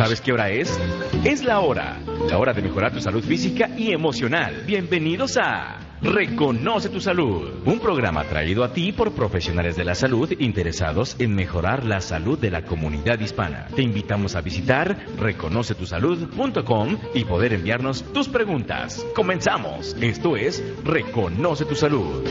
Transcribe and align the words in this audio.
¿Sabes 0.00 0.20
qué 0.20 0.32
hora 0.32 0.48
es? 0.48 0.78
Es 1.24 1.42
la 1.42 1.58
hora. 1.58 1.98
La 2.30 2.38
hora 2.38 2.52
de 2.52 2.62
mejorar 2.62 2.92
tu 2.92 3.00
salud 3.00 3.20
física 3.20 3.68
y 3.76 3.90
emocional. 3.90 4.62
Bienvenidos 4.64 5.36
a 5.36 5.80
Reconoce 6.00 6.88
tu 6.88 7.00
Salud, 7.00 7.50
un 7.64 7.80
programa 7.80 8.22
traído 8.22 8.62
a 8.62 8.72
ti 8.72 8.92
por 8.92 9.10
profesionales 9.10 9.74
de 9.74 9.84
la 9.84 9.96
salud 9.96 10.32
interesados 10.38 11.16
en 11.18 11.34
mejorar 11.34 11.84
la 11.84 12.00
salud 12.00 12.38
de 12.38 12.52
la 12.52 12.62
comunidad 12.62 13.18
hispana. 13.18 13.66
Te 13.74 13.82
invitamos 13.82 14.36
a 14.36 14.40
visitar 14.40 14.96
reconocetusalud.com 15.18 16.98
y 17.14 17.24
poder 17.24 17.54
enviarnos 17.54 18.04
tus 18.12 18.28
preguntas. 18.28 19.04
Comenzamos. 19.16 19.96
Esto 20.00 20.36
es 20.36 20.62
Reconoce 20.84 21.64
tu 21.64 21.74
Salud. 21.74 22.24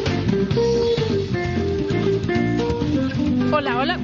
Hola, 3.52 3.78
hola. 3.78 4.00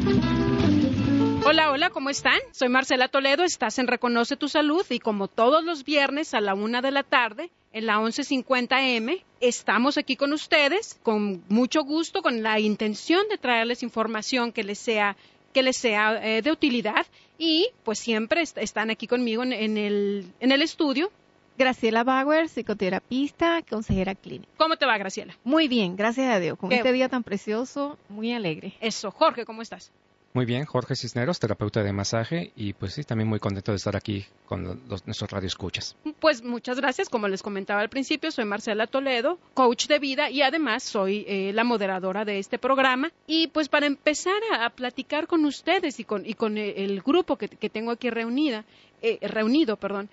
Hola, 1.46 1.72
hola, 1.72 1.90
¿cómo 1.90 2.10
están? 2.10 2.40
Soy 2.52 2.70
Marcela 2.70 3.08
Toledo, 3.10 3.44
estás 3.44 3.78
en 3.78 3.88
Reconoce 3.88 4.38
tu 4.38 4.48
Salud 4.48 4.86
y 4.90 5.00
como 5.00 5.28
todos 5.28 5.64
los 5.64 5.84
viernes 5.84 6.34
a 6.34 6.42
la 6.42 6.54
una 6.54 6.82
de 6.82 6.92
la 6.92 7.04
tarde, 7.04 7.52
en 7.74 7.86
la 7.86 7.98
1150M, 8.00 9.22
estamos 9.42 9.98
aquí 9.98 10.16
con 10.16 10.32
ustedes 10.32 11.00
con 11.04 11.44
mucho 11.50 11.84
gusto, 11.84 12.22
con 12.22 12.44
la 12.44 12.60
intención 12.60 13.28
de 13.30 13.38
traerles 13.38 13.84
información 13.84 14.52
que 14.52 14.64
les 14.64 14.80
sea, 14.80 15.18
que 15.54 15.64
les 15.64 15.76
sea 15.78 16.20
eh, 16.26 16.42
de 16.42 16.52
utilidad 16.52 17.06
y 17.38 17.70
pues 17.84 18.00
siempre 18.00 18.42
est 18.42 18.58
están 18.58 18.90
aquí 18.90 19.06
conmigo 19.08 19.44
en, 19.44 19.52
en, 19.54 19.78
el, 19.78 20.26
en 20.40 20.52
el 20.52 20.62
estudio. 20.62 21.12
Graciela 21.58 22.04
Bauer, 22.04 22.48
psicoterapista, 22.50 23.62
consejera 23.70 24.16
clínica. 24.16 24.52
¿Cómo 24.58 24.76
te 24.78 24.86
va, 24.88 24.98
Graciela? 24.98 25.38
Muy 25.44 25.68
bien, 25.68 25.96
gracias 25.96 26.34
a 26.34 26.40
Dios. 26.40 26.58
Con 26.58 26.70
Qué- 26.70 26.78
este 26.78 26.92
día 26.94 27.10
tan 27.10 27.22
precioso, 27.24 27.98
muy 28.10 28.32
alegre. 28.34 28.74
Eso, 28.82 29.12
Jorge, 29.12 29.46
¿cómo 29.46 29.62
estás? 29.62 29.92
Muy 30.34 30.46
bien, 30.46 30.66
Jorge 30.66 30.96
Cisneros, 30.96 31.40
terapeuta 31.40 31.84
de 31.84 31.94
masaje 31.94 32.52
y 32.56 32.74
pues 32.74 32.94
sí, 32.94 33.04
también 33.04 33.30
muy 33.30 33.40
contento 33.40 33.72
de 33.72 33.76
estar 33.76 33.96
aquí 33.96 34.26
con 34.48 34.82
los, 34.90 35.06
nuestros 35.06 35.30
radioescuchas. 35.30 35.96
Pues 36.20 36.44
muchas 36.44 36.78
gracias. 36.78 37.08
Como 37.08 37.28
les 37.28 37.44
comentaba 37.44 37.82
al 37.82 37.90
principio, 37.90 38.32
soy 38.32 38.46
Marcela 38.46 38.88
Toledo, 38.88 39.38
coach 39.54 39.86
de 39.86 40.00
vida 40.00 40.32
y 40.32 40.42
además 40.42 40.82
soy 40.82 41.24
eh, 41.28 41.52
la 41.54 41.64
moderadora 41.64 42.26
de 42.26 42.40
este 42.40 42.58
programa. 42.58 43.12
Y 43.28 43.48
pues 43.48 43.70
para 43.70 43.86
empezar 43.86 44.42
a, 44.60 44.72
platicar 44.72 45.28
con 45.28 45.46
ustedes 45.46 46.00
y 46.00 46.04
con, 46.04 46.26
y 46.26 46.34
con 46.34 46.58
el, 46.58 46.74
el 46.78 47.02
grupo 47.02 47.38
que, 47.38 47.48
que 47.48 47.70
tengo 47.70 47.92
aquí 47.92 48.10
reunida, 48.10 48.66
eh, 49.04 49.20
reunido, 49.22 49.78
perdón, 49.78 50.10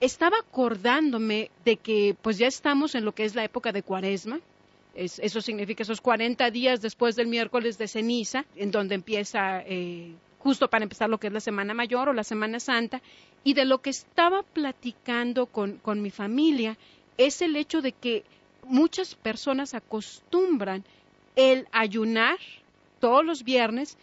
estaba 0.00 0.38
acordándome 0.38 1.50
de 1.64 1.76
que 1.76 2.16
pues 2.20 2.38
ya 2.38 2.48
estamos 2.48 2.94
en 2.94 3.04
lo 3.04 3.12
que 3.12 3.24
es 3.24 3.34
la 3.34 3.44
época 3.44 3.70
de 3.70 3.82
cuaresma. 3.82 4.40
Es- 4.94 5.18
eso 5.20 5.40
significa 5.40 5.82
esos 5.82 6.00
40 6.00 6.50
días 6.50 6.80
después 6.80 7.16
del 7.16 7.26
miércoles 7.28 7.78
de 7.78 7.88
ceniza, 7.88 8.44
en 8.56 8.70
donde 8.70 8.94
empieza 8.94 9.62
eh, 9.66 10.14
justo 10.38 10.68
para 10.68 10.82
empezar 10.84 11.08
lo 11.10 11.18
que 11.18 11.28
es 11.28 11.32
la 11.32 11.40
Semana 11.40 11.74
Mayor 11.74 12.08
o 12.08 12.12
la 12.12 12.24
Semana 12.24 12.60
Santa. 12.60 13.00
Y 13.44 13.54
de 13.54 13.64
lo 13.64 13.78
que 13.80 13.90
estaba 13.90 14.42
platicando 14.42 15.46
con, 15.46 15.78
con 15.78 16.02
mi 16.02 16.10
familia 16.10 16.76
es 17.16 17.40
el 17.42 17.56
hecho 17.56 17.80
de 17.82 17.92
que 17.92 18.24
muchas 18.64 19.14
personas 19.14 19.74
acostumbran 19.74 20.84
el 21.36 21.66
ayunar 21.72 22.38
todos 23.00 23.24
los 23.24 23.44
viernes 23.44 23.96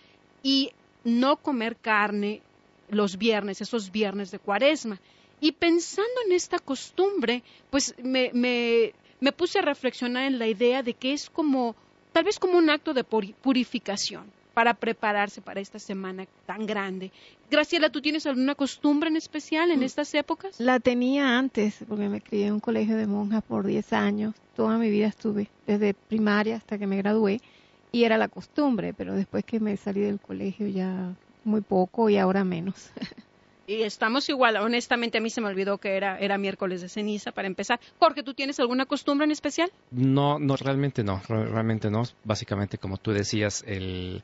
y 0.44 0.72
no 1.04 1.38
comer 1.38 1.76
carne 1.76 2.42
los 2.90 3.18
viernes, 3.18 3.62
esos 3.62 3.92
viernes 3.92 4.32
de 4.32 4.40
cuaresma. 4.40 5.00
Y 5.40 5.52
pensando 5.52 6.10
en 6.26 6.32
esta 6.32 6.58
costumbre, 6.58 7.44
pues 7.70 7.94
me, 8.02 8.32
me, 8.34 8.94
me 9.20 9.32
puse 9.32 9.60
a 9.60 9.62
reflexionar 9.62 10.26
en 10.26 10.40
la 10.40 10.48
idea 10.48 10.84
de 10.84 10.94
que 10.94 11.14
es 11.14 11.30
como, 11.30 11.76
tal 12.12 12.24
vez 12.26 12.40
como 12.40 12.58
un 12.58 12.70
acto 12.70 12.94
de 12.94 13.04
puri- 13.06 13.36
purificación 13.42 14.34
para 14.54 14.74
prepararse 14.74 15.42
para 15.42 15.62
esta 15.62 15.80
semana 15.80 16.26
tan 16.46 16.66
grande. 16.66 17.12
Graciela, 17.46 17.90
¿tú 17.92 18.02
tienes 18.02 18.26
alguna 18.26 18.56
costumbre 18.56 19.10
en 19.10 19.16
especial 19.16 19.70
en 19.72 19.84
estas 19.84 20.14
épocas? 20.16 20.56
La 20.60 20.80
tenía 20.80 21.38
antes, 21.38 21.84
porque 21.88 22.10
me 22.10 22.22
crié 22.22 22.48
en 22.48 22.54
un 22.56 22.60
colegio 22.60 22.98
de 22.98 23.06
monjas 23.08 23.44
por 23.44 23.66
10 23.68 23.94
años. 23.94 24.34
Toda 24.54 24.78
mi 24.80 24.90
vida 24.90 25.08
estuve, 25.08 25.52
desde 25.66 25.94
primaria 25.94 26.56
hasta 26.56 26.80
que 26.80 26.88
me 26.88 26.98
gradué, 26.98 27.40
y 27.92 28.04
era 28.04 28.18
la 28.18 28.30
costumbre, 28.30 28.94
pero 28.94 29.14
después 29.14 29.44
que 29.46 29.60
me 29.60 29.78
salí 29.78 30.02
del 30.02 30.20
colegio 30.20 30.68
ya 30.68 31.16
muy 31.44 31.62
poco 31.62 32.10
y 32.10 32.18
ahora 32.18 32.44
menos. 32.44 32.92
Y 33.70 33.84
estamos 33.84 34.30
igual, 34.30 34.56
honestamente 34.56 35.18
a 35.18 35.22
mí 35.22 35.30
se 35.30 35.42
me 35.42 35.48
olvidó 35.48 35.78
que 35.78 35.98
era, 35.98 36.18
era 36.20 36.38
miércoles 36.38 36.82
de 36.82 36.88
ceniza 36.88 37.34
para 37.34 37.48
empezar. 37.48 37.82
Jorge, 38.00 38.24
¿tú 38.24 38.34
tienes 38.34 38.62
alguna 38.62 38.86
costumbre 38.86 39.26
en 39.26 39.32
especial? 39.32 39.70
No, 39.92 40.40
no, 40.40 40.56
realmente 40.56 41.04
no, 41.04 41.22
re- 41.28 41.48
realmente 41.48 41.92
no. 41.92 42.04
Básicamente, 42.24 42.78
como 42.78 42.96
tú 42.98 43.12
decías, 43.12 43.66
el, 43.68 44.24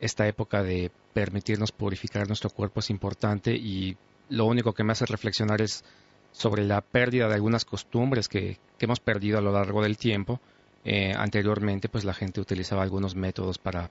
esta 0.00 0.26
época 0.26 0.64
de 0.64 0.90
permitirnos 1.14 1.70
purificar 1.70 2.26
nuestro 2.26 2.50
cuerpo 2.50 2.80
es 2.80 2.90
importante 2.90 3.54
y 3.54 3.96
lo 4.28 4.46
único 4.46 4.72
que 4.72 4.82
me 4.82 4.90
hace 4.90 5.06
reflexionar 5.06 5.62
es 5.62 5.84
sobre 6.32 6.64
la 6.64 6.80
pérdida 6.80 7.28
de 7.28 7.34
algunas 7.34 7.64
costumbres 7.64 8.28
que, 8.28 8.58
que 8.76 8.86
hemos 8.86 8.98
perdido 8.98 9.38
a 9.38 9.40
lo 9.40 9.52
largo 9.52 9.82
del 9.84 9.98
tiempo. 9.98 10.40
Eh, 10.84 11.12
anteriormente, 11.16 11.88
pues 11.88 12.04
la 12.04 12.14
gente 12.14 12.40
utilizaba 12.40 12.82
algunos 12.82 13.14
métodos 13.14 13.58
para 13.58 13.88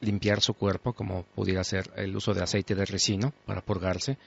limpiar 0.00 0.40
su 0.40 0.54
cuerpo, 0.54 0.92
como 0.92 1.22
pudiera 1.22 1.64
ser 1.64 1.90
el 1.96 2.14
uso 2.16 2.34
de 2.34 2.42
aceite 2.42 2.74
de 2.74 2.84
resino 2.84 3.32
para 3.46 3.60
purgarse. 3.60 4.18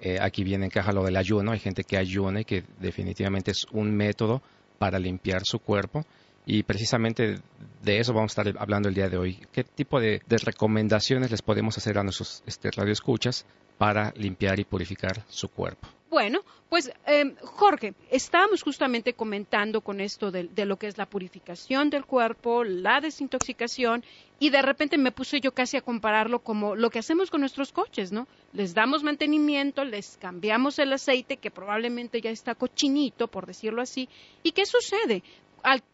Eh, 0.00 0.18
aquí 0.20 0.42
viene 0.42 0.64
en 0.64 0.70
caja 0.70 0.92
lo 0.92 1.04
del 1.04 1.16
ayuno. 1.16 1.52
Hay 1.52 1.60
gente 1.60 1.84
que 1.84 1.96
ayuna 1.96 2.40
y 2.40 2.44
que 2.44 2.64
definitivamente 2.80 3.52
es 3.52 3.66
un 3.72 3.94
método 3.94 4.42
para 4.78 4.98
limpiar 4.98 5.42
su 5.44 5.60
cuerpo. 5.60 6.04
Y 6.44 6.64
precisamente 6.64 7.40
de 7.82 7.98
eso 7.98 8.12
vamos 8.12 8.36
a 8.36 8.42
estar 8.42 8.62
hablando 8.62 8.88
el 8.88 8.94
día 8.94 9.08
de 9.08 9.16
hoy. 9.16 9.38
¿Qué 9.52 9.64
tipo 9.64 10.00
de, 10.00 10.20
recomendaciones 10.28 11.30
les 11.30 11.42
podemos 11.42 11.78
hacer 11.78 11.98
a 11.98 12.02
nuestros 12.02 12.42
este, 12.46 12.70
radioescuchas 12.70 13.46
para 13.78 14.12
limpiar 14.16 14.58
y 14.58 14.64
purificar 14.64 15.24
su 15.28 15.48
cuerpo? 15.48 15.88
Bueno, 16.10 16.40
pues 16.68 16.92
eh, 17.06 17.34
Jorge, 17.42 17.94
estábamos 18.10 18.62
justamente 18.62 19.14
comentando 19.14 19.80
con 19.80 19.98
esto 19.98 20.30
de, 20.30 20.44
de 20.44 20.66
lo 20.66 20.76
que 20.76 20.86
es 20.86 20.98
la 20.98 21.06
purificación 21.06 21.88
del 21.88 22.04
cuerpo, 22.04 22.64
la 22.64 23.00
desintoxicación, 23.00 24.04
y 24.38 24.50
de 24.50 24.60
repente 24.60 24.98
me 24.98 25.10
puse 25.10 25.40
yo 25.40 25.52
casi 25.52 25.78
a 25.78 25.80
compararlo 25.80 26.40
como 26.40 26.76
lo 26.76 26.90
que 26.90 26.98
hacemos 26.98 27.30
con 27.30 27.40
nuestros 27.40 27.72
coches, 27.72 28.12
¿no? 28.12 28.28
Les 28.52 28.74
damos 28.74 29.02
mantenimiento, 29.02 29.84
les 29.84 30.18
cambiamos 30.18 30.78
el 30.78 30.92
aceite 30.92 31.38
que 31.38 31.50
probablemente 31.50 32.20
ya 32.20 32.30
está 32.30 32.54
cochinito, 32.54 33.28
por 33.28 33.46
decirlo 33.46 33.80
así, 33.80 34.08
¿y 34.42 34.52
qué 34.52 34.66
sucede? 34.66 35.22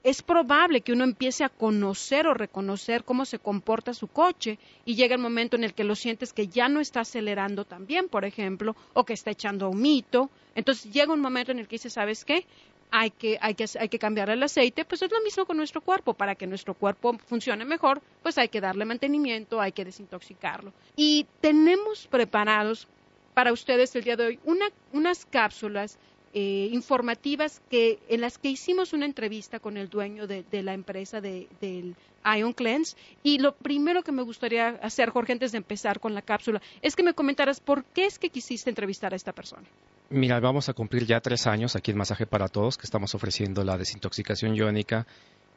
Es 0.02 0.22
probable 0.22 0.80
que 0.80 0.92
uno 0.92 1.04
empiece 1.04 1.44
a 1.44 1.48
conocer 1.48 2.26
o 2.26 2.34
reconocer 2.34 3.04
cómo 3.04 3.24
se 3.24 3.38
comporta 3.38 3.92
su 3.92 4.08
coche 4.08 4.58
y 4.84 4.94
llega 4.94 5.14
el 5.14 5.20
momento 5.20 5.56
en 5.56 5.64
el 5.64 5.74
que 5.74 5.84
lo 5.84 5.94
sientes 5.94 6.32
que 6.32 6.48
ya 6.48 6.68
no 6.68 6.80
está 6.80 7.00
acelerando 7.00 7.64
tan 7.64 7.86
bien, 7.86 8.08
por 8.08 8.24
ejemplo, 8.24 8.76
o 8.94 9.04
que 9.04 9.12
está 9.12 9.30
echando 9.30 9.68
humito. 9.68 10.30
Entonces 10.54 10.90
llega 10.92 11.12
un 11.12 11.20
momento 11.20 11.52
en 11.52 11.58
el 11.58 11.68
que 11.68 11.74
dices, 11.76 11.92
¿sabes 11.92 12.24
qué? 12.24 12.46
Hay 12.90 13.10
que, 13.10 13.36
hay, 13.42 13.54
que, 13.54 13.66
hay 13.78 13.90
que 13.90 13.98
cambiar 13.98 14.30
el 14.30 14.42
aceite, 14.42 14.86
pues 14.86 15.02
es 15.02 15.12
lo 15.12 15.20
mismo 15.20 15.44
con 15.44 15.58
nuestro 15.58 15.82
cuerpo. 15.82 16.14
Para 16.14 16.34
que 16.34 16.46
nuestro 16.46 16.72
cuerpo 16.72 17.18
funcione 17.26 17.66
mejor, 17.66 18.00
pues 18.22 18.38
hay 18.38 18.48
que 18.48 18.62
darle 18.62 18.86
mantenimiento, 18.86 19.60
hay 19.60 19.72
que 19.72 19.84
desintoxicarlo. 19.84 20.72
Y 20.96 21.26
tenemos 21.42 22.06
preparados 22.06 22.88
para 23.34 23.52
ustedes 23.52 23.94
el 23.94 24.04
día 24.04 24.16
de 24.16 24.26
hoy 24.26 24.38
una, 24.44 24.66
unas 24.92 25.26
cápsulas 25.26 25.98
eh, 26.40 26.68
informativas 26.70 27.60
que 27.68 27.98
en 28.08 28.20
las 28.20 28.38
que 28.38 28.48
hicimos 28.48 28.92
una 28.92 29.06
entrevista 29.06 29.58
con 29.58 29.76
el 29.76 29.88
dueño 29.88 30.28
de, 30.28 30.44
de 30.44 30.62
la 30.62 30.72
empresa 30.72 31.20
de, 31.20 31.48
del 31.60 31.96
Ion 32.38 32.52
Cleanse 32.52 32.96
y 33.24 33.38
lo 33.38 33.56
primero 33.56 34.04
que 34.04 34.12
me 34.12 34.22
gustaría 34.22 34.68
hacer 34.80 35.10
Jorge 35.10 35.32
antes 35.32 35.50
de 35.50 35.58
empezar 35.58 35.98
con 35.98 36.14
la 36.14 36.22
cápsula 36.22 36.62
es 36.80 36.94
que 36.94 37.02
me 37.02 37.12
comentaras 37.12 37.58
por 37.58 37.84
qué 37.86 38.06
es 38.06 38.20
que 38.20 38.30
quisiste 38.30 38.70
entrevistar 38.70 39.12
a 39.12 39.16
esta 39.16 39.32
persona 39.32 39.66
Mira, 40.10 40.38
vamos 40.40 40.68
a 40.68 40.74
cumplir 40.74 41.04
ya 41.04 41.20
tres 41.20 41.46
años 41.48 41.74
aquí 41.76 41.90
en 41.90 41.98
Masaje 41.98 42.24
para 42.24 42.48
Todos, 42.48 42.78
que 42.78 42.84
estamos 42.84 43.14
ofreciendo 43.14 43.62
la 43.62 43.76
desintoxicación 43.76 44.54
iónica. 44.54 45.06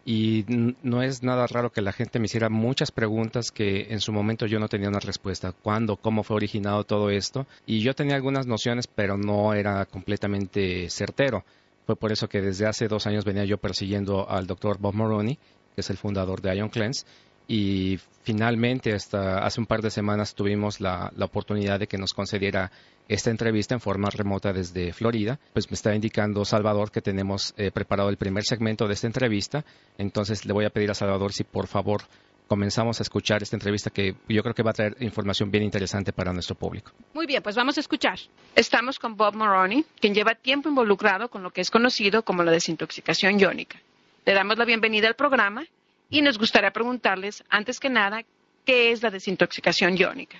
Y 0.03 0.45
no 0.81 1.03
es 1.03 1.21
nada 1.21 1.45
raro 1.45 1.71
que 1.71 1.81
la 1.81 1.91
gente 1.91 2.17
me 2.17 2.25
hiciera 2.25 2.49
muchas 2.49 2.91
preguntas 2.91 3.51
que 3.51 3.87
en 3.89 3.99
su 3.99 4.11
momento 4.11 4.47
yo 4.47 4.59
no 4.59 4.67
tenía 4.67 4.89
una 4.89 4.99
respuesta. 4.99 5.51
¿Cuándo? 5.51 5.95
¿Cómo 5.97 6.23
fue 6.23 6.37
originado 6.37 6.83
todo 6.83 7.11
esto? 7.11 7.45
Y 7.67 7.81
yo 7.81 7.93
tenía 7.93 8.15
algunas 8.15 8.47
nociones, 8.47 8.87
pero 8.87 9.17
no 9.17 9.53
era 9.53 9.85
completamente 9.85 10.89
certero. 10.89 11.43
Fue 11.85 11.95
por 11.95 12.11
eso 12.11 12.27
que 12.27 12.41
desde 12.41 12.65
hace 12.65 12.87
dos 12.87 13.05
años 13.05 13.25
venía 13.25 13.45
yo 13.45 13.57
persiguiendo 13.57 14.27
al 14.29 14.47
doctor 14.47 14.79
Bob 14.79 14.95
Moroney, 14.95 15.37
que 15.75 15.81
es 15.81 15.89
el 15.89 15.97
fundador 15.97 16.41
de 16.41 16.55
Ion 16.55 16.69
Cleanse, 16.69 17.05
y 17.51 17.99
finalmente 18.23 18.93
hasta 18.93 19.39
hace 19.39 19.59
un 19.59 19.65
par 19.65 19.81
de 19.81 19.91
semanas 19.91 20.35
tuvimos 20.35 20.79
la, 20.79 21.11
oportunidad 21.19 21.81
de 21.81 21.87
que 21.87 21.97
nos 21.97 22.13
concediera 22.13 22.71
esta 23.09 23.29
entrevista 23.29 23.75
en 23.75 23.81
forma 23.81 24.09
remota 24.09 24.53
desde 24.53 24.93
Florida. 24.93 25.37
Pues 25.51 25.69
me 25.69 25.75
está 25.75 25.93
indicando 25.93 26.45
Salvador 26.45 26.91
que 26.91 27.01
tenemos 27.01 27.53
eh, 27.57 27.69
preparado 27.71 28.07
el 28.07 28.15
primer 28.15 28.45
segmento 28.45 28.87
de 28.87 28.93
esta 28.93 29.07
entrevista, 29.07 29.65
entonces 29.97 30.45
le 30.45 30.53
voy 30.53 30.63
a 30.63 30.69
pedir 30.69 30.91
a 30.91 30.93
Salvador 30.93 31.33
si 31.33 31.43
por 31.43 31.67
favor 31.67 32.03
comenzamos 32.47 33.01
a 33.01 33.03
escuchar 33.03 33.43
esta 33.43 33.57
entrevista 33.57 33.89
que 33.89 34.15
yo 34.29 34.43
creo 34.43 34.55
que 34.55 34.63
va 34.63 34.71
a 34.71 34.73
traer 34.73 34.95
información 35.01 35.51
bien 35.51 35.65
interesante 35.65 36.13
para 36.13 36.31
nuestro 36.31 36.55
público. 36.55 36.93
Muy 37.13 37.25
bien, 37.25 37.43
pues 37.43 37.57
vamos 37.57 37.75
a 37.75 37.81
escuchar. 37.81 38.17
Estamos 38.55 38.97
con 38.97 39.17
Bob 39.17 39.35
Moroney, 39.35 39.85
quien 39.99 40.13
lleva 40.13 40.35
tiempo 40.35 40.69
involucrado 40.69 41.27
con 41.27 41.43
lo 41.43 41.51
que 41.51 41.59
es 41.59 41.69
conocido 41.69 42.23
como 42.23 42.43
la 42.43 42.51
desintoxicación 42.51 43.37
iónica. 43.41 43.77
Le 44.25 44.33
damos 44.33 44.57
la 44.57 44.63
bienvenida 44.63 45.09
al 45.09 45.15
programa 45.15 45.65
y 46.11 46.21
nos 46.21 46.37
gustaría 46.37 46.71
preguntarles, 46.71 47.43
antes 47.49 47.79
que 47.79 47.89
nada, 47.89 48.21
¿qué 48.65 48.91
es 48.91 49.01
la 49.01 49.09
desintoxicación 49.09 49.97
iónica? 49.97 50.37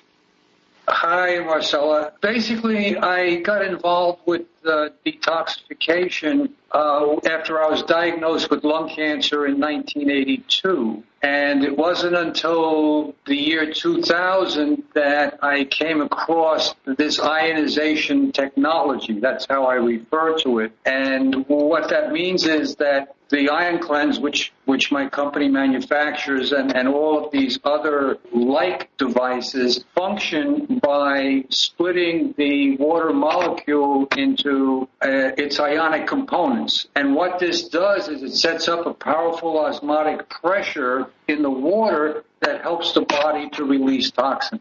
Hi, 0.88 1.40
Marcella. 1.40 2.12
Basically, 2.22 2.98
I 2.98 3.38
got 3.38 3.64
involved 3.64 4.22
with 4.26 4.42
detoxification 4.64 6.52
uh, 6.74 7.16
after 7.26 7.64
I 7.64 7.70
was 7.70 7.84
diagnosed 7.84 8.50
with 8.52 8.64
lung 8.64 8.90
cancer 8.90 9.46
in 9.48 9.60
1982. 9.60 11.04
And 11.24 11.64
it 11.64 11.78
wasn't 11.78 12.16
until 12.16 13.14
the 13.26 13.36
year 13.36 13.72
2000 13.72 14.84
that 14.96 15.40
I 15.44 15.66
came 15.66 16.02
across 16.02 16.74
this 16.86 17.20
ionization 17.20 18.32
technology. 18.32 19.20
That's 19.20 19.46
how 19.48 19.66
I 19.66 19.76
refer 19.76 20.38
to 20.40 20.60
it. 20.60 20.72
And 20.86 21.46
what 21.48 21.90
that 21.90 22.12
means 22.12 22.46
is 22.46 22.76
that 22.78 23.16
the 23.32 23.50
ion 23.50 23.80
cleanse, 23.80 24.20
which 24.20 24.52
which 24.66 24.92
my 24.92 25.08
company 25.10 25.48
manufactures, 25.48 26.52
and, 26.52 26.76
and 26.76 26.88
all 26.88 27.26
of 27.26 27.32
these 27.32 27.58
other 27.64 28.18
like 28.34 28.96
devices 28.98 29.84
function 29.96 30.80
by 30.84 31.46
splitting 31.50 32.34
the 32.38 32.78
water 32.78 33.12
molecule 33.12 34.08
into 34.18 34.88
uh, 35.02 35.32
its 35.38 35.60
ionic 35.60 36.08
components. 36.08 36.88
And 36.96 37.16
what 37.16 37.40
this 37.40 37.70
does 37.70 38.08
is 38.08 38.22
it 38.22 38.36
sets 38.36 38.68
up 38.68 38.86
a 38.86 38.94
powerful 38.94 39.58
osmotic 39.60 40.30
pressure 40.30 41.08
in 41.28 41.42
the 41.42 41.50
water 41.50 42.24
that 42.40 42.62
helps 42.64 42.94
the 42.94 43.02
body 43.02 43.50
to 43.52 43.64
release 43.64 44.12
toxin. 44.12 44.60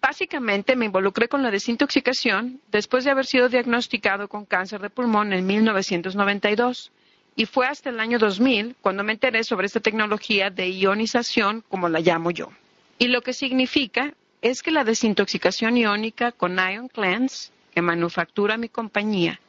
Básicamente 0.00 0.76
me 0.76 0.86
involucré 0.86 1.28
con 1.28 1.42
la 1.42 1.50
desintoxicación 1.50 2.60
después 2.70 3.04
de 3.04 3.10
haber 3.10 3.26
sido 3.26 3.48
diagnosticado 3.48 4.28
con 4.28 4.44
cáncer 4.44 4.80
de 4.80 4.90
pulmón 4.90 5.32
en 5.32 5.46
1992 5.46 6.92
y 7.34 7.46
fue 7.46 7.66
hasta 7.66 7.90
el 7.90 7.98
año 7.98 8.18
2000 8.18 8.76
cuando 8.80 9.02
me 9.02 9.12
enteré 9.12 9.42
sobre 9.42 9.66
esta 9.66 9.80
tecnología 9.80 10.50
de 10.50 10.70
ionización, 10.70 11.64
como 11.68 11.88
la 11.88 12.00
llamo 12.00 12.30
yo. 12.30 12.50
Y 12.98 13.08
lo 13.08 13.20
que 13.22 13.32
significa 13.32 14.14
es 14.42 14.62
que 14.62 14.70
la 14.70 14.84
desintoxicación 14.84 15.76
iónica 15.76 16.32
con 16.32 16.56
Ion 16.56 16.88
Cleanse, 16.88 17.50
que 17.74 17.82
manufactura 17.82 18.56
mi 18.56 18.68
compañía, 18.68 19.40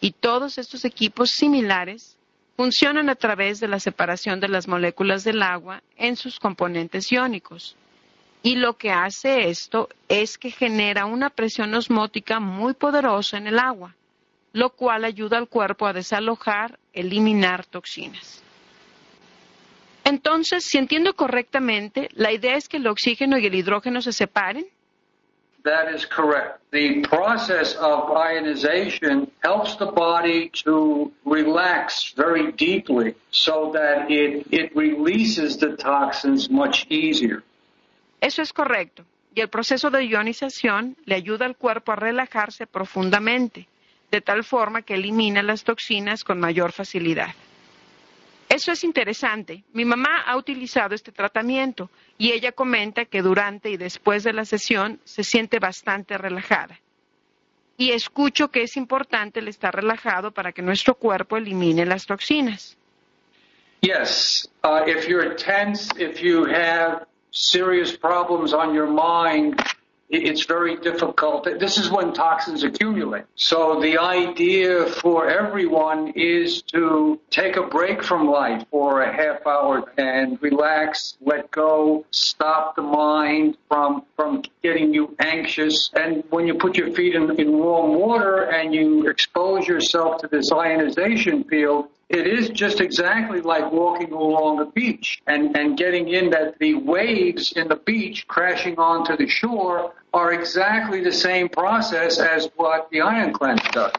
y 0.00 0.12
todos 0.12 0.58
estos 0.58 0.84
equipos 0.84 1.30
similares 1.30 2.15
funcionan 2.56 3.08
a 3.08 3.14
través 3.14 3.60
de 3.60 3.68
la 3.68 3.80
separación 3.80 4.40
de 4.40 4.48
las 4.48 4.66
moléculas 4.66 5.24
del 5.24 5.42
agua 5.42 5.82
en 5.96 6.16
sus 6.16 6.38
componentes 6.38 7.12
iónicos. 7.12 7.76
Y 8.42 8.56
lo 8.56 8.76
que 8.76 8.90
hace 8.90 9.48
esto 9.48 9.88
es 10.08 10.38
que 10.38 10.50
genera 10.50 11.06
una 11.06 11.30
presión 11.30 11.74
osmótica 11.74 12.40
muy 12.40 12.74
poderosa 12.74 13.38
en 13.38 13.46
el 13.48 13.58
agua 13.58 13.94
lo 14.56 14.70
cual 14.70 15.04
ayuda 15.04 15.36
al 15.36 15.48
cuerpo 15.48 15.86
a 15.86 15.92
desalojar, 15.92 16.78
eliminar 16.94 17.66
toxinas. 17.66 18.42
Entonces, 20.02 20.64
si 20.64 20.78
entiendo 20.78 21.14
correctamente, 21.14 22.08
la 22.14 22.32
idea 22.32 22.56
es 22.56 22.66
que 22.66 22.78
el 22.78 22.86
oxígeno 22.86 23.36
y 23.36 23.44
el 23.44 23.54
hidrógeno 23.54 24.00
se 24.00 24.14
separen. 24.14 24.66
That 25.66 25.92
is 25.92 26.06
correct. 26.06 26.60
The 26.70 27.00
process 27.02 27.74
of 27.74 28.12
ionization 28.12 29.28
helps 29.42 29.74
the 29.74 29.86
body 29.86 30.48
to 30.62 31.10
relax 31.24 32.14
very 32.16 32.52
deeply 32.52 33.16
so 33.32 33.72
that 33.74 34.08
it, 34.08 34.46
it 34.52 34.76
releases 34.76 35.58
the 35.58 35.76
toxins 35.76 36.48
much 36.48 36.86
easier. 36.88 37.42
Eso 38.20 38.42
es 38.42 38.52
correcto. 38.52 39.04
Y 39.34 39.40
el 39.40 39.48
proceso 39.48 39.90
de 39.90 40.04
ionización 40.04 40.96
le 41.04 41.16
ayuda 41.16 41.46
al 41.46 41.56
cuerpo 41.56 41.90
a 41.90 41.96
relajarse 41.96 42.68
profundamente 42.68 43.66
de 44.12 44.20
tal 44.20 44.44
forma 44.44 44.82
que 44.82 44.94
elimina 44.94 45.42
las 45.42 45.64
toxinas 45.64 46.22
con 46.22 46.38
mayor 46.38 46.70
facilidad. 46.70 47.34
Eso 48.56 48.72
es 48.72 48.84
interesante. 48.84 49.64
Mi 49.74 49.84
mamá 49.84 50.22
ha 50.22 50.34
utilizado 50.34 50.94
este 50.94 51.12
tratamiento 51.12 51.90
y 52.16 52.32
ella 52.32 52.52
comenta 52.52 53.04
que 53.04 53.20
durante 53.20 53.68
y 53.68 53.76
después 53.76 54.24
de 54.24 54.32
la 54.32 54.46
sesión 54.46 54.98
se 55.04 55.24
siente 55.24 55.58
bastante 55.58 56.16
relajada. 56.16 56.80
Y 57.76 57.90
escucho 57.90 58.48
que 58.48 58.62
es 58.62 58.78
importante 58.78 59.40
el 59.40 59.48
estar 59.48 59.76
relajado 59.76 60.30
para 60.30 60.52
que 60.52 60.62
nuestro 60.62 60.94
cuerpo 60.94 61.36
elimine 61.36 61.84
las 61.84 62.06
toxinas. 62.06 62.78
Yes, 63.82 64.48
uh, 64.64 64.80
if 64.86 65.06
you're 65.06 65.36
tense, 65.36 65.90
if 65.98 66.22
you 66.22 66.46
have 66.46 67.04
serious 67.32 67.94
problems 67.94 68.54
on 68.54 68.72
your 68.72 68.88
mind, 68.88 69.60
it's 70.08 70.46
very 70.46 70.76
difficult. 70.76 71.48
This 71.58 71.78
is 71.78 71.90
when 71.90 72.12
toxins 72.12 72.62
accumulate. 72.62 73.24
So 73.34 73.80
the 73.80 73.98
idea 73.98 74.86
for 74.86 75.28
everyone 75.28 76.12
is 76.14 76.62
to 76.72 77.20
take 77.30 77.56
a 77.56 77.62
break 77.62 78.02
from 78.02 78.28
life 78.28 78.64
for 78.70 79.02
a 79.02 79.12
half 79.12 79.46
hour 79.46 79.92
and 79.98 80.40
relax, 80.40 81.16
let 81.20 81.50
go, 81.50 82.04
stop 82.10 82.76
the 82.76 82.82
mind 82.82 83.56
from, 83.68 84.04
from 84.14 84.42
getting 84.62 84.94
you 84.94 85.14
anxious. 85.18 85.90
And 85.94 86.22
when 86.30 86.46
you 86.46 86.54
put 86.54 86.76
your 86.76 86.92
feet 86.92 87.14
in, 87.14 87.38
in 87.40 87.58
warm 87.58 87.98
water 87.98 88.42
and 88.42 88.74
you 88.74 89.08
expose 89.08 89.66
yourself 89.66 90.20
to 90.22 90.28
this 90.28 90.52
ionization 90.52 91.44
field, 91.44 91.88
it 92.08 92.26
is 92.26 92.50
just 92.50 92.80
exactly 92.80 93.40
like 93.40 93.72
walking 93.72 94.12
along 94.12 94.58
the 94.58 94.66
beach 94.66 95.20
and, 95.26 95.56
and 95.56 95.76
getting 95.76 96.08
in 96.08 96.30
that 96.30 96.58
the 96.58 96.74
waves 96.74 97.52
in 97.56 97.68
the 97.68 97.76
beach 97.76 98.26
crashing 98.28 98.78
onto 98.78 99.16
the 99.16 99.26
shore 99.26 99.92
are 100.14 100.32
exactly 100.32 101.02
the 101.02 101.12
same 101.12 101.48
process 101.48 102.18
as 102.18 102.48
what 102.56 102.88
the 102.90 103.00
ion 103.00 103.32
cleanse 103.32 103.62
does. 103.72 103.92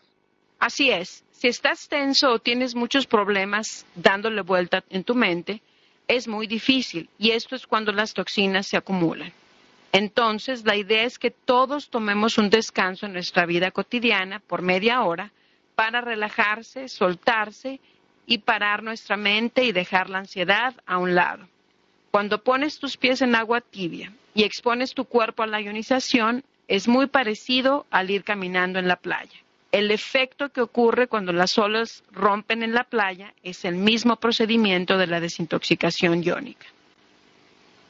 Así 0.60 0.90
es. 0.90 1.24
Si 1.32 1.48
estás 1.48 1.88
tenso 1.88 2.32
o 2.32 2.40
tienes 2.40 2.74
muchos 2.74 3.06
problemas 3.06 3.86
dándole 3.94 4.42
vuelta 4.42 4.84
en 4.90 5.04
tu 5.04 5.14
mente, 5.14 5.62
es 6.08 6.28
muy 6.28 6.48
difícil 6.48 7.10
y 7.20 7.32
esto 7.32 7.56
es 7.56 7.68
cuando 7.68 7.92
las 7.92 8.14
toxinas 8.14 8.66
se 8.66 8.78
acumulan. 8.78 9.32
Entonces, 9.92 10.66
la 10.66 10.76
idea 10.76 11.04
es 11.04 11.20
que 11.20 11.32
todos 11.32 11.90
tomemos 11.90 12.38
un 12.38 12.50
descanso 12.50 13.06
en 13.06 13.14
nuestra 13.14 13.46
vida 13.46 13.72
cotidiana 13.72 14.40
por 14.40 14.62
media 14.62 15.04
hora 15.04 15.32
para 15.76 16.02
relajarse, 16.02 16.88
soltarse 16.88 17.80
y 18.28 18.40
parar 18.40 18.84
nuestra 18.84 19.18
mente 19.18 19.64
y 19.64 19.72
dejar 19.72 20.12
la 20.12 20.20
ansiedad 20.20 20.76
a 20.86 21.00
un 21.00 21.16
lado. 21.16 21.48
Cuando 22.12 22.44
pones 22.44 22.78
tus 22.78 22.98
pies 22.98 23.22
en 23.22 23.34
agua 23.34 23.62
tibia 23.62 24.12
y 24.36 24.44
expones 24.44 24.94
tu 24.94 25.06
cuerpo 25.06 25.42
a 25.42 25.48
la 25.48 25.62
ionización, 25.62 26.44
es 26.68 26.88
muy 26.88 27.08
parecido 27.08 27.88
al 27.90 28.12
ir 28.12 28.24
caminando 28.24 28.78
en 28.78 28.88
la 28.88 28.98
playa. 28.98 29.40
El 29.72 29.92
efecto 29.92 30.50
que 30.50 30.62
ocurre 30.62 31.08
cuando 31.08 31.32
las 31.32 31.58
olas 31.58 32.04
rompen 32.12 32.64
en 32.64 32.74
la 32.74 32.84
playa 32.84 33.34
es 33.44 33.64
el 33.66 33.76
mismo 33.76 34.18
procedimiento 34.18 34.98
de 34.98 35.08
la 35.08 35.20
desintoxicación 35.20 36.24
iónica. 36.24 36.68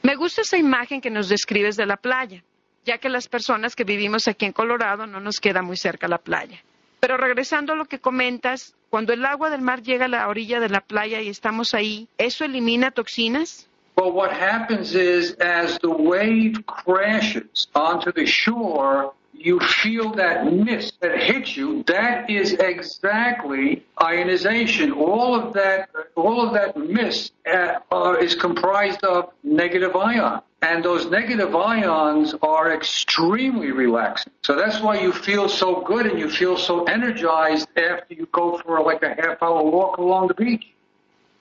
Me 0.02 0.14
gusta 0.14 0.42
esa 0.42 0.56
imagen 0.56 1.00
que 1.00 1.10
nos 1.10 1.28
describes 1.28 1.76
de 1.76 1.86
la 1.86 1.96
playa, 1.96 2.44
ya 2.84 2.98
que 2.98 3.08
las 3.08 3.26
personas 3.26 3.74
que 3.74 3.84
vivimos 3.84 4.28
aquí 4.28 4.46
en 4.46 4.52
Colorado 4.52 5.06
no 5.06 5.18
nos 5.18 5.40
queda 5.40 5.62
muy 5.62 5.76
cerca 5.76 6.06
la 6.06 6.18
playa. 6.18 6.62
Pero 7.00 7.16
regresando 7.16 7.72
a 7.72 7.76
lo 7.76 7.84
que 7.84 8.00
comentas, 8.00 8.74
cuando 8.90 9.12
el 9.12 9.24
agua 9.24 9.50
del 9.50 9.60
mar 9.60 9.82
llega 9.82 10.06
a 10.06 10.08
la 10.08 10.28
orilla 10.28 10.60
de 10.60 10.68
la 10.68 10.80
playa 10.80 11.20
y 11.20 11.28
estamos 11.28 11.74
ahí, 11.74 12.08
¿eso 12.18 12.44
elimina 12.44 12.90
toxinas? 12.90 13.68
Well, 13.96 14.12
what 14.12 14.30
happens 14.30 14.94
is 14.94 15.36
as 15.40 15.78
the 15.80 15.88
wave 15.88 16.64
crashes 16.66 17.68
onto 17.74 18.12
the 18.12 18.26
shore, 18.26 19.12
you 19.32 19.60
feel 19.60 20.12
that 20.14 20.52
mist 20.52 21.00
that 21.00 21.22
hits 21.22 21.56
you. 21.56 21.84
That 21.84 22.28
is 22.28 22.52
exactly 22.54 23.84
ionization. 24.02 24.92
All 24.92 25.34
of 25.34 25.52
that, 25.54 25.88
all 26.16 26.46
of 26.46 26.54
that 26.54 26.76
mist 26.76 27.32
uh, 27.46 27.78
uh, 27.92 28.16
is 28.20 28.34
comprised 28.34 29.04
of 29.04 29.30
negative 29.42 29.94
ion. 29.94 30.42
And 30.60 30.84
those 30.84 31.06
negative 31.06 31.54
ions 31.54 32.34
are 32.42 32.72
extremely 32.74 33.70
relaxing. 33.70 34.32
So 34.42 34.56
that's 34.56 34.80
why 34.80 34.98
you 34.98 35.12
feel 35.12 35.48
so 35.48 35.82
good 35.82 36.06
and 36.06 36.18
you 36.18 36.28
feel 36.28 36.56
so 36.56 36.84
energized 36.84 37.68
after 37.76 38.14
you 38.14 38.26
go 38.32 38.58
for 38.58 38.80
like 38.82 39.02
a 39.04 39.14
half 39.14 39.40
hour 39.40 39.62
walk 39.62 39.98
along 39.98 40.28
the 40.28 40.34
beach. 40.34 40.66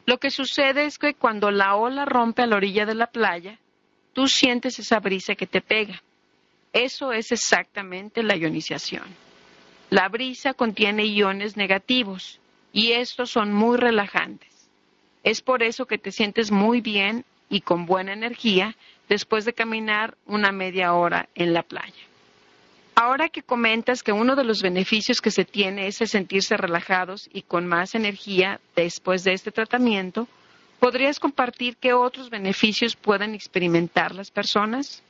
Lo 0.06 0.20
que 0.20 0.30
sucede 0.30 0.86
es 0.86 0.98
que 1.00 1.16
cuando 1.16 1.52
la 1.52 1.76
ola 1.76 2.06
rompe 2.06 2.44
a 2.44 2.48
la 2.48 2.56
orilla 2.56 2.86
de 2.86 2.96
la 2.96 3.08
playa, 3.08 3.60
tú 4.14 4.28
sientes 4.28 4.80
esa 4.80 5.00
brisa 5.00 5.36
que 5.36 5.48
te 5.48 5.62
pega. 5.62 6.02
Eso 6.78 7.12
es 7.12 7.32
exactamente 7.32 8.22
la 8.22 8.36
ionización. 8.36 9.06
La 9.90 10.10
brisa 10.10 10.54
contiene 10.54 11.08
iones 11.08 11.58
negativos 11.58 12.40
y 12.72 12.92
estos 12.92 13.32
son 13.32 13.52
muy 13.52 13.78
relajantes. 13.78 14.70
Es 15.24 15.42
por 15.42 15.64
eso 15.64 15.88
que 15.88 15.98
te 15.98 16.12
sientes 16.12 16.52
muy 16.52 16.82
bien 16.82 17.26
y 17.50 17.62
con 17.62 17.88
buena 17.88 18.14
energía 18.14 18.76
después 19.10 19.44
de 19.44 19.54
caminar 19.54 20.18
una 20.28 20.52
media 20.52 20.94
hora 20.94 21.28
en 21.34 21.52
la 21.52 21.64
playa. 21.64 22.04
Ahora 22.94 23.30
que 23.30 23.42
comentas 23.42 24.04
que 24.04 24.12
uno 24.12 24.36
de 24.36 24.44
los 24.44 24.62
beneficios 24.62 25.20
que 25.20 25.32
se 25.32 25.46
tiene 25.46 25.88
es 25.88 26.00
el 26.02 26.08
sentirse 26.08 26.58
relajados 26.58 27.28
y 27.34 27.42
con 27.42 27.66
más 27.66 27.96
energía 27.96 28.60
después 28.76 29.24
de 29.24 29.34
este 29.34 29.52
tratamiento, 29.52 30.28
¿podrías 30.80 31.20
compartir 31.20 31.76
qué 31.78 31.94
otros 31.94 32.30
beneficios 32.30 32.96
pueden 32.96 33.34
experimentar 33.34 34.14
las 34.14 34.30
personas? 34.30 35.02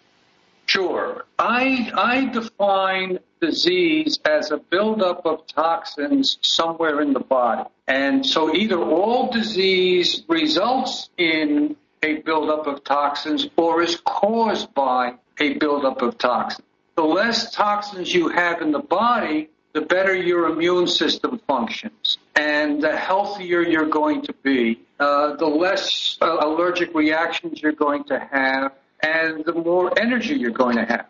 Sure. 0.67 1.25
I, 1.39 1.91
I 1.93 2.25
define 2.25 3.19
disease 3.41 4.19
as 4.25 4.51
a 4.51 4.57
buildup 4.57 5.25
of 5.25 5.47
toxins 5.47 6.38
somewhere 6.41 7.01
in 7.01 7.13
the 7.13 7.19
body. 7.19 7.69
And 7.88 8.25
so 8.25 8.53
either 8.53 8.77
all 8.77 9.31
disease 9.31 10.24
results 10.27 11.09
in 11.17 11.77
a 12.03 12.17
buildup 12.17 12.67
of 12.67 12.83
toxins 12.83 13.47
or 13.55 13.81
is 13.81 13.95
caused 14.05 14.74
by 14.74 15.13
a 15.39 15.53
buildup 15.53 16.01
of 16.01 16.17
toxins. 16.17 16.65
the 16.95 17.03
less 17.03 17.51
toxins 17.51 18.12
you 18.12 18.27
have 18.29 18.62
in 18.62 18.71
the 18.71 18.79
body, 18.79 19.50
the 19.74 19.81
better 19.81 20.15
your 20.15 20.47
immune 20.47 20.88
system 20.88 21.39
functions 21.47 22.17
and 22.36 22.81
the 22.81 22.97
healthier 22.97 23.62
you're 23.62 23.89
going 23.89 24.24
to 24.24 24.33
be, 24.41 24.79
uh, 25.00 25.36
the 25.36 25.45
less 25.45 26.17
uh, 26.21 26.38
allergic 26.41 26.93
reactions 26.95 27.62
you're 27.62 27.71
going 27.71 28.03
to 28.03 28.19
have, 28.19 28.71
and 29.01 29.43
the 29.45 29.53
more 29.53 29.91
energy 29.99 30.37
you're 30.37 30.51
going 30.51 30.75
to 30.75 30.85
have. 30.85 31.05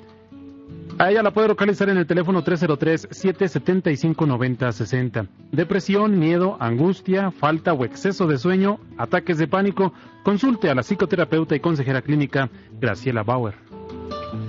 A 0.97 1.11
ella 1.11 1.21
la 1.21 1.29
puede 1.29 1.49
localizar 1.49 1.89
en 1.89 1.97
el 1.97 2.07
teléfono 2.07 2.43
303-775-9060. 2.43 5.27
Depresión, 5.51 6.17
miedo, 6.17 6.57
angustia, 6.59 7.29
falta 7.29 7.73
o 7.73 7.85
exceso 7.85 8.25
de 8.25 8.39
sueño, 8.39 8.79
ataques 8.97 9.37
de 9.37 9.47
pánico. 9.47 9.93
Consulte 10.23 10.71
a 10.71 10.73
la 10.73 10.81
psicoterapeuta 10.81 11.55
y 11.55 11.59
consejera 11.59 12.01
clínica 12.01 12.49
Graciela 12.81 13.21
Bauer. 13.21 13.53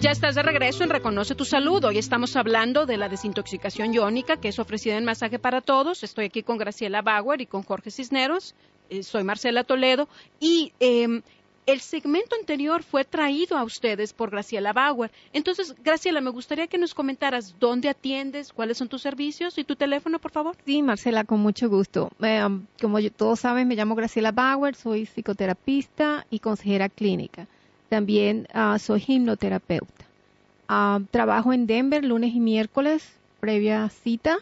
Ya 0.00 0.12
estás 0.12 0.36
de 0.36 0.44
regreso 0.44 0.84
en 0.84 0.90
Reconoce 0.90 1.34
tu 1.34 1.44
Salud. 1.44 1.84
Hoy 1.84 1.98
estamos 1.98 2.36
hablando 2.36 2.86
de 2.86 2.96
la 2.96 3.08
desintoxicación 3.08 3.92
iónica 3.92 4.36
que 4.36 4.46
es 4.46 4.60
ofrecida 4.60 4.96
en 4.96 5.04
Masaje 5.04 5.40
para 5.40 5.60
Todos. 5.60 6.04
Estoy 6.04 6.26
aquí 6.26 6.44
con 6.44 6.56
Graciela 6.56 7.02
Bauer 7.02 7.40
y 7.40 7.46
con 7.46 7.64
Jorge 7.64 7.90
Cisneros. 7.90 8.54
Eh, 8.90 9.02
soy 9.02 9.24
Marcela 9.24 9.64
Toledo. 9.64 10.08
Y 10.38 10.72
em, 10.78 11.22
el 11.66 11.80
segmento 11.80 12.36
anterior 12.36 12.84
fue 12.84 13.04
traído 13.04 13.58
a 13.58 13.64
ustedes 13.64 14.12
por 14.12 14.30
Graciela 14.30 14.72
Bauer. 14.72 15.10
Entonces, 15.32 15.74
Graciela, 15.82 16.20
me 16.20 16.30
gustaría 16.30 16.68
que 16.68 16.78
nos 16.78 16.94
comentaras 16.94 17.56
dónde 17.58 17.88
atiendes, 17.88 18.52
cuáles 18.52 18.78
son 18.78 18.88
tus 18.88 19.02
servicios 19.02 19.58
y 19.58 19.64
tu 19.64 19.74
teléfono, 19.74 20.20
por 20.20 20.30
favor. 20.30 20.56
Sí, 20.64 20.80
Marcela, 20.80 21.24
con 21.24 21.40
mucho 21.40 21.68
gusto. 21.68 22.12
Em, 22.20 22.66
como 22.80 22.98
todos 23.10 23.40
saben, 23.40 23.66
me 23.66 23.74
llamo 23.74 23.96
Graciela 23.96 24.30
Bauer, 24.30 24.76
soy 24.76 25.06
psicoterapista 25.06 26.24
y 26.30 26.38
consejera 26.38 26.88
clínica. 26.88 27.48
También 27.88 28.46
ah, 28.52 28.78
soy 28.78 29.02
hipnoterapeuta. 29.06 30.04
Ah, 30.68 31.00
trabajo 31.10 31.52
en 31.52 31.66
Denver 31.66 32.04
lunes 32.04 32.34
y 32.34 32.40
miércoles, 32.40 33.12
previa 33.40 33.88
cita. 33.88 34.38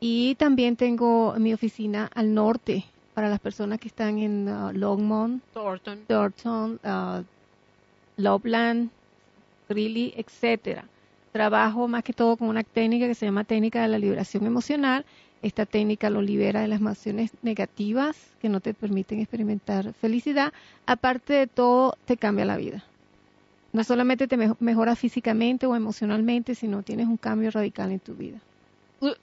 Y 0.00 0.34
también 0.34 0.76
tengo 0.76 1.34
mi 1.38 1.54
oficina 1.54 2.10
al 2.14 2.34
norte 2.34 2.84
para 3.14 3.30
las 3.30 3.40
personas 3.40 3.80
que 3.80 3.88
están 3.88 4.18
en 4.18 4.46
uh, 4.46 4.72
Longmont, 4.72 5.42
Thornton, 5.54 6.00
Thornton 6.06 6.80
uh, 6.84 7.24
Loveland, 8.18 8.90
Greeley, 9.70 10.12
etcétera. 10.16 10.84
Trabajo 11.32 11.88
más 11.88 12.04
que 12.04 12.12
todo 12.12 12.36
con 12.36 12.48
una 12.48 12.62
técnica 12.62 13.06
que 13.06 13.14
se 13.14 13.24
llama 13.24 13.44
técnica 13.44 13.80
de 13.80 13.88
la 13.88 13.98
liberación 13.98 14.46
emocional 14.46 15.06
esta 15.42 15.66
técnica 15.66 16.10
lo 16.10 16.22
libera 16.22 16.60
de 16.60 16.68
las 16.68 16.80
emociones 16.80 17.30
negativas 17.42 18.16
que 18.40 18.48
no 18.48 18.60
te 18.60 18.74
permiten 18.74 19.20
experimentar 19.20 19.92
felicidad. 19.94 20.52
Aparte 20.86 21.34
de 21.34 21.46
todo, 21.46 21.96
te 22.04 22.16
cambia 22.16 22.44
la 22.44 22.56
vida. 22.56 22.84
No 23.72 23.84
solamente 23.84 24.26
te 24.26 24.36
mejora 24.60 24.96
físicamente 24.96 25.66
o 25.66 25.76
emocionalmente, 25.76 26.54
sino 26.54 26.82
tienes 26.82 27.06
un 27.06 27.18
cambio 27.18 27.50
radical 27.50 27.92
en 27.92 28.00
tu 28.00 28.14
vida. 28.14 28.40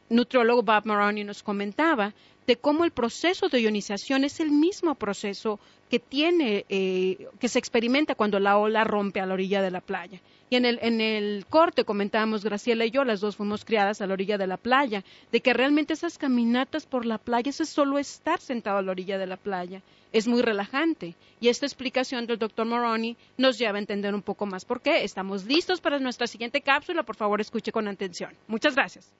nutriólogo 0.09 0.63
Bob 0.63 0.85
Maroney 0.85 1.23
nos 1.23 1.43
comentaba 1.43 2.13
de 2.47 2.55
cómo 2.57 2.85
el 2.85 2.91
proceso 2.91 3.49
de 3.49 3.61
ionización 3.61 4.23
es 4.23 4.39
el 4.39 4.51
mismo 4.51 4.95
proceso 4.95 5.59
que 5.89 5.99
tiene, 5.99 6.65
eh, 6.69 7.27
que 7.39 7.47
se 7.47 7.59
experimenta 7.59 8.15
cuando 8.15 8.39
la 8.39 8.57
ola 8.57 8.83
rompe 8.83 9.19
a 9.19 9.25
la 9.25 9.33
orilla 9.33 9.61
de 9.61 9.71
la 9.71 9.81
playa. 9.81 10.19
Y 10.49 10.57
en 10.57 10.65
el, 10.65 10.79
en 10.81 11.01
el 11.01 11.45
corte 11.47 11.85
comentábamos, 11.85 12.43
Graciela 12.43 12.85
y 12.85 12.91
yo, 12.91 13.03
las 13.03 13.19
dos 13.19 13.35
fuimos 13.35 13.65
criadas 13.65 14.01
a 14.01 14.07
la 14.07 14.13
orilla 14.13 14.37
de 14.37 14.47
la 14.47 14.57
playa, 14.57 15.03
de 15.31 15.41
que 15.41 15.53
realmente 15.53 15.93
esas 15.93 16.17
caminatas 16.17 16.85
por 16.85 17.05
la 17.05 17.17
playa, 17.17 17.49
eso 17.49 17.63
es 17.63 17.69
solo 17.69 17.97
estar 17.97 18.39
sentado 18.39 18.77
a 18.77 18.81
la 18.81 18.91
orilla 18.91 19.17
de 19.17 19.25
la 19.25 19.37
playa, 19.37 19.81
es 20.11 20.27
muy 20.27 20.41
relajante. 20.41 21.15
Y 21.39 21.49
esta 21.49 21.65
explicación 21.65 22.27
del 22.27 22.37
doctor 22.37 22.65
Moroni 22.65 23.17
nos 23.37 23.57
lleva 23.57 23.77
a 23.77 23.81
entender 23.81 24.13
un 24.13 24.21
poco 24.21 24.45
más 24.45 24.65
por 24.65 24.81
qué. 24.81 25.03
Estamos 25.03 25.45
listos 25.45 25.81
para 25.81 25.99
nuestra 25.99 26.27
siguiente 26.27 26.61
cápsula, 26.61 27.03
por 27.03 27.15
favor 27.15 27.41
escuche 27.41 27.71
con 27.71 27.87
atención. 27.87 28.31
Muchas 28.47 28.75
gracias. 28.75 29.11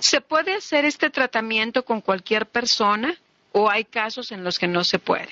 ¿Se 0.00 0.20
puede 0.20 0.54
hacer 0.54 0.84
este 0.84 1.10
tratamiento 1.10 1.84
con 1.84 2.00
cualquier 2.00 2.46
persona 2.46 3.14
o 3.52 3.68
hay 3.68 3.84
casos 3.84 4.32
en 4.32 4.44
los 4.44 4.58
que 4.58 4.68
no 4.68 4.84
se 4.84 4.98
puede? 4.98 5.28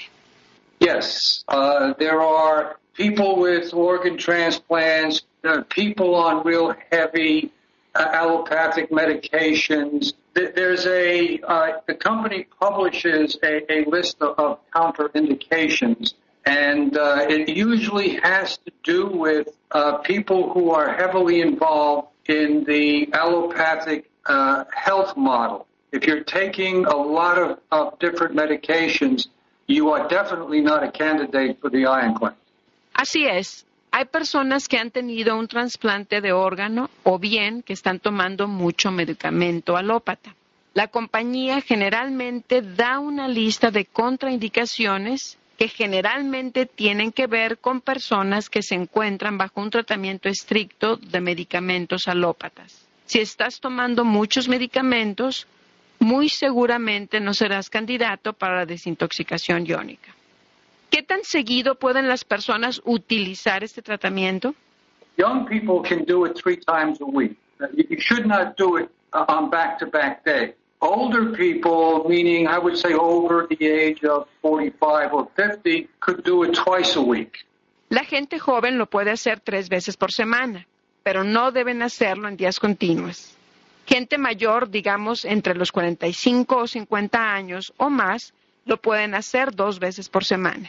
Yes, 0.81 1.45
uh, 1.49 1.95
there 1.99 2.21
are 2.21 2.77
people 2.95 3.37
with 3.37 3.73
organ 3.73 4.17
transplants, 4.17 5.23
uh, 5.45 5.63
people 5.69 6.15
on 6.15 6.45
real 6.45 6.75
heavy 6.91 7.51
uh, 7.95 8.09
allopathic 8.13 8.91
medications. 8.91 10.13
There's 10.35 10.87
a 10.87 11.41
uh, 11.41 11.81
the 11.87 11.95
company 11.95 12.47
publishes 12.61 13.39
a, 13.43 13.73
a 13.73 13.89
list 13.89 14.21
of, 14.21 14.39
of 14.39 14.59
counterindications, 14.71 16.13
and 16.45 16.97
uh, 16.97 17.27
it 17.27 17.49
usually 17.49 18.17
has 18.17 18.59
to 18.59 18.73
do 18.83 19.07
with 19.07 19.49
uh, 19.71 19.99
people 19.99 20.53
who 20.53 20.73
are 20.73 20.93
heavily 20.93 21.41
involved 21.41 22.09
in 22.27 22.65
the 22.65 23.09
allopathic 23.15 24.11
uh, 24.29 24.65
health 24.75 25.17
model. 25.17 25.67
If 25.93 26.07
you're 26.07 26.25
taking 26.25 26.85
a 26.87 26.97
lot 26.97 27.39
of, 27.39 27.59
of 27.71 27.99
different 27.99 28.35
medications, 28.35 29.29
you 29.67 29.91
are 29.91 30.07
definitely 30.09 30.61
not 30.61 30.83
a 30.83 30.91
candidate 30.91 31.61
for 31.61 31.71
the 31.71 31.87
iron 31.87 32.15
cleanse. 32.15 32.37
Así 32.95 33.27
es. 33.27 33.67
Hay 33.91 34.07
personas 34.07 34.69
que 34.69 34.79
han 34.79 34.91
tenido 34.91 35.39
un 35.39 35.49
trasplante 35.49 36.21
de 36.21 36.33
órgano 36.33 36.91
o 37.03 37.19
bien 37.19 37.63
que 37.63 37.73
están 37.73 37.99
tomando 37.99 38.47
mucho 38.47 38.91
medicamento 38.91 39.77
alópata. 39.77 40.35
La 40.75 40.89
compañía 40.89 41.63
generalmente 41.63 42.61
da 42.61 42.99
una 42.99 43.29
lista 43.29 43.71
de 43.71 43.87
contraindicaciones 43.87 45.39
que 45.57 45.69
generalmente 45.69 46.67
tienen 46.67 47.13
que 47.13 47.27
ver 47.27 47.59
con 47.59 47.81
personas 47.81 48.51
que 48.51 48.63
se 48.63 48.75
encuentran 48.75 49.39
bajo 49.39 49.63
un 49.63 49.71
tratamiento 49.71 50.29
estricto 50.29 50.97
de 50.97 51.21
medicamentos 51.23 52.09
alópatas. 52.09 52.86
Si 53.07 53.21
estás 53.21 53.61
tomando 53.61 54.05
muchos 54.05 54.49
medicamentos, 54.49 55.47
muy 55.99 56.29
seguramente 56.29 57.21
no 57.21 57.35
serás 57.35 57.71
candidato 57.71 58.33
para 58.33 58.57
la 58.57 58.67
desintoxicación 58.67 59.65
iónica. 59.67 60.15
¿Qué 60.91 61.03
tan 61.03 61.25
seguido 61.25 61.77
pueden 61.77 62.09
las 62.09 62.25
personas 62.25 62.81
utilizar 62.85 63.65
este 63.65 63.83
tratamiento? 63.83 64.55
Young 65.17 65.47
people 65.47 65.81
can 65.83 66.05
do 66.05 66.27
it 66.27 66.37
three 66.37 66.59
times 66.59 67.01
a 67.01 67.05
week. 67.05 67.37
You 67.75 67.99
should 67.99 68.27
not 68.27 68.57
do 68.57 68.77
it 68.77 68.91
uh, 69.13 69.25
on 69.29 69.51
back-to-back 69.51 70.25
days. 70.25 70.55
Older 70.81 71.33
people, 71.33 72.07
meaning 72.07 72.47
I 72.47 72.59
would 72.59 72.77
say 72.77 72.93
over 72.93 73.47
the 73.49 73.67
age 73.67 74.05
of 74.05 74.29
45 74.43 75.15
or 75.15 75.29
50, 75.35 75.89
could 76.01 76.23
do 76.23 76.43
it 76.43 76.55
twice 76.55 76.97
a 76.97 77.01
week. 77.01 77.47
La 77.89 78.05
gente 78.05 78.39
joven 78.39 78.79
lo 78.79 78.87
puede 78.87 79.11
hacer 79.11 79.41
tres 79.41 79.69
veces 79.69 79.97
por 79.97 80.13
semana, 80.13 80.67
pero 81.07 81.23
no 81.23 81.53
deben 81.53 81.83
hacerlo 81.83 82.27
en 82.27 82.37
días 82.37 82.59
continuos. 82.59 83.31
Gente 83.87 84.19
mayor, 84.19 84.71
digamos 84.71 85.25
entre 85.25 85.55
los 85.55 85.71
45 85.71 86.57
o 86.57 86.67
50 86.67 87.33
años 87.33 87.73
o 87.77 87.91
más, 87.91 88.35
lo 88.65 88.79
pueden 88.79 89.15
hacer 89.15 89.55
dos 89.55 89.79
veces 89.79 90.09
por 90.09 90.25
semana. 90.25 90.69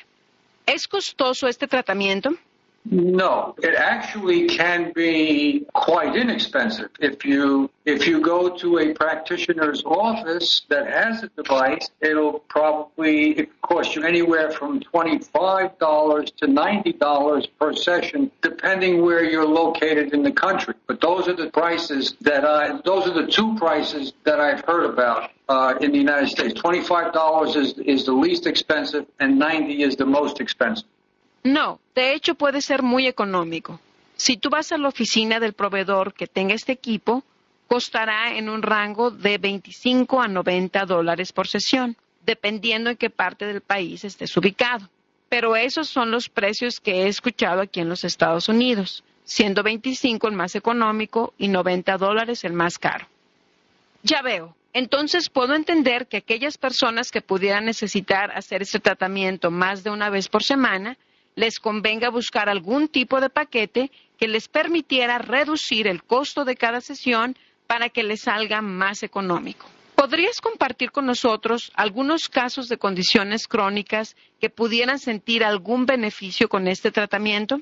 ¿Es 0.68 0.88
costoso 0.88 1.48
este 1.48 1.68
tratamiento? 1.68 2.36
No, 2.90 3.54
it 3.62 3.76
actually 3.76 4.48
can 4.48 4.94
be 4.94 5.66
quite 5.74 6.16
inexpensive. 6.16 6.90
If 7.02 7.26
you 7.26 7.70
if 7.86 8.08
you 8.08 8.22
go 8.22 8.56
to 8.58 8.80
a 8.80 8.94
practitioner's 8.94 9.84
office 9.84 10.62
that 10.70 10.88
has 10.88 11.24
a 11.24 11.28
device, 11.30 11.90
it'll 12.00 12.40
probably 12.48 13.50
cost 13.62 13.96
you 13.96 14.04
anywhere 14.04 14.52
from 14.52 14.80
twenty-five 14.80 15.78
dollars 15.80 16.32
to 16.38 16.48
ninety 16.48 16.94
dollars 16.94 17.46
per 17.60 17.74
session, 17.74 18.32
depending 18.42 19.02
where 19.02 19.24
you're 19.24 19.46
located 19.48 20.14
in 20.14 20.24
the 20.24 20.32
country. 20.32 20.74
But 20.88 21.02
those 21.02 21.28
are 21.28 21.36
the 21.36 21.50
prices 21.50 22.16
that 22.22 22.46
I 22.46 22.80
those 22.86 23.06
are 23.08 23.14
the 23.14 23.30
two 23.30 23.56
prices 23.58 24.14
that 24.24 24.40
I've 24.40 24.64
heard 24.64 24.86
about 24.86 25.32
uh, 25.50 25.74
in 25.82 25.92
the 25.92 25.98
United 25.98 26.30
States. 26.30 26.54
Twenty-five 26.54 27.12
dollars 27.12 27.56
is 27.58 27.78
is 27.80 28.06
the 28.06 28.14
least 28.14 28.48
expensive, 28.48 29.06
and 29.20 29.38
ninety 29.38 29.84
is 29.84 29.98
the 29.98 30.06
most 30.06 30.40
expensive. 30.40 30.88
No, 31.44 31.80
de 31.96 32.14
hecho 32.14 32.36
puede 32.36 32.62
ser 32.62 32.84
muy 32.84 33.08
económico. 33.08 33.80
Si 34.16 34.38
tú 34.38 34.50
vas 34.50 34.72
a 34.72 34.78
la 34.78 34.88
oficina 34.88 35.40
del 35.40 35.54
proveedor 35.54 36.14
que 36.14 36.28
tenga 36.28 36.56
este 36.56 36.72
equipo, 36.72 37.24
costará 37.68 38.36
en 38.36 38.50
un 38.50 38.62
rango 38.62 39.12
de 39.12 39.38
25 39.38 40.22
a 40.22 40.28
90 40.28 40.86
dólares 40.86 41.32
por 41.32 41.48
sesión, 41.48 41.96
dependiendo 42.26 42.90
en 42.90 42.98
qué 42.98 43.10
parte 43.10 43.46
del 43.46 43.62
país 43.62 44.04
estés 44.04 44.36
ubicado. 44.36 44.90
Pero 45.30 45.56
esos 45.56 45.88
son 45.90 46.10
los 46.10 46.30
precios 46.30 46.80
que 46.80 47.04
he 47.04 47.08
escuchado 47.08 47.62
aquí 47.62 47.80
en 47.80 47.90
los 47.90 48.04
Estados 48.04 48.50
Unidos, 48.50 49.04
siendo 49.24 49.62
25 49.62 50.28
el 50.28 50.34
más 50.34 50.56
económico 50.56 51.34
y 51.38 51.50
90 51.50 51.98
dólares 51.98 52.44
el 52.44 52.54
más 52.54 52.80
caro. 52.80 53.08
Ya 54.04 54.22
veo. 54.22 54.56
Entonces 54.74 55.30
puedo 55.30 55.54
entender 55.54 56.08
que 56.08 56.18
aquellas 56.18 56.58
personas 56.58 57.12
que 57.12 57.22
pudieran 57.22 57.66
necesitar 57.66 58.32
hacer 58.32 58.62
este 58.62 58.80
tratamiento 58.80 59.52
más 59.52 59.84
de 59.84 59.90
una 59.90 60.10
vez 60.10 60.30
por 60.30 60.44
semana 60.44 60.98
les 61.38 61.60
convenga 61.60 62.10
buscar 62.10 62.50
algún 62.50 62.88
tipo 62.88 63.22
de 63.22 63.30
paquete 63.30 63.92
que 64.18 64.28
les 64.28 64.48
permitiera 64.48 65.20
reducir 65.20 65.88
el 65.88 66.04
costo 66.04 66.46
de 66.46 66.56
cada 66.56 66.82
sesión 66.82 67.38
para 67.68 67.90
que 67.90 68.02
les 68.02 68.22
salga 68.22 68.62
más 68.64 69.04
económico. 69.04 69.68
¿Podrías 69.94 70.42
compartir 70.42 70.92
con 70.92 71.06
nosotros 71.06 71.72
algunos 71.76 72.28
casos 72.28 72.68
de 72.70 72.78
condiciones 72.78 73.48
crónicas 73.48 74.16
que 74.42 74.50
pudieran 74.50 74.98
sentir 74.98 75.44
algún 75.44 75.86
beneficio 75.86 76.50
con 76.50 76.68
este 76.68 76.90
tratamiento? 76.90 77.62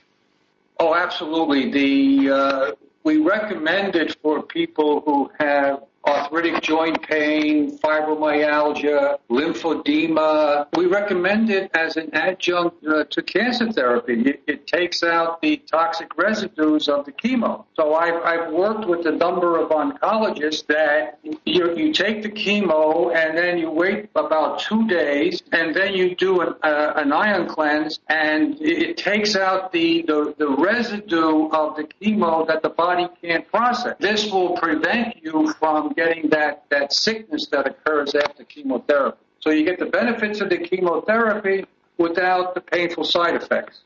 Oh, 0.77 0.95
absolutely. 0.95 2.29
Uh, 2.29 2.71
we 3.03 3.17
recommend 3.17 3.95
it 3.95 4.17
for 4.21 4.45
people 4.47 5.03
who 5.05 5.29
have 5.37 5.79
arthritic 6.07 6.61
joint 6.61 7.01
pain, 7.01 7.77
fibromyalgia, 7.79 9.17
lymphedema. 9.29 10.67
We 10.75 10.85
recommend 10.85 11.49
it 11.49 11.71
as 11.73 11.97
an 11.97 12.13
adjunct 12.13 12.85
uh, 12.85 13.05
to 13.05 13.21
cancer 13.21 13.71
therapy. 13.71 14.21
It, 14.21 14.43
it, 14.47 14.65
takes 14.65 15.03
out 15.03 15.41
the 15.41 15.57
toxic 15.57 16.17
residues 16.17 16.89
of 16.89 17.05
the 17.05 17.11
chemo. 17.11 17.65
So 17.75 17.93
I've, 17.93 18.21
I've 18.23 18.51
worked 18.51 18.85
with 18.85 19.05
a 19.05 19.11
number 19.11 19.57
of 19.57 19.69
oncologists 19.69 20.65
that 20.67 21.19
you, 21.45 21.75
you 21.77 21.93
take 21.93 22.23
the 22.23 22.29
chemo 22.29 23.15
and 23.15 23.37
then 23.37 23.57
you 23.57 23.69
wait 23.69 24.09
about 24.15 24.59
two 24.59 24.87
days 24.87 25.43
and 25.51 25.75
then 25.75 25.93
you 25.93 26.15
do 26.15 26.41
an, 26.41 26.55
uh, 26.63 26.93
an 26.95 27.13
ion 27.13 27.47
cleanse 27.47 27.99
and 28.09 28.57
it, 28.59 28.97
takes 28.97 29.35
out 29.35 29.71
the, 29.71 30.03
the, 30.03 30.33
the 30.37 30.49
residue 30.49 31.49
of 31.49 31.75
the 31.75 31.83
chemo 32.01 32.47
that 32.47 32.63
the 32.63 32.69
body 32.69 33.07
can't 33.21 33.47
process. 33.47 33.95
This 33.99 34.31
will 34.31 34.57
prevent 34.57 35.21
you 35.21 35.53
from 35.59 35.93
getting 35.95 36.29
that, 36.29 36.63
that 36.69 36.91
sickness 36.91 37.47
that 37.51 37.65
occurs 37.67 38.15
after 38.15 38.43
chemotherapy. 38.45 39.17
So 39.39 39.51
you 39.51 39.63
get 39.63 39.79
the 39.79 39.85
benefits 39.85 40.41
of 40.41 40.49
the 40.49 40.57
chemotherapy 40.57 41.65
without 41.97 42.55
the 42.55 42.61
painful 42.61 43.03
side 43.03 43.35
effects. 43.35 43.83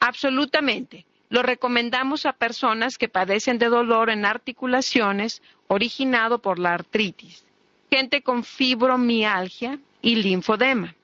Absolutamente. 0.00 1.04
Lo 1.30 1.42
recomendamos 1.42 2.26
a 2.26 2.32
personas 2.32 2.98
que 2.98 3.08
padecen 3.08 3.58
de 3.58 3.68
dolor 3.68 4.10
en 4.10 4.24
articulaciones 4.24 5.42
originado 5.66 6.38
por 6.38 6.58
la 6.58 6.74
artritis, 6.74 7.44
gente 7.90 8.22
con 8.22 8.44
fibromialgia 8.44 9.78
y 10.02 10.16
linfodema. 10.16 10.94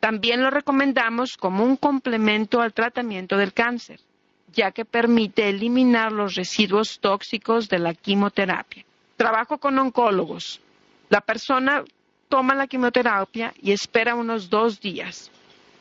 También 0.00 0.42
lo 0.42 0.50
recomendamos 0.50 1.36
como 1.36 1.64
un 1.64 1.76
complemento 1.76 2.60
al 2.60 2.72
tratamiento 2.72 3.36
del 3.36 3.52
cáncer, 3.52 4.00
ya 4.52 4.70
que 4.70 4.84
permite 4.84 5.48
eliminar 5.48 6.12
los 6.12 6.36
residuos 6.36 7.00
tóxicos 7.00 7.68
de 7.68 7.80
la 7.80 7.94
quimioterapia. 7.94 8.84
Trabajo 9.18 9.58
con 9.58 9.76
oncólogos. 9.80 10.60
La 11.08 11.20
persona 11.20 11.82
toma 12.28 12.54
la 12.54 12.68
quimioterapia 12.68 13.52
y 13.60 13.72
espera 13.72 14.14
unos 14.14 14.48
dos 14.48 14.80
días. 14.80 15.32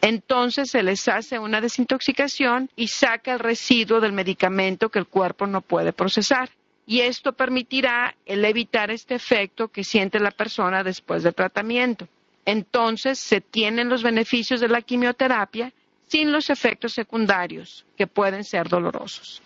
Entonces 0.01 0.71
se 0.71 0.81
les 0.81 1.07
hace 1.07 1.37
una 1.37 1.61
desintoxicación 1.61 2.71
y 2.75 2.87
saca 2.87 3.33
el 3.33 3.39
residuo 3.39 3.99
del 3.99 4.11
medicamento 4.11 4.89
que 4.89 4.97
el 4.97 5.05
cuerpo 5.05 5.45
no 5.45 5.61
puede 5.61 5.93
procesar. 5.93 6.49
Y 6.87 7.01
esto 7.01 7.33
permitirá 7.33 8.15
el 8.25 8.43
evitar 8.43 8.89
este 8.89 9.13
efecto 9.13 9.67
que 9.67 9.83
siente 9.83 10.19
la 10.19 10.31
persona 10.31 10.83
después 10.83 11.21
del 11.21 11.35
tratamiento. 11.35 12.07
Entonces 12.43 13.19
se 13.19 13.39
tienen 13.39 13.87
los 13.87 14.01
beneficios 14.01 14.61
de 14.61 14.69
la 14.69 14.81
quimioterapia 14.81 15.71
sin 16.07 16.31
los 16.31 16.49
efectos 16.49 16.93
secundarios 16.93 17.85
que 17.95 18.07
pueden 18.07 18.43
ser 18.43 18.67
dolorosos. 18.67 19.43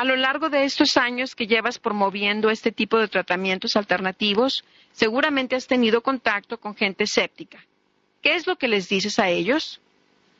A 0.00 0.04
lo 0.04 0.16
largo 0.16 0.48
de 0.48 0.64
estos 0.64 0.96
años 0.96 1.34
que 1.34 1.46
llevas 1.46 1.78
promoviendo 1.78 2.48
este 2.48 2.72
tipo 2.72 2.96
de 2.96 3.06
tratamientos 3.06 3.76
alternativos, 3.76 4.64
seguramente 4.92 5.56
has 5.56 5.66
tenido 5.66 6.00
contacto 6.00 6.56
con 6.56 6.74
gente 6.74 7.04
escéptica. 7.04 7.58
¿Qué 8.22 8.34
es 8.34 8.46
lo 8.46 8.56
que 8.56 8.66
les 8.66 8.88
dices 8.88 9.18
a 9.18 9.28
ellos? 9.28 9.78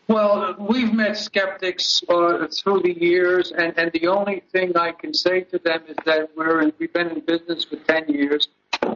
Well, 0.09 0.57
we've 0.59 0.95
met 0.95 1.17
skeptics 1.17 2.03
uh, 2.09 2.47
through 2.49 2.85
the 2.85 2.95
years, 2.99 3.53
and, 3.53 3.75
the 3.93 4.09
only 4.09 4.43
thing 4.51 4.73
I 4.79 4.93
can 4.93 5.13
say 5.13 5.43
to 5.53 5.59
them 5.59 5.83
is 5.87 5.97
that 6.07 6.31
we're 6.35 6.73
we've 6.79 6.95
been 6.95 7.11
in 7.11 7.21
business 7.21 7.67
for 7.67 7.77
10 7.77 8.09
years, 8.09 8.49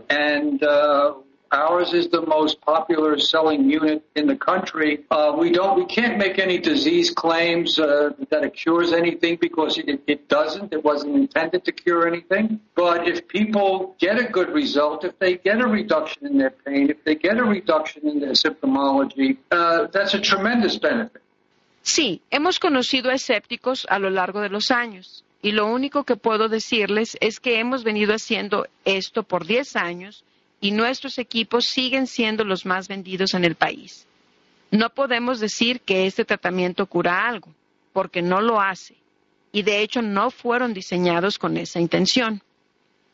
and 0.08 0.62
uh, 0.62 1.12
Ours 1.52 1.92
is 1.92 2.08
the 2.08 2.22
most 2.22 2.60
popular 2.60 3.18
selling 3.18 3.70
unit 3.70 4.02
in 4.16 4.26
the 4.26 4.36
country. 4.36 5.04
Uh, 5.10 5.34
we 5.38 5.50
don't, 5.50 5.76
we 5.76 5.86
can't 5.86 6.18
make 6.18 6.38
any 6.38 6.58
disease 6.58 7.10
claims 7.10 7.78
uh, 7.78 8.10
that 8.30 8.42
it 8.44 8.54
cures 8.54 8.92
anything 8.92 9.38
because 9.40 9.78
it, 9.78 10.02
it 10.06 10.28
doesn't. 10.28 10.72
It 10.72 10.82
wasn't 10.82 11.14
intended 11.16 11.64
to 11.64 11.72
cure 11.72 12.08
anything. 12.08 12.60
But 12.74 13.06
if 13.06 13.28
people 13.28 13.94
get 13.98 14.18
a 14.18 14.24
good 14.24 14.50
result, 14.50 15.04
if 15.04 15.18
they 15.18 15.36
get 15.36 15.60
a 15.60 15.66
reduction 15.66 16.26
in 16.26 16.38
their 16.38 16.50
pain, 16.50 16.90
if 16.90 17.04
they 17.04 17.14
get 17.14 17.38
a 17.38 17.44
reduction 17.44 18.08
in 18.08 18.20
their 18.20 18.32
symptomology, 18.32 19.38
uh, 19.52 19.86
that's 19.92 20.14
a 20.14 20.20
tremendous 20.20 20.76
benefit. 20.78 21.22
Sí, 21.82 22.22
hemos 22.30 22.58
conocido 22.58 23.10
a 23.10 23.14
escépticos 23.14 23.86
a 23.90 23.98
lo 23.98 24.08
largo 24.08 24.40
de 24.40 24.48
los 24.48 24.70
años 24.70 25.22
y 25.42 25.52
lo 25.52 25.66
único 25.66 26.04
que 26.04 26.16
puedo 26.16 26.48
decirles 26.48 27.18
es 27.20 27.38
que 27.38 27.60
hemos 27.60 27.84
venido 27.84 28.14
haciendo 28.14 28.66
esto 28.86 29.22
por 29.24 29.44
10 29.44 29.76
años 29.76 30.24
y 30.64 30.70
nuestros 30.70 31.18
equipos 31.18 31.66
siguen 31.66 32.06
siendo 32.06 32.42
los 32.42 32.64
más 32.64 32.88
vendidos 32.88 33.34
en 33.34 33.44
el 33.44 33.54
país. 33.54 34.06
No 34.70 34.88
podemos 34.88 35.38
decir 35.38 35.82
que 35.82 36.06
este 36.06 36.24
tratamiento 36.24 36.86
cura 36.86 37.28
algo, 37.28 37.52
porque 37.92 38.22
no 38.22 38.40
lo 38.40 38.62
hace 38.62 38.96
y 39.52 39.62
de 39.62 39.82
hecho 39.82 40.00
no 40.00 40.30
fueron 40.30 40.72
diseñados 40.72 41.38
con 41.38 41.58
esa 41.58 41.80
intención. 41.80 42.40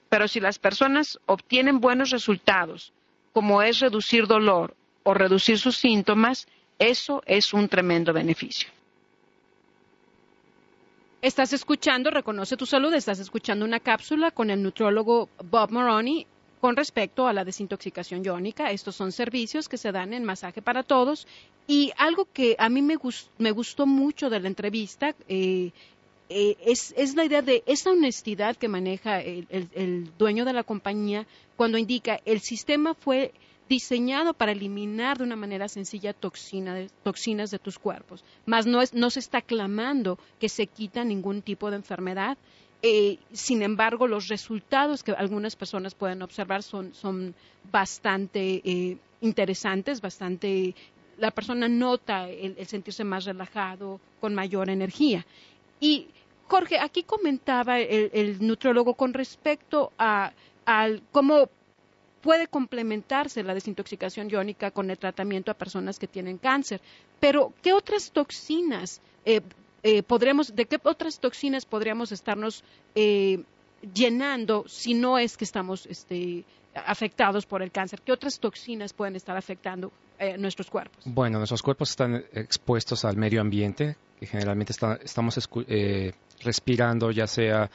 Pero 0.09 0.29
si 0.29 0.39
las 0.39 0.61
personas 0.61 1.19
obtienen 1.27 1.81
buenos 1.81 2.11
resultados, 2.11 2.93
como 3.33 3.63
es 3.63 3.81
reducir 3.81 4.29
dolor 4.29 4.77
o 5.03 5.13
reducir 5.13 5.59
sus 5.59 5.77
síntomas, 5.77 6.47
eso 6.79 7.21
es 7.27 7.53
un 7.53 7.69
tremendo 7.69 8.13
beneficio. 8.13 8.69
Estás 11.21 11.53
escuchando 11.53 12.13
Reconoce 12.13 12.57
tu 12.57 12.65
Salud, 12.65 12.95
estás 12.95 13.19
escuchando 13.19 13.65
una 13.65 13.81
cápsula 13.81 14.31
con 14.31 14.51
el 14.51 14.63
nutriólogo 14.63 15.29
Bob 15.43 15.73
Moroney 15.73 16.29
con 16.61 16.77
respecto 16.77 17.27
a 17.27 17.33
la 17.33 17.45
desintoxicación 17.45 18.25
iónica. 18.25 18.71
Estos 18.71 18.97
son 18.97 19.13
servicios 19.13 19.69
que 19.69 19.79
se 19.79 19.93
dan 19.93 20.13
en 20.13 20.25
Masaje 20.25 20.63
para 20.63 20.83
Todos. 20.83 21.27
Y 21.67 21.93
algo 21.97 22.27
que 22.33 22.57
a 22.59 22.69
mí 22.69 22.83
me, 22.83 22.97
gustó 22.97 23.87
mucho 23.87 24.29
de 24.29 24.41
la 24.41 24.49
entrevista 24.49 25.15
eh, 25.29 25.71
eh, 26.33 26.57
es, 26.65 27.17
la 27.17 27.25
idea 27.25 27.43
de 27.43 27.65
esa 27.67 27.91
honestidad 27.91 28.57
que 28.57 28.69
maneja 28.69 29.21
el, 29.21 30.11
dueño 30.17 30.45
de 30.45 30.53
la 30.53 30.63
compañía 30.63 31.27
cuando 31.57 31.77
indica 31.77 32.21
el 32.25 32.41
sistema 32.41 32.95
fue 32.95 33.33
diseñado 33.69 34.33
para 34.33 34.53
eliminar 34.53 35.19
de 35.19 35.25
una 35.25 35.37
manera 35.37 35.69
sencilla 35.69 36.13
toxinas 36.13 37.51
de 37.51 37.59
tus 37.59 37.79
cuerpos, 37.79 38.25
mas 38.47 38.67
no, 38.67 38.81
no 38.93 39.11
se 39.11 39.21
está 39.21 39.43
clamando 39.43 40.19
que 40.41 40.49
se 40.49 40.67
quita 40.67 41.05
ningún 41.05 41.43
tipo 41.43 41.71
de 41.71 41.77
enfermedad. 41.77 42.39
Eh, 42.83 43.19
sin 43.33 43.63
embargo, 43.63 44.07
los 44.07 44.29
resultados 44.29 45.03
que 45.03 45.13
algunas 45.13 45.55
personas 45.55 45.95
pueden 45.95 46.23
observar 46.23 46.63
son, 46.63 47.35
bastante 47.71 48.63
eh, 48.65 48.97
interesantes, 49.21 50.01
bastante 50.01 50.75
la 51.19 51.31
persona 51.31 51.69
nota 51.69 52.29
el, 52.31 52.57
sentirse 52.67 53.05
más 53.05 53.27
relajado, 53.27 54.01
con 54.21 54.35
mayor 54.35 54.71
energía. 54.71 55.27
Y 55.79 56.09
Jorge, 56.49 56.79
aquí 56.79 57.03
comentaba 57.03 57.79
el, 57.79 58.11
el 58.15 58.47
nutriólogo 58.47 58.95
con 58.95 59.13
respecto 59.13 59.93
a, 59.99 60.33
a 60.65 60.89
cómo 61.13 61.51
puede 62.21 62.47
complementarse 62.49 63.43
la 63.43 63.55
desintoxicación 63.55 64.31
iónica 64.31 64.71
con 64.71 64.91
el 64.91 64.99
tratamiento 64.99 65.51
a 65.51 65.55
personas 65.55 65.99
que 65.99 66.07
tienen 66.07 66.39
cáncer. 66.39 66.81
Pero, 67.19 67.53
¿qué 67.63 67.73
otras 67.73 68.11
toxinas 68.13 69.01
eh, 69.25 69.41
eh, 69.83 70.03
podremos, 70.03 70.55
de 70.55 70.67
qué 70.67 70.79
otras 70.83 71.21
toxinas 71.21 71.65
podríamos 71.65 72.13
estarnos 72.13 72.65
eh, 72.95 73.43
llenando 73.95 74.65
si 74.69 74.95
no 74.95 75.19
es 75.19 75.37
que 75.37 75.45
estamos 75.45 75.87
este, 75.87 76.45
afectados 76.75 77.47
por 77.47 77.63
el 77.63 77.71
cáncer? 77.71 78.01
¿Qué 78.03 78.13
otras 78.13 78.39
toxinas 78.39 78.93
pueden 78.93 79.17
estar 79.17 79.37
afectando 79.37 79.93
nuestros 80.37 80.69
cuerpos? 80.69 81.03
Bueno, 81.07 81.39
nuestros 81.39 81.63
cuerpos 81.63 81.91
están 81.91 82.23
expuestos 82.35 83.07
al 83.07 83.17
medio 83.17 83.41
ambiente, 83.41 83.97
que 84.19 84.27
generalmente 84.27 84.75
estamos 85.03 85.49
respirando 86.45 87.11
ya 87.11 87.27
sea 87.27 87.71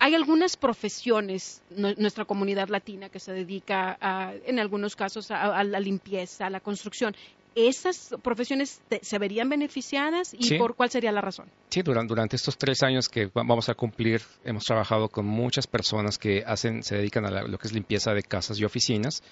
hay 0.01 0.14
algunas 0.14 0.57
profesiones, 0.57 1.62
nuestra 1.71 2.25
comunidad 2.25 2.68
latina, 2.68 3.09
que 3.09 3.18
se 3.18 3.33
dedica, 3.33 3.99
en 4.44 4.59
algunos 4.59 4.94
casos, 4.94 5.31
a, 5.31 5.64
la 5.64 5.81
limpieza, 5.81 6.47
a 6.47 6.51
la 6.51 6.61
construcción, 6.61 7.16
¿esas 7.55 8.15
profesiones 8.23 8.81
se 9.03 9.19
verían 9.19 9.49
beneficiadas 9.49 10.35
y 10.39 10.59
por 10.59 10.75
cuál 10.75 10.91
sería 10.91 11.13
la 11.13 11.21
razón? 11.21 11.47
Sí, 11.71 11.83
durante, 11.83 12.09
durante, 12.09 12.37
estos 12.37 12.57
tres 12.57 12.83
años 12.83 13.09
que 13.09 13.31
vamos 13.33 13.69
a 13.69 13.75
cumplir, 13.75 14.23
hemos 14.45 14.65
trabajado 14.65 15.09
con 15.09 15.27
muchas 15.27 15.67
personas 15.67 16.19
que 16.19 16.45
hacen, 16.47 16.83
se 16.83 16.97
dedican 16.97 17.25
a 17.27 17.43
lo 17.43 17.59
que 17.59 17.69
es 17.69 17.73
limpieza 17.73 18.13
de 18.13 18.23
casas 18.23 18.59
y 18.59 18.65
oficinas 18.65 19.23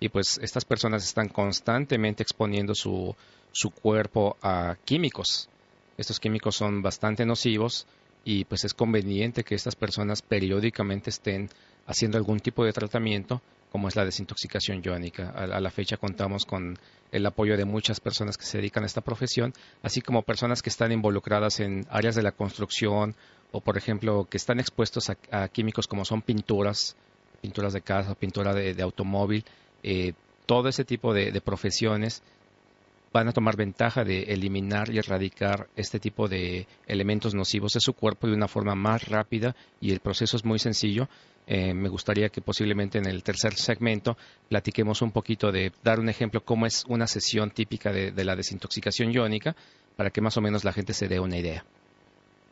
y 0.00 0.08
pues 0.08 0.38
estas 0.42 0.64
personas 0.64 1.04
están 1.04 1.28
constantemente 1.28 2.22
exponiendo 2.22 2.74
su, 2.74 3.14
su 3.52 3.70
cuerpo 3.70 4.36
a 4.42 4.76
químicos. 4.84 5.48
Estos 5.96 6.20
químicos 6.20 6.56
son 6.56 6.82
bastante 6.82 7.24
nocivos 7.24 7.86
y 8.24 8.44
pues 8.44 8.64
es 8.64 8.74
conveniente 8.74 9.44
que 9.44 9.54
estas 9.54 9.76
personas 9.76 10.22
periódicamente 10.22 11.10
estén 11.10 11.50
haciendo 11.86 12.18
algún 12.18 12.40
tipo 12.40 12.64
de 12.64 12.72
tratamiento 12.72 13.40
como 13.74 13.88
es 13.88 13.96
la 13.96 14.04
desintoxicación 14.04 14.82
iónica. 14.84 15.30
A, 15.30 15.60
la 15.60 15.70
fecha 15.72 15.96
contamos 15.96 16.46
con 16.46 16.78
el 17.10 17.26
apoyo 17.26 17.56
de 17.56 17.64
muchas 17.64 17.98
personas 17.98 18.38
que 18.38 18.44
se 18.44 18.58
dedican 18.58 18.84
a 18.84 18.86
esta 18.86 19.00
profesión, 19.00 19.52
así 19.82 20.00
como 20.00 20.22
personas 20.22 20.62
que 20.62 20.70
están 20.70 20.92
involucradas 20.92 21.58
en 21.58 21.84
áreas 21.90 22.14
de 22.14 22.22
la 22.22 22.30
construcción 22.30 23.16
o, 23.50 23.60
por 23.60 23.76
ejemplo, 23.76 24.28
que 24.30 24.36
están 24.36 24.60
expuestos 24.60 25.10
a, 25.10 25.48
químicos 25.48 25.88
como 25.88 26.04
son 26.04 26.22
pinturas, 26.22 26.94
pinturas 27.42 27.72
de 27.72 27.80
casa, 27.80 28.14
pintura 28.14 28.54
de, 28.54 28.80
automóvil. 28.80 29.44
Eh, 29.82 30.12
todo 30.46 30.68
ese 30.68 30.84
tipo 30.84 31.12
de 31.12 31.40
profesiones 31.40 32.22
van 33.14 33.28
a 33.28 33.32
tomar 33.32 33.56
ventaja 33.56 34.02
de 34.02 34.24
eliminar 34.24 34.90
y 34.90 34.98
erradicar 34.98 35.68
este 35.76 36.00
tipo 36.00 36.26
de 36.26 36.66
elementos 36.88 37.32
nocivos 37.32 37.72
de 37.72 37.80
su 37.80 37.92
cuerpo 37.92 38.26
de 38.26 38.34
una 38.34 38.48
forma 38.48 38.74
más 38.74 39.08
rápida 39.08 39.54
y 39.80 39.92
el 39.92 40.00
proceso 40.00 40.36
es 40.36 40.44
muy 40.44 40.58
sencillo 40.58 41.08
eh, 41.46 41.74
me 41.74 41.88
gustaría 41.88 42.28
que 42.28 42.40
posiblemente 42.40 42.98
en 42.98 43.06
el 43.06 43.22
tercer 43.22 43.54
segmento 43.54 44.16
platiquemos 44.48 45.00
un 45.00 45.12
poquito 45.12 45.52
de 45.52 45.70
dar 45.84 46.00
un 46.00 46.08
ejemplo 46.08 46.44
cómo 46.44 46.66
es 46.66 46.84
una 46.88 47.06
sesión 47.06 47.52
típica 47.52 47.92
de, 47.92 48.24
la 48.24 48.34
desintoxicación 48.34 49.12
iónica 49.12 49.54
para 49.94 50.10
que 50.10 50.20
más 50.20 50.36
o 50.36 50.40
menos 50.40 50.64
la 50.64 50.72
gente 50.72 50.92
se 50.92 51.06
dé 51.06 51.20
una 51.20 51.38
idea. 51.38 51.64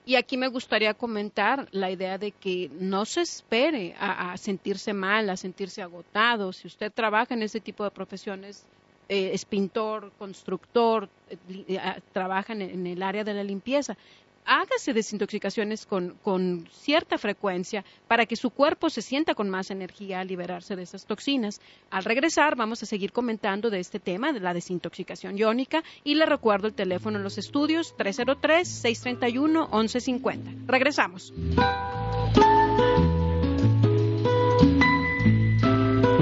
Y 0.04 0.16
aquí 0.16 0.36
me 0.36 0.48
gustaría 0.48 0.94
comentar 0.94 1.68
la 1.72 1.90
idea 1.90 2.18
de 2.18 2.32
que 2.32 2.70
no 2.78 3.04
se 3.04 3.22
espere 3.22 3.94
a, 3.98 4.36
sentirse 4.36 4.92
mal, 4.92 5.30
a 5.30 5.36
sentirse 5.36 5.80
agotado. 5.80 6.52
Si 6.52 6.66
usted 6.66 6.92
trabaja 6.92 7.34
en 7.34 7.42
ese 7.42 7.60
tipo 7.60 7.84
de 7.84 7.92
profesiones, 7.92 8.66
eh, 9.08 9.30
es 9.32 9.44
pintor, 9.44 10.12
constructor, 10.18 11.08
eh, 11.48 11.78
trabaja 12.12 12.52
en, 12.52 12.86
el 12.86 13.02
área 13.02 13.24
de 13.24 13.34
la 13.34 13.42
limpieza, 13.42 13.96
hágase 14.44 14.92
desintoxicaciones 14.92 15.86
con, 15.86 16.18
con, 16.22 16.68
cierta 16.72 17.16
frecuencia 17.18 17.84
para 18.08 18.26
que 18.26 18.34
su 18.36 18.50
cuerpo 18.50 18.90
se 18.90 19.00
sienta 19.02 19.34
con 19.34 19.48
más 19.48 19.70
energía 19.70 20.20
al 20.20 20.28
liberarse 20.28 20.76
de 20.76 20.82
esas 20.82 21.06
toxinas. 21.06 21.62
Al 21.90 22.04
regresar 22.04 22.54
vamos 22.56 22.82
a 22.82 22.86
seguir 22.86 23.12
comentando 23.12 23.70
de 23.70 23.80
este 23.80 24.00
tema 24.00 24.32
de 24.32 24.40
la 24.40 24.52
desintoxicación 24.54 25.38
iónica 25.38 25.82
y 26.04 26.16
le 26.16 26.26
recuerdo 26.26 26.66
el 26.66 26.74
teléfono 26.74 27.16
en 27.18 27.24
los 27.24 27.38
estudios 27.38 27.94
303-631-1150. 27.96 30.66
Regresamos. 30.66 31.32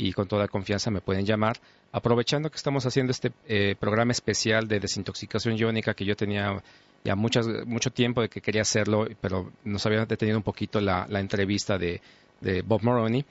y 0.00 0.14
con 0.14 0.26
toda 0.26 0.48
confianza 0.48 0.90
me 0.90 1.02
pueden 1.02 1.26
llamar. 1.26 1.58
Aprovechando 1.92 2.50
que 2.50 2.56
estamos 2.56 2.86
haciendo 2.86 3.10
este 3.10 3.32
eh, 3.46 3.74
programa 3.78 4.12
especial 4.12 4.66
de 4.66 4.80
desintoxicación 4.80 5.58
iónica 5.58 5.92
que 5.92 6.06
yo 6.06 6.16
tenía 6.16 6.62
ya 7.04 7.14
muchas, 7.16 7.46
mucho 7.66 7.90
tiempo 7.90 8.22
de 8.22 8.30
que 8.30 8.40
quería 8.40 8.62
hacerlo, 8.62 9.06
pero 9.20 9.52
nos 9.64 9.84
había 9.84 10.06
detenido 10.06 10.38
un 10.38 10.42
poquito 10.42 10.80
la, 10.80 11.06
entrevista 11.10 11.76
de, 11.76 12.00
de, 12.40 12.62
Bob 12.62 12.82
Moroney. 12.82 13.26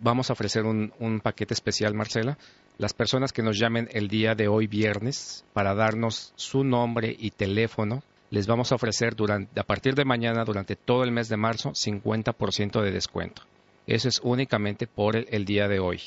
Vamos 0.00 0.30
a 0.30 0.32
ofrecer 0.32 0.64
un, 0.64 0.92
un 0.98 1.20
paquete 1.20 1.54
especial, 1.54 1.94
Marcela. 1.94 2.36
Las 2.78 2.92
personas 2.92 3.32
que 3.32 3.42
nos 3.42 3.56
llamen 3.58 3.88
el 3.92 4.08
día 4.08 4.34
de 4.34 4.48
hoy, 4.48 4.66
viernes, 4.66 5.44
para 5.52 5.74
darnos 5.74 6.32
su 6.34 6.64
nombre 6.64 7.14
y 7.16 7.30
teléfono, 7.30 8.02
les 8.30 8.48
vamos 8.48 8.72
a 8.72 8.74
ofrecer 8.74 9.14
durante, 9.14 9.60
a 9.60 9.64
partir 9.64 9.94
de 9.94 10.04
mañana, 10.04 10.44
durante 10.44 10.74
todo 10.74 11.04
el 11.04 11.12
mes 11.12 11.28
de 11.28 11.36
marzo, 11.36 11.70
50% 11.70 12.82
de 12.82 12.90
descuento. 12.90 13.42
Eso 13.86 14.08
es 14.08 14.20
únicamente 14.22 14.86
por 14.86 15.16
el, 15.16 15.44
día 15.44 15.68
de 15.68 15.80
hoy. 15.80 16.00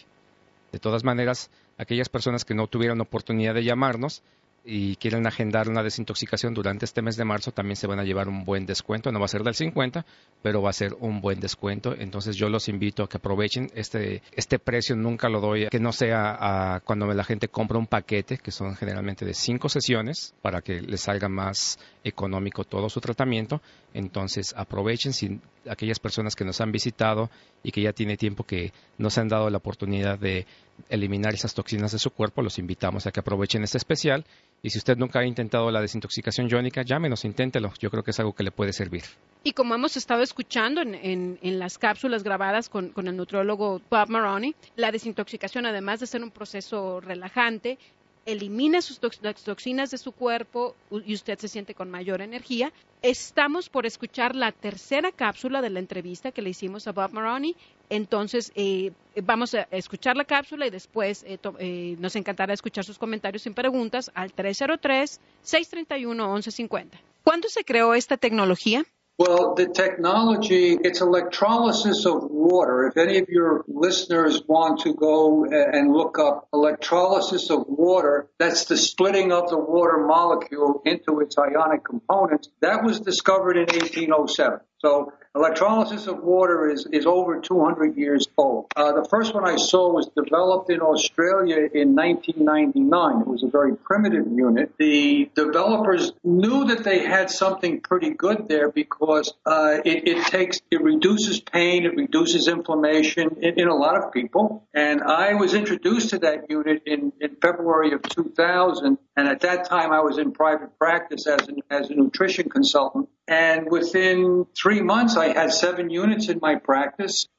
De 0.72 0.80
todas 0.80 1.04
maneras, 1.04 1.50
aquellas 1.78 2.10
personas 2.10 2.46
que 2.46 2.54
no 2.54 2.68
tuvieron 2.68 3.02
oportunidad 3.02 3.54
de 3.54 3.64
llamarnos 3.64 4.24
y 4.66 4.96
quieren 4.96 5.28
agendar 5.28 5.68
una 5.68 5.84
desintoxicación 5.84 6.54
durante 6.54 6.86
este 6.86 7.02
mes 7.02 7.18
de 7.18 7.26
marzo, 7.26 7.52
también 7.52 7.76
se 7.76 7.86
van 7.86 8.00
a 8.00 8.04
llevar 8.04 8.30
un 8.30 8.46
buen 8.46 8.66
descuento. 8.66 9.12
No 9.12 9.20
va 9.20 9.26
a 9.26 9.30
ser 9.30 9.44
del 9.44 9.56
50, 9.56 10.06
pero 10.42 10.62
va 10.62 10.70
a 10.70 10.74
ser 10.74 10.96
un 11.00 11.20
buen 11.20 11.42
descuento. 11.42 11.94
Entonces 11.98 12.38
yo 12.38 12.48
los 12.48 12.70
invito 12.70 13.04
a 13.04 13.10
que 13.10 13.18
aprovechen 13.18 13.70
este, 13.76 14.22
este 14.32 14.60
precio. 14.60 14.96
Nunca 14.96 15.28
lo 15.28 15.42
doy, 15.42 15.68
que 15.68 15.80
no 15.80 15.92
sea 15.92 16.38
a, 16.76 16.80
cuando 16.80 17.08
la 17.08 17.26
gente 17.26 17.50
compra 17.50 17.78
un 17.78 17.88
paquete, 17.88 18.38
que 18.38 18.52
son 18.52 18.76
generalmente 18.76 19.26
de 19.26 19.34
cinco 19.34 19.68
sesiones, 19.68 20.34
para 20.42 20.62
que 20.62 20.82
les 20.82 21.02
salga 21.02 21.28
más 21.28 21.78
económico 22.06 22.64
todo 22.64 22.90
su 22.90 23.02
tratamiento. 23.02 23.62
Entonces 23.94 24.54
aprovechen 24.56 25.12
si 25.12 25.42
aquellas 25.70 26.00
personas 26.00 26.36
que 26.36 26.46
nos 26.46 26.62
han 26.62 26.72
visitado 26.72 27.30
y 27.64 27.72
que 27.72 27.82
ya 27.82 27.94
tiene 27.94 28.18
tiempo 28.18 28.44
que 28.44 28.74
nos 28.98 29.18
han 29.18 29.28
dado 29.28 29.50
la 29.50 29.58
oportunidad 29.58 30.20
de 30.20 30.46
eliminar 30.90 31.34
esas 31.34 31.54
toxinas 31.54 31.92
de 31.92 32.00
su 32.00 32.12
cuerpo, 32.12 32.42
los 32.42 32.60
invitamos 32.60 33.06
a 33.06 33.12
que 33.12 33.20
aprovechen 33.20 33.64
este 33.64 33.78
especial. 33.78 34.26
Y 34.62 34.70
si 34.70 34.78
usted 34.78 34.98
nunca 34.98 35.20
ha 35.20 35.26
intentado 35.26 35.70
la 35.72 35.82
desintoxicación 35.82 36.50
iónica, 36.50 36.84
llámenos, 36.84 37.26
inténtelo. 37.26 37.74
Yo 37.80 37.90
creo 37.90 38.04
que 38.04 38.12
es 38.12 38.20
algo 38.20 38.34
que 38.34 38.44
le 38.44 38.52
puede 38.52 38.74
servir. 38.74 39.04
Y 39.44 39.54
como 39.54 39.76
hemos 39.76 39.98
estado 39.98 40.24
escuchando 40.24 40.82
en, 40.82 41.38
en, 41.42 41.60
las 41.60 41.78
cápsulas 41.78 42.24
grabadas 42.24 42.70
con, 42.70 42.90
con, 42.90 43.08
el 43.08 43.18
nutriólogo 43.18 43.82
Bob 43.90 44.10
Maroney, 44.10 44.56
la 44.78 44.92
desintoxicación, 44.92 45.66
además 45.66 46.00
de 46.00 46.08
ser 46.08 46.24
un 46.24 46.32
proceso 46.32 47.02
relajante, 47.02 47.78
elimina 48.26 48.82
sus 48.82 49.00
toxinas 49.00 49.92
de 49.92 49.98
su 49.98 50.12
cuerpo 50.12 50.76
y 51.06 51.14
usted 51.14 51.38
se 51.40 51.48
siente 51.48 51.74
con 51.74 51.90
mayor 51.92 52.22
energía. 52.22 52.74
Estamos 53.02 53.70
por 53.70 53.86
escuchar 53.86 54.36
la 54.36 54.52
tercera 54.52 55.12
cápsula 55.12 55.62
de 55.62 55.70
la 55.70 55.80
entrevista 55.80 56.32
que 56.32 56.42
le 56.42 56.50
hicimos 56.52 56.88
a 56.88 56.94
Bob 56.94 57.12
Maroney. 57.12 57.56
Entonces, 57.90 58.54
eh, 58.56 58.92
vamos 59.24 59.54
a 59.54 59.68
escuchar 59.72 60.16
la 60.16 60.24
cápsula 60.26 60.66
y 60.66 60.70
después 60.70 61.24
eh, 61.24 61.38
eh, 61.60 61.98
nos 62.00 62.16
encantará 62.16 62.54
escuchar 62.54 62.86
sus 62.86 62.98
comentarios 62.98 63.42
sin 63.44 63.54
preguntas 63.54 64.10
al 64.16 64.34
303-631-1150. 64.34 66.92
¿Cuándo 67.24 67.50
se 67.50 67.64
creó 67.64 67.94
esta 67.94 68.18
tecnología? 68.18 68.84
Well, 69.20 69.54
the 69.54 69.68
technology, 69.68 70.76
it's 70.82 71.00
electrolysis 71.00 72.06
of 72.08 72.24
water. 72.32 72.88
If 72.88 72.98
any 72.98 73.20
of 73.20 73.30
your 73.30 73.64
listeners 73.68 74.42
want 74.48 74.82
to 74.82 74.96
go 74.96 75.46
uh, 75.46 75.50
and 75.52 75.94
look 75.94 76.18
up 76.18 76.48
electrolysis 76.52 77.52
of 77.52 77.66
water, 77.68 78.28
that's 78.40 78.66
the 78.66 78.76
splitting 78.76 79.32
of 79.32 79.50
the 79.50 79.58
water 79.58 80.04
molecule 80.08 80.82
into 80.84 81.20
its 81.20 81.38
ionic 81.38 81.84
components. 81.84 82.50
That 82.62 82.84
was 82.84 83.02
discovered 83.02 83.58
in 83.58 83.68
1807. 83.68 84.62
So 84.84 85.14
electrolysis 85.34 86.08
of 86.08 86.22
water 86.22 86.70
is, 86.70 86.86
is 86.92 87.06
over 87.06 87.40
200 87.40 87.96
years 87.96 88.28
old. 88.38 88.66
Uh, 88.76 88.92
the 88.92 89.08
first 89.10 89.34
one 89.34 89.48
I 89.48 89.56
saw 89.56 89.92
was 89.94 90.10
developed 90.16 90.70
in 90.70 90.82
Australia 90.82 91.70
in 91.74 91.96
1999. 91.96 93.22
It 93.22 93.28
was 93.28 93.44
a 93.44 93.48
very 93.48 93.78
primitive 93.78 94.28
unit. 94.30 94.74
The 94.78 95.32
developers 95.36 96.12
knew 96.24 96.66
that 96.66 96.84
they 96.84 97.00
had 97.00 97.32
something 97.32 97.80
pretty 97.80 98.10
good 98.10 98.50
there 98.50 98.70
because 98.70 99.34
uh, 99.46 99.78
it, 99.86 100.06
it 100.06 100.28
takes, 100.28 100.60
it 100.70 100.84
reduces 100.84 101.40
pain, 101.40 101.86
it 101.86 101.96
reduces 101.96 102.50
inflammation 102.50 103.38
in, 103.42 103.60
in 103.60 103.68
a 103.70 103.76
lot 103.76 103.96
of 103.96 104.12
people. 104.12 104.68
And 104.74 105.02
I 105.02 105.36
was 105.36 105.54
introduced 105.54 106.10
to 106.10 106.20
that 106.20 106.50
unit 106.50 106.84
in, 106.86 107.14
in 107.22 107.38
February 107.42 107.94
of 107.94 108.02
2000. 108.04 108.98
And 109.16 109.28
at 109.28 109.42
that 109.42 109.70
time, 109.70 109.94
I 109.94 110.02
was 110.02 110.18
in 110.18 110.34
private 110.34 110.78
practice 110.78 111.26
as, 111.26 111.48
an, 111.48 111.62
as 111.70 111.90
a 111.90 111.96
nutrition 111.96 112.50
consultant. 112.50 113.08
And 113.28 113.70
within 113.70 114.46
three 114.54 114.82
months, 114.82 115.16
I 115.16 115.30
had 115.30 115.52
seven 115.52 115.90
units 115.90 116.28
in 116.28 116.40
my 116.42 116.56
practice. 116.56 117.30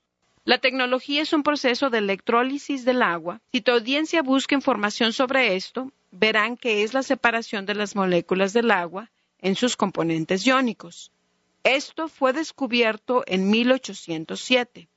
La 0.47 0.59
tecnología 0.59 1.23
es 1.23 1.33
un 1.33 1.43
proceso 1.43 1.89
de 1.89 1.99
electrólisis 1.99 2.85
del 2.85 3.03
agua. 3.03 3.41
Si 3.53 3.63
tu 3.63 3.73
audiencia 3.73 4.23
busca 4.23 4.55
información 4.55 5.13
sobre 5.13 5.57
esto, 5.57 5.91
verán 6.11 6.57
que 6.57 6.83
es 6.83 6.93
la 6.93 7.03
separación 7.03 7.65
de 7.65 7.75
las 7.75 7.97
moléculas 7.97 8.53
del 8.53 8.71
agua 8.71 9.11
en 9.41 9.57
sus 9.57 9.77
componentes 9.77 10.47
iónicos. 10.47 11.11
Esto 11.65 12.09
fue 12.09 12.35
descubierto 12.35 13.25
en 13.27 13.49
1807. 13.49 14.89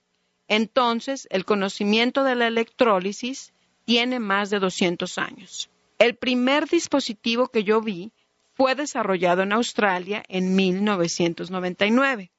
Entonces, 0.50 1.28
el 1.32 1.46
conocimiento 1.46 2.24
de 2.26 2.36
la 2.36 2.48
electrólisis 2.48 3.54
tiene 3.86 4.20
más 4.20 4.50
de 4.50 4.60
200 4.60 5.18
años. 5.18 5.70
El 5.98 6.16
primer 6.16 6.68
dispositivo 6.68 7.48
que 7.48 7.64
yo 7.64 7.82
vi 7.82 8.12
fue 8.58 8.74
desarrollado 8.74 9.44
en 9.44 9.54
Australia 9.54 10.24
en 10.28 10.56
1999. 10.56 12.32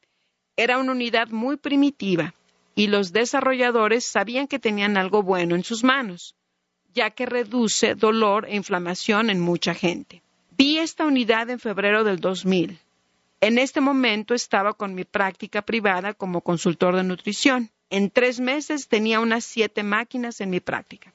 Era 0.56 0.78
una 0.78 0.90
unidad 0.90 1.28
muy 1.28 1.56
primitiva 1.56 2.34
y 2.74 2.88
los 2.88 3.12
desarrolladores 3.12 4.04
sabían 4.04 4.48
que 4.48 4.58
tenían 4.58 4.96
algo 4.96 5.22
bueno 5.22 5.54
en 5.54 5.62
sus 5.62 5.84
manos, 5.84 6.34
ya 6.92 7.10
que 7.10 7.24
reduce 7.24 7.94
dolor 7.94 8.46
e 8.48 8.56
inflamación 8.56 9.30
en 9.30 9.38
mucha 9.38 9.74
gente. 9.74 10.20
Vi 10.56 10.78
esta 10.78 11.06
unidad 11.06 11.50
en 11.50 11.60
febrero 11.60 12.02
del 12.02 12.18
2000. 12.18 12.80
En 13.40 13.58
este 13.58 13.80
momento 13.80 14.34
estaba 14.34 14.72
con 14.72 14.96
mi 14.96 15.04
práctica 15.04 15.62
privada 15.62 16.14
como 16.14 16.40
consultor 16.40 16.96
de 16.96 17.04
nutrición. 17.04 17.70
En 17.90 18.10
tres 18.10 18.40
meses 18.40 18.88
tenía 18.88 19.20
unas 19.20 19.44
siete 19.44 19.84
máquinas 19.84 20.40
en 20.40 20.50
mi 20.50 20.58
práctica. 20.58 21.12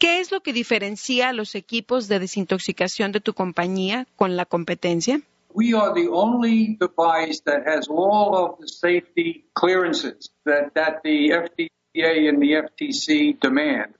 ¿Qué 0.00 0.20
es 0.20 0.32
lo 0.32 0.40
que 0.40 0.54
diferencia 0.54 1.28
a 1.28 1.34
los 1.34 1.54
equipos 1.54 2.08
de 2.08 2.18
desintoxicación 2.18 3.12
de 3.12 3.20
tu 3.20 3.34
compañía 3.34 4.06
con 4.16 4.34
la 4.34 4.46
competencia? 4.46 5.20
We 5.52 5.74
are 5.74 5.92
the 5.92 6.08
only 6.08 6.78
device 6.80 7.42
that 7.44 7.66
has 7.66 7.86
all 7.86 8.34
of 8.34 8.58
the 8.60 8.66
safety 8.66 9.44
clearances 9.52 10.32
that, 10.46 10.72
that 10.72 11.02
the 11.04 11.32
FDA 11.32 12.30
and 12.30 12.40
the 12.40 12.62
FTC 12.62 13.38
demand. 13.42 13.94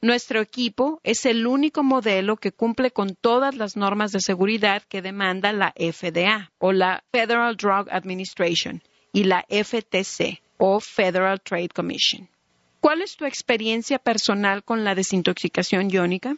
Nuestro 0.00 0.40
equipo 0.40 0.98
es 1.02 1.26
el 1.26 1.46
único 1.46 1.82
modelo 1.82 2.38
que 2.38 2.52
cumple 2.52 2.90
con 2.90 3.14
todas 3.14 3.54
las 3.54 3.76
normas 3.76 4.12
de 4.12 4.20
seguridad 4.20 4.82
que 4.88 5.02
demanda 5.02 5.52
la 5.52 5.74
FDA 5.76 6.52
o 6.56 6.72
la 6.72 7.04
Federal 7.12 7.54
Drug 7.58 7.88
Administration 7.90 8.82
y 9.12 9.24
la 9.24 9.44
FTC 9.50 10.40
o 10.56 10.80
Federal 10.80 11.38
Trade 11.42 11.68
Commission. 11.68 12.30
¿Cuál 12.80 13.02
es 13.02 13.16
tu 13.16 13.24
experiencia 13.24 13.98
personal 13.98 14.62
con 14.62 14.84
la 14.84 14.94
desintoxicación 14.94 15.90
iónica? 15.90 16.36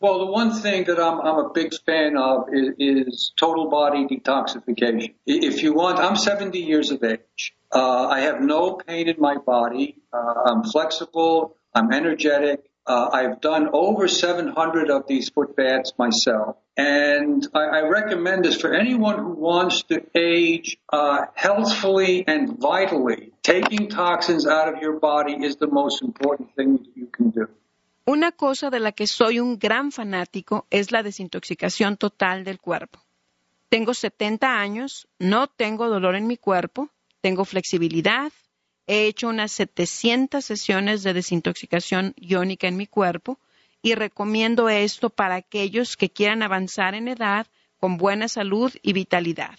Well, 0.00 0.18
the 0.18 0.32
one 0.32 0.52
thing 0.62 0.84
that 0.86 0.98
I'm, 0.98 1.20
I'm 1.20 1.38
a 1.44 1.50
big 1.52 1.72
fan 1.84 2.16
of 2.16 2.48
is, 2.52 2.70
is 2.78 3.32
total 3.38 3.68
body 3.68 4.06
detoxification. 4.06 5.14
If 5.26 5.62
you 5.62 5.74
want, 5.74 5.98
I'm 5.98 6.16
70 6.16 6.58
years 6.58 6.90
of 6.90 7.04
age. 7.04 7.54
Uh, 7.70 8.08
I 8.08 8.20
have 8.20 8.40
no 8.40 8.76
pain 8.76 9.08
in 9.08 9.16
my 9.18 9.36
body. 9.36 9.96
Uh, 10.10 10.34
I'm 10.46 10.64
flexible. 10.64 11.56
I'm 11.74 11.92
energetic. 11.92 12.64
Uh, 12.86 13.10
I've 13.12 13.40
done 13.42 13.68
over 13.74 14.08
700 14.08 14.90
of 14.90 15.06
these 15.06 15.28
foot 15.28 15.54
baths 15.54 15.92
myself. 15.98 16.56
And 16.80 17.46
I, 17.54 17.64
I 17.78 17.80
recommend 17.98 18.44
this 18.44 18.56
for 18.62 18.72
anyone 18.72 19.18
who 19.18 19.34
wants 19.50 19.82
to 19.90 19.96
age 20.14 20.78
uh, 20.88 21.26
healthfully 21.34 22.24
and 22.26 22.58
vitally. 22.58 23.32
Taking 23.42 23.88
toxins 23.88 24.46
out 24.46 24.66
of 24.72 24.80
your 24.80 24.98
body 24.98 25.34
is 25.48 25.56
the 25.56 25.66
most 25.66 26.02
important 26.02 26.48
thing 26.56 26.86
you 26.94 27.08
can 27.16 27.30
do. 27.30 27.48
Una 28.06 28.32
cosa 28.32 28.70
de 28.70 28.80
la 28.80 28.92
que 28.92 29.06
soy 29.06 29.40
un 29.40 29.58
gran 29.58 29.92
fanático 29.92 30.66
es 30.70 30.90
la 30.90 31.02
desintoxicación 31.02 31.96
total 31.96 32.44
del 32.44 32.58
cuerpo. 32.58 32.98
Tengo 33.68 33.92
70 33.92 34.58
años, 34.58 35.06
no 35.18 35.46
tengo 35.46 35.88
dolor 35.88 36.16
en 36.16 36.26
mi 36.26 36.36
cuerpo, 36.36 36.88
tengo 37.20 37.44
flexibilidad, 37.44 38.32
he 38.86 39.06
hecho 39.06 39.28
unas 39.28 39.52
700 39.52 40.44
sesiones 40.44 41.02
de 41.02 41.12
desintoxicación 41.12 42.14
iónica 42.16 42.66
en 42.66 42.76
mi 42.76 42.86
cuerpo 42.86 43.38
y 43.82 43.94
recomiendo 43.94 44.68
esto 44.68 45.10
para 45.10 45.36
aquellos 45.36 45.96
que 45.96 46.10
quieran 46.10 46.42
avanzar 46.42 46.94
en 46.94 47.08
edad 47.08 47.46
con 47.78 47.96
buena 47.96 48.28
salud 48.28 48.72
y 48.82 48.92
vitalidad. 48.92 49.58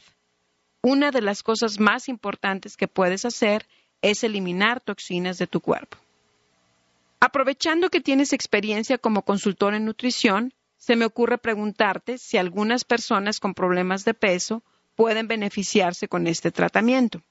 Una 0.84 1.12
de 1.12 1.21
las 1.21 1.43
cosas 1.43 1.79
más 1.79 2.10
importantes 2.10 2.77
que 2.77 2.88
puedes 2.88 3.25
hacer 3.25 3.67
es 4.01 4.23
eliminar 4.23 4.81
toxinas 4.81 5.38
de 5.38 5.47
tu 5.47 5.60
cuerpo. 5.60 5.97
Aprovechando 7.19 7.89
que 7.89 8.01
tienes 8.01 8.34
experiencia 8.34 8.97
como 8.97 9.21
consultor 9.23 9.75
en 9.75 9.86
nutrición, 9.86 10.53
se 10.77 10.95
me 10.95 11.05
ocurre 11.05 11.38
preguntarte 11.38 12.17
si 12.17 12.38
algunas 12.38 12.84
personas 12.84 13.39
con 13.39 13.53
problemas 13.53 14.05
de 14.05 14.15
peso 14.15 14.63
pueden 14.95 15.27
beneficiarse 15.27 16.07
con 16.07 16.25
este 16.25 16.51
tratamiento. 16.51 17.21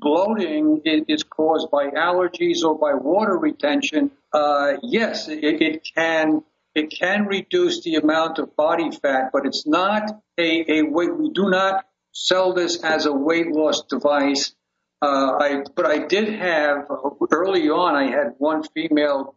Bloating 0.00 0.82
is 0.84 1.22
caused 1.22 1.70
by 1.70 1.88
allergies 1.88 2.62
or 2.62 2.78
by 2.78 2.94
water 2.94 3.36
retention, 3.36 4.10
uh, 4.32 4.74
yes, 4.82 5.28
it, 5.28 5.42
it 5.42 5.88
can 5.94 6.42
it 6.74 6.90
can 6.90 7.26
reduce 7.26 7.82
the 7.82 7.94
amount 7.96 8.38
of 8.38 8.56
body 8.56 8.90
fat, 8.90 9.30
but 9.32 9.46
it's 9.46 9.66
not 9.66 10.10
a, 10.36 10.78
a 10.78 10.82
weight. 10.82 11.16
We 11.16 11.30
do 11.30 11.48
not 11.48 11.86
sell 12.12 12.52
this 12.52 12.82
as 12.82 13.06
a 13.06 13.12
weight 13.12 13.52
loss 13.52 13.84
device. 13.84 14.54
Uh, 15.00 15.36
I, 15.38 15.62
but 15.76 15.86
I 15.86 16.06
did 16.06 16.28
have 16.30 16.86
early 17.30 17.68
on. 17.68 17.94
I 17.94 18.10
had 18.10 18.34
one 18.38 18.62
female 18.74 19.36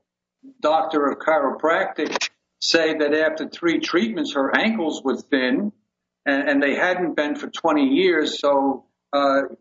doctor 0.62 1.08
of 1.08 1.20
chiropractic 1.20 2.30
say 2.60 2.98
that 2.98 3.13
after 3.13 3.48
three 3.48 3.80
treatments, 3.80 4.34
her 4.34 4.56
ankles 4.58 5.04
were 5.04 5.17
thin, 5.17 5.72
and, 6.26 6.50
and 6.50 6.63
they 6.63 6.76
hadn't 6.76 7.15
been 7.15 7.36
for 7.36 7.48
20 7.48 7.84
years. 7.84 8.39
So, 8.39 8.86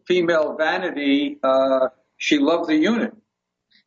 female 0.04 0.56
vanity, 0.58 1.38
uh, 1.42 1.88
she 2.16 2.38
loved 2.38 2.68
the 2.68 2.76
unit. 2.76 3.12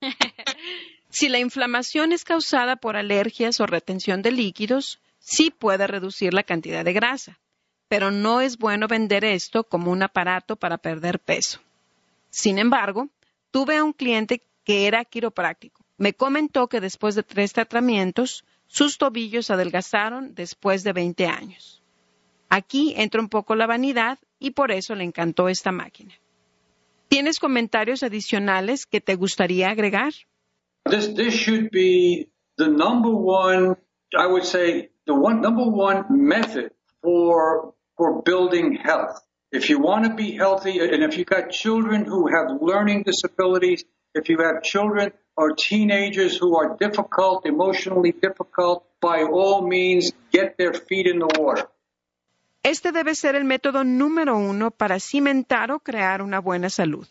si 1.09 1.29
la 1.29 1.39
inflamación 1.39 2.13
es 2.13 2.23
causada 2.23 2.77
por 2.77 2.95
alergias 2.95 3.59
o 3.59 3.65
retención 3.65 4.21
de 4.21 4.31
líquidos, 4.31 4.99
sí 5.19 5.51
puede 5.51 5.87
reducir 5.87 6.33
la 6.33 6.43
cantidad 6.43 6.85
de 6.85 6.93
grasa, 6.93 7.39
pero 7.87 8.11
no 8.11 8.41
es 8.41 8.57
bueno 8.57 8.87
vender 8.87 9.25
esto 9.25 9.63
como 9.63 9.91
un 9.91 10.03
aparato 10.03 10.55
para 10.55 10.77
perder 10.77 11.19
peso. 11.19 11.59
Sin 12.29 12.59
embargo, 12.59 13.09
tuve 13.51 13.77
a 13.77 13.83
un 13.83 13.93
cliente 13.93 14.43
que 14.63 14.87
era 14.87 15.03
quiropráctico. 15.05 15.83
Me 15.97 16.13
comentó 16.13 16.67
que 16.67 16.79
después 16.79 17.15
de 17.15 17.23
tres 17.23 17.53
tratamientos, 17.53 18.45
sus 18.67 18.97
tobillos 18.97 19.49
adelgazaron 19.49 20.35
después 20.35 20.83
de 20.83 20.93
20 20.93 21.27
años. 21.27 21.81
Aquí 22.49 22.93
entra 22.95 23.19
un 23.19 23.29
poco 23.29 23.55
la 23.55 23.67
vanidad 23.67 24.19
y 24.39 24.51
por 24.51 24.71
eso 24.71 24.95
le 24.95 25.03
encantó 25.03 25.49
esta 25.49 25.71
máquina. 25.71 26.13
¿Tienes 27.09 27.39
comentarios 27.39 28.03
adicionales 28.03 28.85
que 28.85 29.01
te 29.01 29.15
gustaría 29.15 29.69
agregar? 29.69 30.13
This 30.89 31.13
this 31.13 31.33
should 31.33 31.69
be 31.71 32.29
the 32.57 32.67
number 32.67 33.11
one. 33.11 33.75
I 34.17 34.27
would 34.27 34.45
say 34.45 34.89
the 35.05 35.13
one 35.13 35.41
number 35.41 35.65
one 35.65 36.05
method 36.09 36.71
for 37.01 37.73
for 37.97 38.21
building 38.23 38.75
health. 38.75 39.19
If 39.51 39.69
you 39.69 39.79
want 39.79 40.05
to 40.05 40.13
be 40.13 40.37
healthy, 40.37 40.79
and 40.79 41.03
if 41.03 41.17
you've 41.17 41.27
got 41.27 41.49
children 41.49 42.05
who 42.05 42.27
have 42.27 42.61
learning 42.61 43.03
disabilities, 43.03 43.83
if 44.13 44.29
you 44.29 44.37
have 44.39 44.61
children 44.63 45.11
or 45.35 45.53
teenagers 45.55 46.37
who 46.37 46.55
are 46.55 46.77
difficult, 46.79 47.45
emotionally 47.45 48.11
difficult, 48.11 48.85
by 49.01 49.23
all 49.23 49.67
means, 49.67 50.11
get 50.31 50.57
their 50.57 50.73
feet 50.73 51.07
in 51.07 51.17
the 51.19 51.29
water. 51.39 51.67
Este 52.63 52.91
debe 52.91 53.15
ser 53.15 53.35
el 53.35 53.45
método 53.45 53.83
número 53.83 54.37
uno 54.37 54.71
para 54.71 54.99
cimentar 54.99 55.71
o 55.71 55.79
crear 55.79 56.21
una 56.21 56.39
buena 56.39 56.69
salud. 56.69 57.07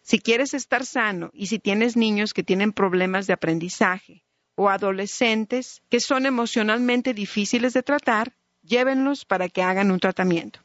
Si 0.00 0.18
quieres 0.18 0.54
estar 0.54 0.86
sano 0.86 1.30
y 1.34 1.48
si 1.48 1.58
tienes 1.58 1.96
niños 1.96 2.32
que 2.32 2.42
tienen 2.42 2.72
problemas 2.72 3.26
de 3.26 3.34
aprendizaje 3.34 4.24
o 4.54 4.70
adolescentes 4.70 5.82
que 5.90 6.00
son 6.00 6.24
emocionalmente 6.24 7.12
difíciles 7.12 7.74
de 7.74 7.82
tratar, 7.82 8.32
llévenlos 8.62 9.26
para 9.26 9.48
que 9.48 9.62
hagan 9.62 9.90
un 9.90 10.00
tratamiento. 10.00 10.60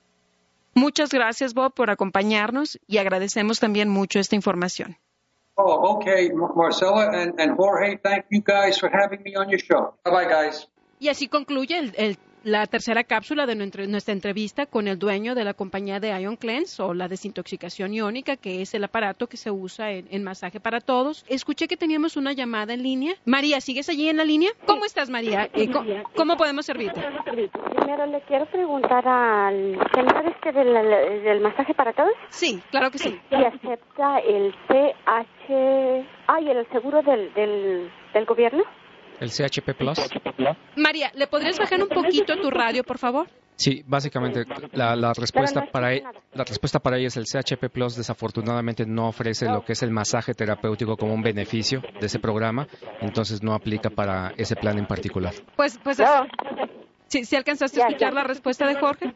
Muchas 0.74 1.10
gracias, 1.10 1.54
Bob, 1.54 1.74
por 1.74 1.90
acompañarnos 1.90 2.80
y 2.88 2.98
agradecemos 2.98 3.60
también 3.60 3.90
mucho 3.90 4.20
esta 4.20 4.36
información. 4.36 4.98
Oh, 5.56 5.96
okay, 5.96 6.32
Marcella 6.34 7.12
and, 7.14 7.40
and 7.40 7.56
Jorge, 7.56 7.98
thank 8.04 8.26
you 8.30 8.42
guys 8.42 8.78
for 8.78 8.90
having 8.90 9.22
me 9.24 9.38
on 9.38 9.50
your 9.50 9.60
show. 9.60 9.94
Bye 10.04 10.12
bye, 10.12 10.26
guys. 10.26 10.68
Y 11.00 11.10
así 11.10 11.28
concluye 11.28 11.78
el, 11.78 11.94
el 11.98 12.18
la 12.46 12.68
tercera 12.68 13.04
cápsula 13.04 13.48
de 13.48 13.56
nuestra 13.56 14.14
entrevista 14.14 14.68
con 14.68 14.88
el 14.88 15.00
dueño 15.00 15.34
de 15.34 15.44
la 15.44 15.56
compañía 15.56 16.00
de 16.00 16.10
Ion 16.22 16.36
Cleanse 16.36 16.82
o 16.84 16.94
la 16.94 17.08
desintoxicación 17.08 17.92
iónica, 17.92 18.38
que 18.38 18.62
es 18.62 18.76
el 18.76 18.84
aparato 18.84 19.26
que 19.26 19.36
se 19.36 19.50
usa 19.50 19.92
en, 19.92 20.24
masaje 20.24 20.60
para 20.60 20.80
todos. 20.80 21.26
Escuché 21.28 21.68
que 21.68 21.76
teníamos 21.76 22.18
una 22.18 22.34
llamada 22.34 22.76
en 22.76 22.84
línea. 22.84 23.16
María, 23.26 23.60
¿sigues 23.62 23.90
allí 23.90 24.10
en 24.10 24.18
la 24.18 24.24
línea? 24.24 24.52
¿Cómo 24.68 24.86
estás, 24.86 25.10
María? 25.10 25.50
Eh, 25.54 25.72
¿cómo, 26.16 26.38
podemos 26.38 26.68
servirte? 26.68 27.02
Primero 27.32 28.06
le 28.06 28.22
quiero 28.22 28.46
preguntar 28.46 29.08
al 29.08 29.80
señor 29.96 30.26
este 30.28 30.52
del, 30.52 31.42
masaje 31.42 31.74
para 31.74 31.94
todos. 31.94 32.14
Sí, 32.30 32.62
claro 32.70 32.92
que 32.92 33.00
sí. 33.00 33.20
¿Y 33.32 33.44
acepta 33.44 34.20
el 34.20 34.54
CH... 34.68 36.06
Ay, 36.28 36.50
el 36.50 36.68
seguro 36.70 37.02
del, 37.02 37.34
del, 37.34 37.90
del 38.14 38.26
gobierno? 38.26 38.64
¿El 39.20 39.30
CHP 39.30 39.76
Plus? 39.78 40.00
María, 40.76 41.12
¿le 41.16 41.28
podrías 41.28 41.58
bajar 41.58 41.82
un 41.82 41.90
poquito 41.90 42.36
tu 42.42 42.50
radio, 42.50 42.84
por 42.84 42.98
favor? 42.98 43.28
Sí, 43.58 43.84
básicamente 43.88 44.44
la, 44.74 45.14
respuesta 45.14 45.66
para 45.72 45.94
e, 45.94 46.04
la 46.34 46.44
respuesta 46.44 46.80
para 46.80 46.98
ella 46.98 47.08
es 47.08 47.16
el 47.16 47.24
CHP 47.24 47.70
Plus 47.72 47.96
desafortunadamente 47.96 48.86
no 48.86 49.08
ofrece 49.08 49.46
lo 49.48 49.64
que 49.64 49.74
es 49.74 49.84
el 49.84 49.92
masaje 49.92 50.34
terapéutico 50.34 50.98
como 50.98 51.14
un 51.14 51.22
beneficio 51.22 51.82
de 52.00 52.06
ese 52.06 52.20
programa, 52.20 52.68
entonces 53.00 53.42
no 53.42 53.54
aplica 53.54 53.90
para 53.90 54.34
ese 54.36 54.58
plan 54.58 54.78
en 54.78 54.86
particular. 54.86 55.34
Pues 55.56 55.80
pues 55.82 56.02
¿sí, 57.08 57.36
alcanzaste 57.36 57.82
a 57.82 57.88
escuchar 57.88 58.14
la 58.14 58.24
respuesta 58.24 58.68
de 58.68 58.76
Jorge? 58.76 59.14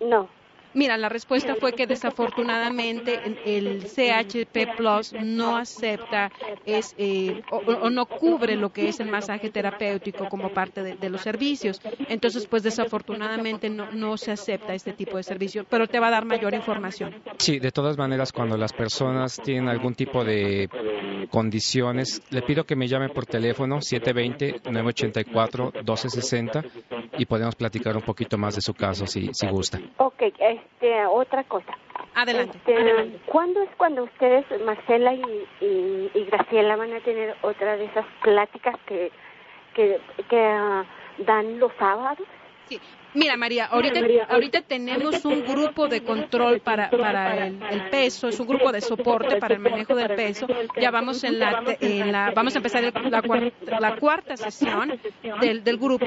No. 0.00 0.30
Mira, 0.74 0.96
la 0.96 1.08
respuesta 1.08 1.54
fue 1.54 1.72
que 1.72 1.86
desafortunadamente 1.86 3.20
el, 3.46 3.84
CHP 3.84 4.76
Plus 4.76 5.12
no 5.12 5.56
acepta 5.56 6.32
es, 6.66 6.96
eh, 6.98 7.42
o, 7.50 7.90
no 7.90 8.06
cubre 8.06 8.56
lo 8.56 8.70
que 8.70 8.88
es 8.88 8.98
el 9.00 9.08
masaje 9.08 9.50
terapéutico 9.50 10.28
como 10.28 10.48
parte 10.50 10.82
de, 10.82 11.08
los 11.08 11.20
servicios. 11.20 11.80
Entonces, 12.08 12.46
pues 12.46 12.64
desafortunadamente 12.64 13.70
no, 13.70 13.92
no 13.92 14.16
se 14.16 14.32
acepta 14.32 14.74
este 14.74 14.92
tipo 14.92 15.16
de 15.16 15.22
servicio, 15.22 15.64
pero 15.68 15.86
te 15.86 16.00
va 16.00 16.08
a 16.08 16.10
dar 16.10 16.24
mayor 16.24 16.54
información. 16.54 17.14
Sí, 17.38 17.60
de 17.60 17.70
todas 17.70 17.96
maneras, 17.96 18.32
cuando 18.32 18.56
las 18.56 18.72
personas 18.72 19.40
tienen 19.44 19.68
algún 19.68 19.94
tipo 19.94 20.24
de 20.24 20.68
condiciones, 21.30 22.20
le 22.30 22.42
pido 22.42 22.64
que 22.64 22.74
me 22.74 22.88
llame 22.88 23.10
por 23.10 23.26
teléfono 23.26 23.78
720-984-1260 23.78 26.64
y 27.18 27.26
podemos 27.26 27.54
platicar 27.54 27.96
un 27.96 28.02
poquito 28.02 28.38
más 28.38 28.54
de 28.54 28.60
su 28.60 28.74
caso 28.74 29.06
si, 29.06 29.32
si 29.32 29.46
gusta. 29.48 29.78
Ok, 29.98 30.22
este, 30.38 31.06
otra 31.06 31.44
cosa. 31.44 31.72
Adelante, 32.14 32.58
este, 32.58 33.18
¿Cuándo 33.26 33.62
es 33.62 33.70
cuando 33.76 34.04
ustedes, 34.04 34.44
Marcela 34.64 35.14
y, 35.14 35.46
y, 35.60 36.24
Graciela, 36.26 36.76
van 36.76 36.92
a 36.92 37.00
tener 37.00 37.34
otra 37.42 37.76
de 37.76 37.86
esas 37.86 38.06
pláticas 38.22 38.76
que, 38.86 39.10
que, 39.74 40.00
que 40.28 40.40
ah, 40.40 40.84
dan 41.18 41.58
los 41.58 41.72
sábados? 41.78 42.26
Sí, 42.66 42.80
Mira, 43.14 43.36
María, 43.36 43.66
ahorita, 43.66 44.00
ahorita 44.28 44.62
tenemos 44.62 45.24
un 45.24 45.44
grupo 45.44 45.86
de 45.86 46.02
control 46.02 46.60
para, 46.60 46.90
para 46.90 47.46
el, 47.46 47.88
peso, 47.90 48.28
es 48.28 48.40
un 48.40 48.46
grupo 48.48 48.72
de 48.72 48.80
soporte 48.80 49.36
para 49.36 49.54
el 49.54 49.60
manejo 49.60 49.94
del 49.94 50.16
peso. 50.16 50.46
Ya 50.80 50.90
vamos 50.90 51.22
en 51.22 51.38
la, 51.38 51.62
en 51.80 52.10
la 52.10 52.32
vamos 52.34 52.54
a 52.54 52.58
empezar 52.58 52.82
la, 52.82 53.22
cuarta, 53.22 53.80
la 53.80 53.96
cuarta 53.96 54.36
sesión 54.36 54.98
del, 55.40 55.62
del 55.62 55.78
grupo, 55.78 56.06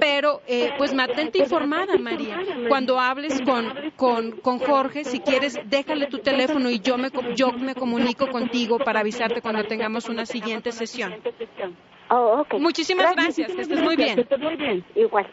pero 0.00 0.42
eh, 0.48 0.72
pues 0.76 0.92
mantente 0.92 1.38
informada, 1.38 1.96
María. 1.96 2.40
Cuando 2.68 2.98
hables 2.98 3.40
con, 3.42 3.92
con, 3.96 4.32
con 4.32 4.58
Jorge, 4.58 5.04
si 5.04 5.20
quieres, 5.20 5.58
déjale 5.64 6.06
tu 6.06 6.18
teléfono 6.18 6.70
y 6.70 6.80
yo 6.80 6.98
me, 6.98 7.10
yo 7.36 7.52
me 7.52 7.74
comunico 7.74 8.28
contigo 8.30 8.78
para 8.78 9.00
avisarte 9.00 9.40
cuando 9.40 9.64
tengamos 9.64 10.08
una 10.08 10.26
siguiente 10.26 10.72
sesión. 10.72 11.14
Oh, 12.10 12.44
Muchísimas 12.58 13.14
gracias, 13.14 13.52
que 13.52 13.62
estés 13.62 13.80
muy 13.80 13.96
bien. 13.96 14.26
Igual, 14.96 15.26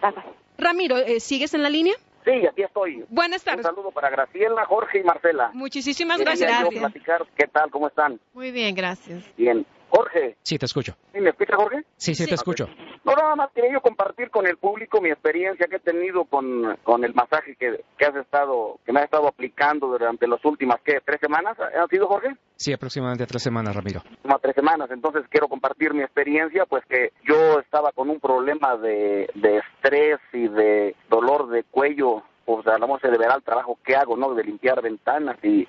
Ramiro, 0.58 0.98
eh, 0.98 1.20
¿sigues 1.20 1.54
en 1.54 1.64
la 1.64 1.70
línea? 1.70 1.96
Sí, 2.24 2.32
aquí 2.48 2.64
estoy. 2.64 3.06
Buenas 3.10 3.44
tardes. 3.44 3.66
Un 3.66 3.76
saludo 3.76 3.92
para 3.92 4.10
Graciela, 4.10 4.66
Jorge 4.66 5.00
y 5.00 5.04
Marcela. 5.04 5.52
Muchísimas 5.54 6.20
gracias. 6.20 6.68
platicar 6.70 7.26
qué 7.38 7.48
tal, 7.48 7.70
cómo 7.70 7.88
están. 7.88 8.20
Muy 8.34 8.52
bien, 8.52 8.74
gracias. 8.74 9.24
Bien. 9.38 9.66
Jorge. 9.90 10.38
Sí, 10.44 10.58
te 10.58 10.66
escucho. 10.66 10.96
¿Sí 11.14 11.22
me 11.22 11.30
escucha, 11.30 11.56
Jorge? 11.56 11.84
Sí, 11.98 12.16
sí, 12.16 12.26
te 12.26 12.36
escucho. 12.36 12.68
No, 13.04 13.14
nada 13.14 13.36
más 13.36 13.52
quería 13.54 13.74
yo 13.74 13.82
compartir 13.82 14.30
con 14.30 14.48
el 14.48 14.58
público 14.58 15.00
mi 15.00 15.10
experiencia 15.10 15.68
que 15.68 15.76
he 15.78 15.80
tenido 15.80 16.26
con, 16.26 16.78
con 16.84 17.04
el 17.04 17.14
masaje 17.14 17.56
que, 17.56 17.84
que 17.98 18.06
has 18.06 18.16
estado, 18.16 18.80
que 18.86 18.92
me 18.92 19.00
has 19.00 19.06
estado 19.06 19.28
aplicando 19.28 19.88
durante 19.88 20.28
las 20.28 20.44
últimas, 20.44 20.80
¿qué? 20.84 21.00
¿Tres 21.06 21.20
semanas? 21.22 21.58
¿Ha 21.60 21.88
sido, 21.88 22.08
Jorge? 22.08 22.36
Sí, 22.56 22.74
aproximadamente 22.74 23.26
tres 23.26 23.44
semanas, 23.44 23.76
Ramiro. 23.76 24.02
Como 24.22 24.40
tres 24.40 24.56
semanas. 24.56 24.90
Entonces 24.92 25.24
quiero 25.30 25.48
compartir 25.48 25.94
mi 25.94 26.02
experiencia, 26.02 26.66
pues 26.66 26.84
que 26.86 27.12
yo 27.28 27.60
estaba 27.60 27.92
con 27.92 28.10
un 28.10 28.20
problema 28.20 28.76
de, 28.78 29.30
de 29.36 29.58
estrés 29.58 30.20
y 30.34 30.48
de 30.48 30.96
dolor 31.10 31.50
de 31.50 31.64
cuello, 31.64 32.24
pues 32.46 32.66
a 32.68 32.78
la 32.78 33.00
se 33.00 33.10
deberá 33.10 33.36
el 33.36 33.44
trabajo 33.44 33.78
que 33.84 33.96
hago, 33.96 34.18
¿no? 34.18 34.34
De 34.34 34.44
limpiar 34.44 34.82
ventanas 34.82 35.38
y 35.44 35.68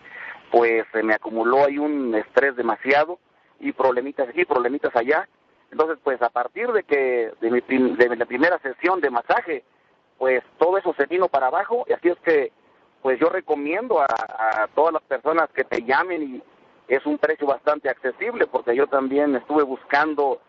pues 0.50 0.84
se 0.92 1.02
me 1.02 1.14
acumuló 1.14 1.64
ahí 1.64 1.78
un 1.78 2.14
estrés 2.14 2.54
demasiado 2.56 3.18
y 3.60 3.72
problemitas 3.72 4.28
aquí, 4.28 4.44
problemitas 4.44 4.94
allá. 4.94 5.28
Entonces, 5.70 5.98
pues 6.02 6.20
a 6.22 6.30
partir 6.30 6.70
de 6.72 6.84
que 6.84 7.32
de, 7.40 7.50
mi, 7.50 7.60
de 7.60 8.16
la 8.16 8.26
primera 8.26 8.58
sesión 8.60 9.00
de 9.00 9.10
masaje, 9.10 9.64
pues 10.18 10.42
todo 10.58 10.78
eso 10.78 10.94
se 10.96 11.06
vino 11.06 11.28
para 11.28 11.48
abajo 11.48 11.84
y 11.88 11.92
así 11.92 12.08
es 12.08 12.18
que 12.20 12.52
pues 13.02 13.20
yo 13.20 13.28
recomiendo 13.28 14.00
a, 14.00 14.68
todas 14.74 14.92
las 14.92 15.02
personas 15.02 15.48
que 15.54 15.64
te 15.64 15.82
llamen 15.82 16.22
y 16.22 16.42
es 16.88 17.04
un 17.06 17.18
precio 17.18 17.46
bastante 17.46 17.88
accesible 17.88 18.46
porque 18.46 18.74
yo 18.74 18.86
también 18.86 19.36
estuve 19.36 19.62
buscando 19.62 20.40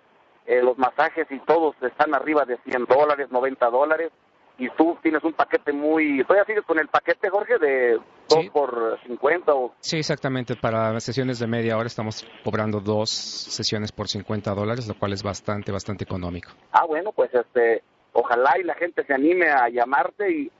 eh, 0.46 0.62
los 0.64 0.78
masajes 0.78 1.28
y 1.30 1.40
todos 1.40 1.76
están 1.82 2.16
arriba 2.16 2.46
de 2.46 2.58
100 2.66 2.86
dólares, 2.86 3.30
90 3.30 3.70
dólares 3.70 4.12
y 4.58 4.70
tú 4.72 4.98
tienes 5.02 5.24
un 5.24 5.34
paquete 5.34 5.72
muy... 5.72 6.24
¿Todavía 6.24 6.46
sigues 6.46 6.66
con 6.66 6.80
el 6.80 6.88
paquete, 6.88 7.30
Jorge, 7.30 7.58
de 7.60 8.00
2 8.30 8.50
por 8.52 9.00
50 9.06 9.54
o...? 9.54 9.74
Sí, 9.80 9.98
exactamente. 9.98 10.56
Para 10.56 11.00
sesiones 11.00 11.40
de 11.40 11.48
media 11.48 11.78
hora 11.78 11.88
estamos 11.88 12.26
cobrando 12.44 12.80
dos 12.80 13.10
sesiones 13.10 13.92
por 13.92 14.08
50 14.08 14.54
dólares, 14.54 14.88
lo 14.88 14.98
cual 14.98 15.14
es 15.14 15.22
bastante, 15.22 15.72
bastante 15.72 16.04
económico. 16.06 16.52
Ah, 16.72 16.86
bueno, 16.86 17.12
pues 17.12 17.34
este, 17.34 17.84
ojalá 18.14 18.58
y 18.60 18.64
la 18.64 18.74
gente 18.76 19.06
se 19.06 19.14
anime 19.14 19.50
a 19.50 19.70
llamarte 19.70 20.32
y 20.32 20.52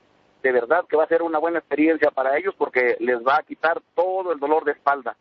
de 0.42 0.52
verdad 0.52 0.84
que 0.88 0.96
va 0.96 1.04
a 1.04 1.08
ser 1.08 1.22
una 1.22 1.40
buena 1.40 1.58
experiencia 1.58 2.10
para 2.12 2.38
ellos 2.38 2.54
porque 2.56 2.96
les 3.00 3.18
va 3.18 3.38
a 3.38 3.42
quitar 3.42 3.82
todo 3.96 4.32
el 4.32 4.38
dolor 4.38 4.64
de 4.64 4.72
espalda. 4.72 5.16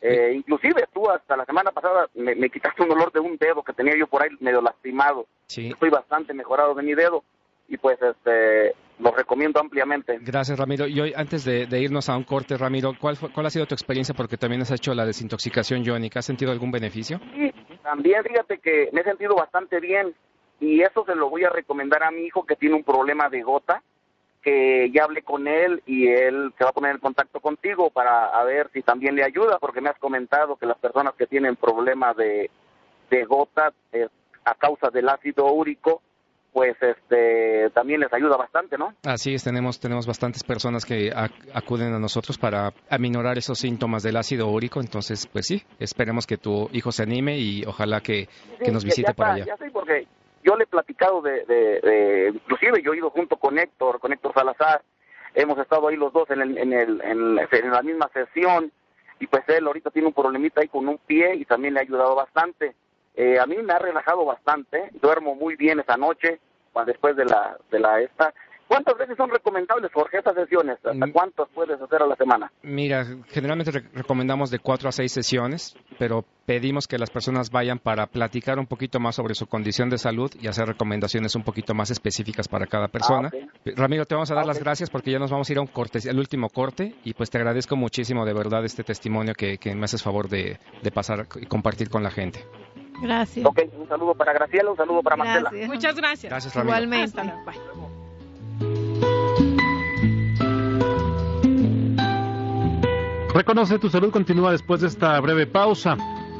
Eh, 0.00 0.32
inclusive 0.34 0.86
tú 0.92 1.10
hasta 1.10 1.36
la 1.36 1.44
semana 1.44 1.70
pasada 1.72 2.08
me, 2.14 2.34
me, 2.34 2.50
quitaste 2.50 2.82
un 2.82 2.88
dolor 2.88 3.12
de 3.12 3.20
un 3.20 3.36
dedo 3.36 3.62
que 3.62 3.72
tenía 3.72 3.94
yo 3.96 4.06
por 4.06 4.22
ahí 4.22 4.30
medio 4.40 4.60
lastimado. 4.60 5.26
Sí. 5.46 5.68
Estoy 5.68 5.90
bastante 5.90 6.32
mejorado 6.34 6.74
de 6.74 6.82
mi 6.82 6.94
dedo 6.94 7.22
y 7.68 7.76
pues 7.76 7.98
este 8.00 8.74
lo 8.98 9.10
recomiendo 9.10 9.60
ampliamente. 9.60 10.18
Gracias, 10.20 10.58
Ramiro. 10.58 10.86
Y 10.86 11.00
hoy, 11.00 11.12
antes 11.16 11.44
de, 11.44 11.66
irnos 11.80 12.08
a 12.08 12.16
un 12.16 12.24
corte, 12.24 12.56
Ramiro, 12.56 12.92
¿cuál, 13.00 13.18
¿cuál 13.18 13.46
ha 13.46 13.50
sido 13.50 13.66
tu 13.66 13.74
experiencia? 13.74 14.14
Porque 14.14 14.36
también 14.36 14.62
has 14.62 14.70
hecho 14.70 14.94
la 14.94 15.04
desintoxicación 15.04 15.84
iónica. 15.84 16.20
¿Has 16.20 16.26
sentido 16.26 16.52
algún 16.52 16.70
beneficio? 16.70 17.18
Sí, 17.34 17.52
también 17.82 18.22
fíjate 18.22 18.58
que 18.58 18.90
me 18.92 19.00
he 19.00 19.04
sentido 19.04 19.34
bastante 19.34 19.80
bien 19.80 20.14
y 20.60 20.82
eso 20.82 21.04
se 21.04 21.14
lo 21.14 21.28
voy 21.28 21.44
a 21.44 21.50
recomendar 21.50 22.04
a 22.04 22.10
mi 22.10 22.22
hijo 22.22 22.44
que 22.44 22.56
tiene 22.56 22.76
un 22.76 22.84
problema 22.84 23.28
de 23.28 23.42
gota, 23.42 23.82
que 24.42 24.90
ya 24.92 25.04
hablé 25.04 25.22
con 25.22 25.48
él 25.48 25.82
y 25.86 26.06
él 26.08 26.52
se 26.56 26.64
va 26.64 26.70
a 26.70 26.74
poner 26.74 26.92
en 26.92 27.00
contacto 27.00 27.40
contigo 27.40 27.90
para 27.90 28.26
a 28.26 28.44
ver 28.44 28.70
si 28.72 28.82
también 28.82 29.16
le 29.16 29.24
ayuda, 29.24 29.58
porque 29.58 29.80
me 29.80 29.90
has 29.90 29.98
comentado 29.98 30.56
que 30.56 30.66
las 30.66 30.78
personas 30.78 31.14
que 31.14 31.26
tienen 31.26 31.56
problemas 31.56 32.16
de, 32.16 32.50
de 33.10 33.24
gota 33.24 33.72
eh, 33.92 34.08
a 34.44 34.54
causa 34.54 34.90
del 34.90 35.08
ácido 35.08 35.46
úrico, 35.46 36.02
pues 36.54 36.76
este 36.80 37.68
también 37.70 37.98
les 37.98 38.12
ayuda 38.12 38.36
bastante, 38.36 38.78
¿no? 38.78 38.94
Así 39.02 39.34
es, 39.34 39.42
tenemos 39.42 39.80
tenemos 39.80 40.06
bastantes 40.06 40.44
personas 40.44 40.86
que 40.86 41.10
acuden 41.52 41.92
a 41.92 41.98
nosotros 41.98 42.38
para 42.38 42.72
aminorar 42.88 43.36
esos 43.36 43.58
síntomas 43.58 44.04
del 44.04 44.16
ácido 44.16 44.46
úrico, 44.46 44.80
entonces 44.80 45.26
pues 45.26 45.48
sí, 45.48 45.64
esperemos 45.80 46.28
que 46.28 46.38
tu 46.38 46.70
hijo 46.72 46.92
se 46.92 47.02
anime 47.02 47.38
y 47.38 47.64
ojalá 47.66 48.00
que, 48.00 48.28
nos 48.72 48.84
visite 48.84 49.12
por 49.14 49.26
allá. 49.26 49.44
Ya 49.46 49.56
sé, 49.56 49.68
porque 49.72 50.06
yo 50.44 50.54
le 50.54 50.62
he 50.62 50.68
platicado 50.68 51.20
de, 51.22 51.44
de, 51.44 52.30
inclusive 52.32 52.80
yo 52.82 52.92
he 52.94 52.98
ido 52.98 53.10
junto 53.10 53.36
con 53.36 53.58
Héctor, 53.58 53.98
con 53.98 54.12
Héctor 54.12 54.32
Salazar, 54.32 54.82
hemos 55.34 55.58
estado 55.58 55.88
ahí 55.88 55.96
los 55.96 56.12
dos 56.12 56.30
en, 56.30 56.40
el, 56.40 56.56
en, 56.56 56.72
el, 56.72 57.02
en, 57.02 57.70
la 57.72 57.82
misma 57.82 58.08
sesión 58.14 58.70
y 59.18 59.26
pues 59.26 59.42
él 59.48 59.66
ahorita 59.66 59.90
tiene 59.90 60.06
un 60.06 60.14
problemita 60.14 60.60
ahí 60.60 60.68
con 60.68 60.86
un 60.86 60.98
pie 60.98 61.34
y 61.34 61.46
también 61.46 61.74
le 61.74 61.80
ha 61.80 61.82
ayudado 61.82 62.14
bastante 62.14 62.76
eh, 63.16 63.38
a 63.38 63.46
mí 63.46 63.56
me 63.62 63.72
ha 63.72 63.78
relajado 63.78 64.24
bastante, 64.24 64.90
duermo 65.00 65.36
muy 65.36 65.54
bien 65.54 65.78
esa 65.78 65.96
noche, 65.96 66.40
después 66.86 67.16
de 67.16 67.24
la, 67.24 67.56
de 67.70 67.78
la 67.78 68.00
esta. 68.00 68.32
¿Cuántas 68.66 68.96
veces 68.96 69.16
son 69.16 69.30
recomendables, 69.30 69.92
Jorge, 69.92 70.18
estas 70.18 70.34
sesiones? 70.34 70.78
¿Hasta 70.84 71.06
mm. 71.06 71.12
cuántas 71.12 71.48
puedes 71.54 71.80
hacer 71.80 72.02
a 72.02 72.06
la 72.06 72.16
semana? 72.16 72.50
Mira, 72.62 73.04
generalmente 73.28 73.70
recomendamos 73.92 74.50
de 74.50 74.58
cuatro 74.58 74.88
a 74.88 74.92
seis 74.92 75.12
sesiones, 75.12 75.76
pero 75.98 76.24
pedimos 76.46 76.88
que 76.88 76.96
las 76.96 77.10
personas 77.10 77.50
vayan 77.50 77.78
para 77.78 78.06
platicar 78.06 78.58
un 78.58 78.66
poquito 78.66 79.00
más 79.00 79.16
sobre 79.16 79.34
su 79.34 79.46
condición 79.46 79.90
de 79.90 79.98
salud 79.98 80.30
y 80.40 80.48
hacer 80.48 80.66
recomendaciones 80.66 81.34
un 81.36 81.44
poquito 81.44 81.74
más 81.74 81.90
específicas 81.90 82.48
para 82.48 82.66
cada 82.66 82.88
persona. 82.88 83.30
Ah, 83.32 83.70
Ramiro, 83.76 84.06
te 84.06 84.14
vamos 84.14 84.30
a 84.30 84.34
dar 84.34 84.46
las 84.46 84.58
gracias 84.58 84.88
porque 84.88 85.10
ya 85.10 85.18
nos 85.18 85.30
vamos 85.30 85.48
a 85.48 85.52
ir 85.52 85.58
a 85.58 85.62
un 85.62 85.66
corte, 85.66 85.98
el 86.08 86.18
último 86.18 86.48
corte, 86.48 86.94
y 87.04 87.12
pues 87.12 87.30
te 87.30 87.38
agradezco 87.38 87.76
muchísimo 87.76 88.24
de 88.24 88.32
verdad 88.32 88.64
este 88.64 88.82
testimonio 88.82 89.34
que, 89.34 89.58
que 89.58 89.74
me 89.74 89.84
haces 89.84 90.02
favor 90.02 90.28
de, 90.28 90.58
de 90.82 90.90
pasar 90.90 91.26
y 91.40 91.46
compartir 91.46 91.90
con 91.90 92.02
la 92.02 92.10
gente. 92.10 92.40
Gracias. 93.00 93.44
Ok, 93.44 93.60
un 93.78 93.88
saludo 93.88 94.14
para 94.14 94.32
Graciela, 94.32 94.70
un 94.70 94.76
saludo 94.76 95.02
para 95.02 95.16
Marcela. 95.16 95.50
Muchas 95.66 95.96
gracias. 95.96 96.30
Gracias, 96.30 96.56
Igualmente. 96.56 97.22
Reconoce 103.34 103.80
tu 103.80 103.90
salud 103.90 104.12
continúa 104.12 104.52
después 104.52 104.80
de 104.80 104.86
esta 104.86 105.18
breve 105.18 105.46
pausa. 105.48 105.96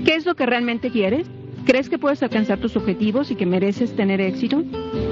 ¿Qué 0.05 0.15
es 0.15 0.25
lo 0.25 0.37
que 0.37 0.47
realmente 0.47 0.91
quieres? 0.91 1.27
¿Crees 1.69 1.89
que 1.91 1.99
puedes 1.99 2.23
alcanzar 2.23 2.59
tus 2.61 2.77
objetivos 2.77 3.31
y 3.31 3.35
que 3.35 3.45
mereces 3.45 3.95
tener 3.95 4.23
éxito? 4.23 4.65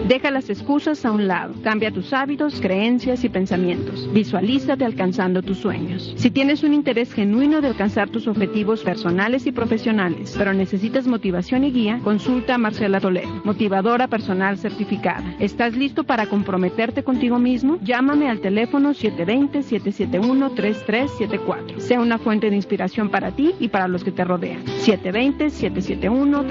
Deja 0.09 0.31
las 0.31 0.49
excusas 0.49 1.05
a 1.05 1.13
un 1.13 1.29
lado. 1.29 1.53
Cambia 1.63 1.91
tus 1.91 2.15
hábitos, 2.15 2.63
creencias 2.63 3.25
y 3.25 3.29
pensamientos. 3.29 4.11
Visualízate 4.15 4.87
alcanzando 4.87 5.43
tus 5.43 5.59
sueños. 5.59 6.15
Si 6.17 6.31
tienes 6.31 6.63
un 6.63 6.73
interés 6.73 7.13
genuino 7.13 7.61
de 7.61 7.69
alcanzar 7.69 8.09
tus 8.09 8.27
objetivos 8.27 8.83
personales 8.83 9.47
y 9.47 9.53
profesionales, 9.53 10.35
pero 10.39 10.55
necesitas 10.55 11.07
motivación 11.07 11.65
y 11.65 11.73
guía, 11.73 12.01
consulta 12.03 12.55
a 12.55 12.59
Marcela 12.59 13.01
Toledo, 13.01 13.43
motivadora 13.45 14.09
personal 14.09 14.57
certificada. 14.57 15.35
¿Estás 15.39 15.77
listo 15.77 16.05
para 16.05 16.25
comprometerte 16.25 17.05
contigo 17.05 17.39
mismo? 17.39 17.77
Llámame 17.83 18.31
al 18.31 18.41
teléfono 18.41 18.95
720-771-3374. 18.95 21.81
Sea 21.81 22.01
una 22.01 22.17
fuente 22.17 22.49
de 22.49 22.57
inspiración 22.57 23.11
para 23.11 23.33
ti 23.33 23.55
y 23.61 23.69
para 23.69 23.89
los 23.89 24.05
que 24.05 24.13
te 24.13 24.25
rodean. 24.25 24.65
720-771-3374. 24.65 26.46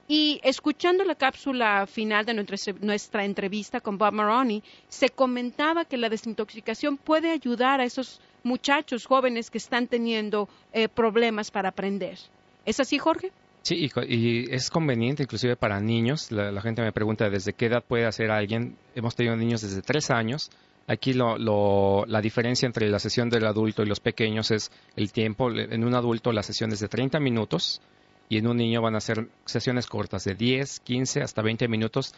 Y 0.07 0.39
escuchando 0.43 1.03
la 1.03 1.15
cápsula 1.15 1.87
final 1.87 2.25
de 2.25 2.33
nuestra, 2.81 3.25
entrevista 3.25 3.81
con 3.81 3.97
Bob 3.97 4.13
Maroney, 4.13 4.61
se 4.87 5.09
comentaba 5.09 5.85
que 5.85 5.97
la 5.97 6.09
desintoxicación 6.09 6.97
puede 6.97 7.31
ayudar 7.31 7.81
a 7.81 7.85
esos 7.85 8.21
muchachos 8.43 9.07
jóvenes 9.07 9.49
que 9.49 9.57
están 9.57 9.87
teniendo 9.87 10.47
eh, 10.73 10.87
problemas 10.89 11.49
para 11.49 11.69
aprender. 11.69 12.19
¿Es 12.65 12.79
así, 12.79 12.99
Jorge? 12.99 13.31
Sí, 13.63 13.89
y, 14.07 14.53
es 14.53 14.69
conveniente 14.69 15.23
inclusive 15.23 15.55
para 15.55 15.79
niños. 15.79 16.31
La, 16.31 16.61
gente 16.61 16.83
me 16.83 16.91
pregunta 16.91 17.27
desde 17.31 17.53
qué 17.53 17.65
edad 17.65 17.83
puede 17.83 18.05
hacer 18.05 18.29
alguien. 18.29 18.77
Hemos 18.93 19.15
tenido 19.15 19.35
niños 19.35 19.61
desde 19.63 19.81
tres 19.81 20.11
años. 20.11 20.51
Aquí 20.87 21.13
la 21.13 22.21
diferencia 22.21 22.67
entre 22.67 22.87
la 22.89 22.99
sesión 22.99 23.31
del 23.31 23.47
adulto 23.47 23.81
y 23.81 23.87
los 23.87 23.99
pequeños 23.99 24.51
es 24.51 24.71
el 24.95 25.11
tiempo. 25.11 25.49
En 25.49 25.83
un 25.83 25.95
adulto 25.95 26.31
la 26.31 26.43
sesión 26.43 26.71
es 26.73 26.79
de 26.79 26.87
30 26.87 27.19
minutos 27.19 27.81
y 28.29 28.37
en 28.37 28.47
un 28.47 28.57
niño 28.57 28.81
van 28.81 28.95
a 28.95 29.01
ser 29.01 29.29
sesiones 29.45 29.87
cortas 29.87 30.23
de 30.23 30.35
10, 30.35 30.79
15 30.79 31.21
hasta 31.21 31.41
20 31.41 31.67
minutos. 31.67 32.13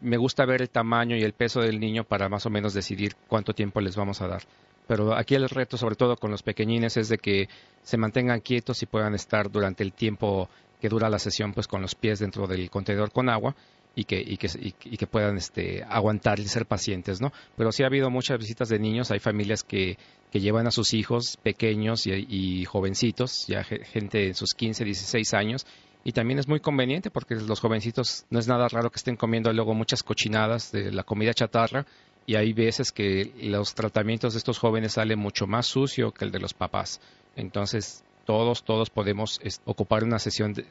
Me 0.00 0.16
gusta 0.16 0.44
ver 0.44 0.62
el 0.62 0.70
tamaño 0.70 1.16
y 1.16 1.22
el 1.22 1.32
peso 1.32 1.60
del 1.60 1.80
niño 1.80 2.04
para 2.04 2.28
más 2.28 2.46
o 2.46 2.50
menos 2.50 2.74
decidir 2.74 3.16
cuánto 3.26 3.52
tiempo 3.52 3.80
les 3.80 3.96
vamos 3.96 4.20
a 4.20 4.28
dar. 4.28 4.42
Pero 4.86 5.14
aquí 5.14 5.34
el 5.34 5.48
reto, 5.48 5.76
sobre 5.76 5.96
todo 5.96 6.16
con 6.16 6.30
los 6.30 6.42
pequeñines, 6.42 6.96
es 6.96 7.08
de 7.08 7.18
que 7.18 7.48
se 7.82 7.96
mantengan 7.96 8.40
quietos 8.40 8.82
y 8.82 8.86
puedan 8.86 9.14
estar 9.14 9.50
durante 9.50 9.82
el 9.82 9.92
tiempo 9.92 10.48
que 10.80 10.88
dura 10.88 11.10
la 11.10 11.18
sesión 11.18 11.52
pues 11.52 11.66
con 11.66 11.82
los 11.82 11.94
pies 11.94 12.20
dentro 12.20 12.46
del 12.46 12.70
contenedor 12.70 13.10
con 13.10 13.28
agua 13.28 13.54
y 13.98 14.04
que, 14.04 14.20
y 14.20 14.36
que, 14.36 14.48
y, 14.60 14.96
que 14.96 15.06
puedan 15.08 15.36
este, 15.38 15.82
aguantar 15.82 16.38
y 16.38 16.46
ser 16.46 16.66
pacientes, 16.66 17.20
¿no? 17.20 17.32
Pero 17.56 17.72
sí 17.72 17.82
ha 17.82 17.86
habido 17.86 18.10
muchas 18.10 18.38
visitas 18.38 18.68
de 18.68 18.78
niños, 18.78 19.10
hay 19.10 19.18
familias 19.18 19.64
que, 19.64 19.98
que 20.30 20.38
llevan 20.38 20.68
a 20.68 20.70
sus 20.70 20.94
hijos 20.94 21.36
pequeños 21.42 22.06
y, 22.06 22.64
jovencitos, 22.64 23.48
ya 23.48 23.64
gente 23.64 24.28
en 24.28 24.34
sus 24.36 24.54
15, 24.54 24.84
16 24.84 25.34
años, 25.34 25.66
y 26.04 26.12
también 26.12 26.38
es 26.38 26.46
muy 26.46 26.60
conveniente 26.60 27.10
porque 27.10 27.34
los 27.34 27.58
jovencitos 27.58 28.24
no 28.30 28.38
es 28.38 28.46
nada 28.46 28.68
raro 28.68 28.88
que 28.88 28.98
estén 28.98 29.16
comiendo 29.16 29.52
luego 29.52 29.74
muchas 29.74 30.04
cochinadas 30.04 30.70
de 30.70 30.92
la 30.92 31.02
comida 31.02 31.34
chatarra 31.34 31.84
y 32.24 32.36
hay 32.36 32.52
veces 32.52 32.92
que 32.92 33.32
los 33.42 33.74
tratamientos 33.74 34.34
de 34.34 34.38
estos 34.38 34.60
jóvenes 34.60 34.92
salen 34.92 35.18
mucho 35.18 35.48
más 35.48 35.66
sucio 35.66 36.12
que 36.12 36.24
el 36.24 36.30
de 36.30 36.38
los 36.38 36.54
papás. 36.54 37.00
Entonces, 37.34 38.04
todos, 38.24 38.62
todos 38.62 38.90
podemos 38.90 39.40
ocupar 39.64 40.04
una 40.04 40.20
sesión 40.20 40.52
de, 40.52 40.66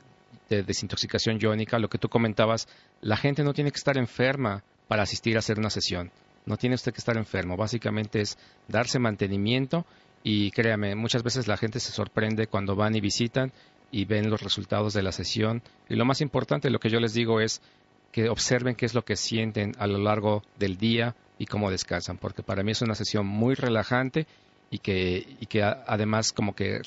de 0.50 0.64
desintoxicación 0.64 1.40
iónica, 1.42 1.80
lo 1.80 1.90
que 1.90 1.98
tú 1.98 2.10
comentabas, 2.10 2.68
la 3.02 3.18
gente 3.18 3.44
no 3.44 3.54
tiene 3.54 3.72
que 3.72 3.78
estar 3.78 3.98
enferma 3.98 4.64
para 4.88 5.04
asistir 5.04 5.36
a 5.36 5.40
hacer 5.40 5.60
una 5.60 5.70
sesión. 5.70 6.12
No 6.46 6.58
tiene 6.58 6.76
usted 6.76 6.94
que 6.94 7.00
estar 7.00 7.18
enfermo. 7.18 7.58
Básicamente 7.58 8.22
es 8.22 8.38
darse 8.68 9.00
mantenimiento 9.00 9.86
y 10.24 10.52
créame, 10.52 10.96
muchas 10.96 11.24
veces 11.24 11.48
la 11.48 11.58
gente 11.58 11.80
se 11.80 11.92
sorprende 11.92 12.48
cuando 12.48 12.76
van 12.76 12.96
y 12.96 13.02
visitan 13.02 13.52
y 13.92 14.06
ven 14.06 14.30
los 14.30 14.42
resultados 14.42 14.94
de 14.94 15.04
la 15.04 15.12
sesión. 15.12 15.62
Y 15.90 15.96
lo 15.96 16.06
más 16.06 16.22
importante, 16.22 16.70
lo 16.70 16.80
que 16.80 16.90
yo 16.90 17.00
les 17.00 17.14
digo 17.14 17.42
es 17.42 17.62
que 18.12 18.30
observen 18.30 18.76
qué 18.76 18.86
es 18.86 18.94
lo 18.94 19.04
que 19.04 19.16
sienten 19.16 19.74
a 19.78 19.88
lo 19.88 19.98
largo 19.98 20.44
del 20.58 20.78
día 20.78 21.16
y 21.38 21.46
cómo 21.46 21.70
descansan, 21.70 22.18
porque 22.18 22.44
para 22.44 22.64
mí 22.64 22.72
es 22.72 22.82
una 22.82 22.96
sesión 22.96 23.28
muy 23.28 23.54
relajante 23.54 24.26
y 24.70 24.80
que, 24.80 25.38
y 25.40 25.46
que 25.46 25.64
además 25.64 26.34
como 26.34 26.56
que 26.56 26.80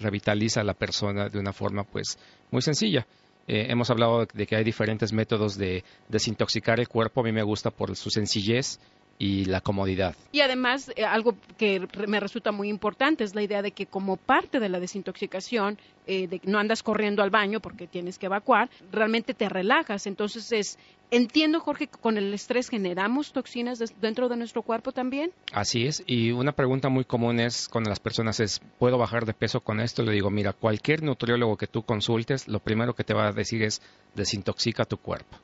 revitaliza 0.00 0.60
a 0.60 0.64
la 0.64 0.74
persona 0.74 1.28
de 1.28 1.38
una 1.38 1.52
forma 1.52 1.84
pues 1.84 2.18
muy 2.52 2.62
sencilla. 2.62 3.06
Eh, 3.48 3.66
hemos 3.70 3.90
hablado 3.90 4.26
de 4.32 4.46
que 4.46 4.54
hay 4.54 4.62
diferentes 4.62 5.12
métodos 5.12 5.58
de 5.58 5.82
desintoxicar 6.08 6.78
el 6.78 6.88
cuerpo. 6.88 7.20
A 7.20 7.24
mí 7.24 7.32
me 7.32 7.42
gusta 7.42 7.70
por 7.70 7.96
su 7.96 8.10
sencillez 8.10 8.78
y 9.22 9.44
la 9.44 9.60
comodidad. 9.60 10.16
Y 10.32 10.40
además, 10.40 10.90
eh, 10.96 11.04
algo 11.04 11.36
que 11.56 11.86
me 12.08 12.18
resulta 12.18 12.50
muy 12.50 12.68
importante 12.68 13.22
es 13.22 13.36
la 13.36 13.42
idea 13.42 13.62
de 13.62 13.70
que 13.70 13.86
como 13.86 14.16
parte 14.16 14.58
de 14.58 14.68
la 14.68 14.80
desintoxicación, 14.80 15.78
eh, 16.08 16.26
de 16.26 16.40
no 16.42 16.58
andas 16.58 16.82
corriendo 16.82 17.22
al 17.22 17.30
baño 17.30 17.60
porque 17.60 17.86
tienes 17.86 18.18
que 18.18 18.26
evacuar, 18.26 18.68
realmente 18.90 19.32
te 19.32 19.48
relajas. 19.48 20.08
Entonces, 20.08 20.50
es, 20.50 20.76
entiendo, 21.12 21.60
Jorge, 21.60 21.86
que 21.86 22.00
con 22.00 22.18
el 22.18 22.34
estrés 22.34 22.68
generamos 22.68 23.32
toxinas 23.32 23.78
dentro 24.00 24.28
de 24.28 24.36
nuestro 24.36 24.62
cuerpo 24.62 24.90
también. 24.90 25.30
Así 25.52 25.86
es. 25.86 26.02
Y 26.08 26.32
una 26.32 26.50
pregunta 26.50 26.88
muy 26.88 27.04
común 27.04 27.38
es 27.38 27.68
con 27.68 27.84
las 27.84 28.00
personas 28.00 28.40
es, 28.40 28.60
¿puedo 28.80 28.98
bajar 28.98 29.24
de 29.24 29.34
peso 29.34 29.60
con 29.60 29.78
esto? 29.78 30.02
Le 30.02 30.10
digo, 30.10 30.30
mira, 30.30 30.52
cualquier 30.52 31.04
nutriólogo 31.04 31.56
que 31.56 31.68
tú 31.68 31.84
consultes, 31.84 32.48
lo 32.48 32.58
primero 32.58 32.94
que 32.94 33.04
te 33.04 33.14
va 33.14 33.28
a 33.28 33.32
decir 33.32 33.62
es 33.62 33.82
desintoxica 34.16 34.84
tu 34.84 34.96
cuerpo 34.96 35.38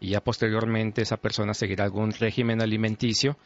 y 0.00 0.10
ya 0.10 0.20
posteriormente 0.20 1.02
esa 1.02 1.16
persona 1.16 1.54
seguirá 1.54 1.84
algún 1.84 2.12
régimen 2.12 2.60
alimenticio 2.60 3.36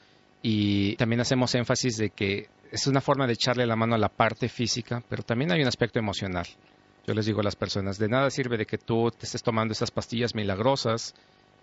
y 0.42 0.96
también 0.96 1.20
hacemos 1.20 1.55
énfasis 1.55 1.96
de 1.96 2.11
que 2.11 2.48
es 2.72 2.86
una 2.86 3.01
forma 3.01 3.26
de 3.26 3.34
echarle 3.34 3.66
la 3.66 3.76
mano 3.76 3.94
a 3.94 3.98
la 3.98 4.09
parte 4.09 4.48
física, 4.48 5.03
pero 5.09 5.22
también 5.22 5.53
hay 5.53 5.61
un 5.61 5.68
aspecto 5.68 5.98
emocional. 5.98 6.46
Yo 7.07 7.14
les 7.14 7.26
digo 7.26 7.40
a 7.40 7.44
las 7.44 7.57
personas, 7.57 7.98
de 7.98 8.09
nada 8.09 8.30
sirve 8.30 8.57
de 8.57 8.66
que 8.66 8.78
tú 8.78 9.11
te 9.11 9.26
estés 9.26 9.42
tomando 9.42 9.72
esas 9.72 9.90
pastillas 9.90 10.34
milagrosas, 10.34 11.14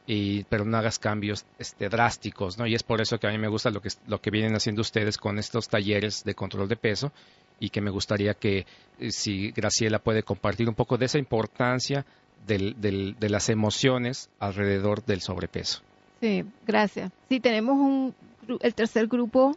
y, 0.07 0.45
pero 0.45 0.63
no 0.63 0.77
hagas 0.77 0.99
cambios 0.99 1.45
este, 1.59 1.89
drásticos, 1.89 2.57
¿no? 2.57 2.65
Y 2.65 2.73
es 2.73 2.83
por 2.83 3.01
eso 3.01 3.19
que 3.19 3.27
a 3.27 3.31
mí 3.31 3.38
me 3.38 3.49
gusta 3.49 3.69
lo 3.69 3.81
que, 3.81 3.89
lo 4.07 4.21
que 4.21 4.31
vienen 4.31 4.55
haciendo 4.55 4.81
ustedes 4.81 5.17
con 5.17 5.38
estos 5.38 5.67
talleres 5.67 6.23
de 6.23 6.33
control 6.33 6.69
de 6.69 6.77
peso 6.77 7.11
y 7.59 7.69
que 7.69 7.81
me 7.81 7.91
gustaría 7.91 8.33
que 8.33 8.65
eh, 8.99 9.11
si 9.11 9.51
Graciela 9.51 9.99
puede 9.99 10.23
compartir 10.23 10.69
un 10.69 10.75
poco 10.75 10.97
de 10.97 11.05
esa 11.05 11.19
importancia 11.19 12.05
de 12.45 13.29
las 13.29 13.49
emociones 13.49 14.29
alrededor 14.39 15.03
del 15.05 15.21
sobrepeso. 15.21 15.81
Sí, 16.21 16.43
gracias. 16.65 17.11
Sí, 17.29 17.39
tenemos 17.39 18.13
el 18.61 18.73
tercer 18.73 19.07
grupo 19.07 19.55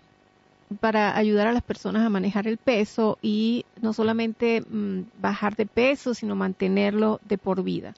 para 0.79 1.17
ayudar 1.17 1.49
a 1.49 1.53
las 1.53 1.63
personas 1.63 2.07
a 2.07 2.11
manejar 2.11 2.47
el 2.47 2.57
peso 2.57 3.19
y 3.23 3.65
no 3.81 3.93
solamente 3.93 4.61
mm, 4.61 5.03
bajar 5.21 5.57
de 5.57 5.67
peso, 5.67 6.15
sino 6.15 6.37
mantenerlo 6.37 7.21
de 7.25 7.39
por 7.39 7.63
vida. 7.63 7.95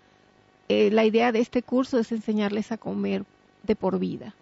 Eh, 0.68 0.90
la 0.90 1.04
idea 1.04 1.32
de 1.32 1.40
este 1.40 1.62
curso 1.62 1.98
es 1.98 2.12
enseñarles 2.12 2.72
a 2.72 2.78
comer 2.78 3.24
de 3.62 3.76
por 3.76 3.98
vida. 3.98 4.34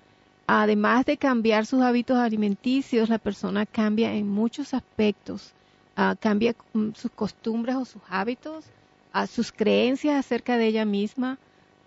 Además 0.47 1.05
de 1.07 1.17
cambiar 1.17 1.67
sus 1.67 1.83
hábitos 1.83 2.19
alimenticios, 2.19 3.09
la 3.09 3.19
persona 3.19 3.67
cambia 3.67 4.13
en 4.15 4.29
muchos 4.29 4.75
aspectos. 4.75 5.53
Ah, 5.97 6.15
cambia 6.19 6.55
mm, 6.73 6.91
sus 6.95 7.11
costumbres 7.11 7.77
o 7.77 7.85
sus 7.85 8.03
hábitos, 8.09 8.65
a 9.13 9.27
sus 9.27 9.53
creencias 9.53 10.17
acerca 10.17 10.57
de 10.57 10.67
ella 10.67 10.85
misma, 10.85 11.39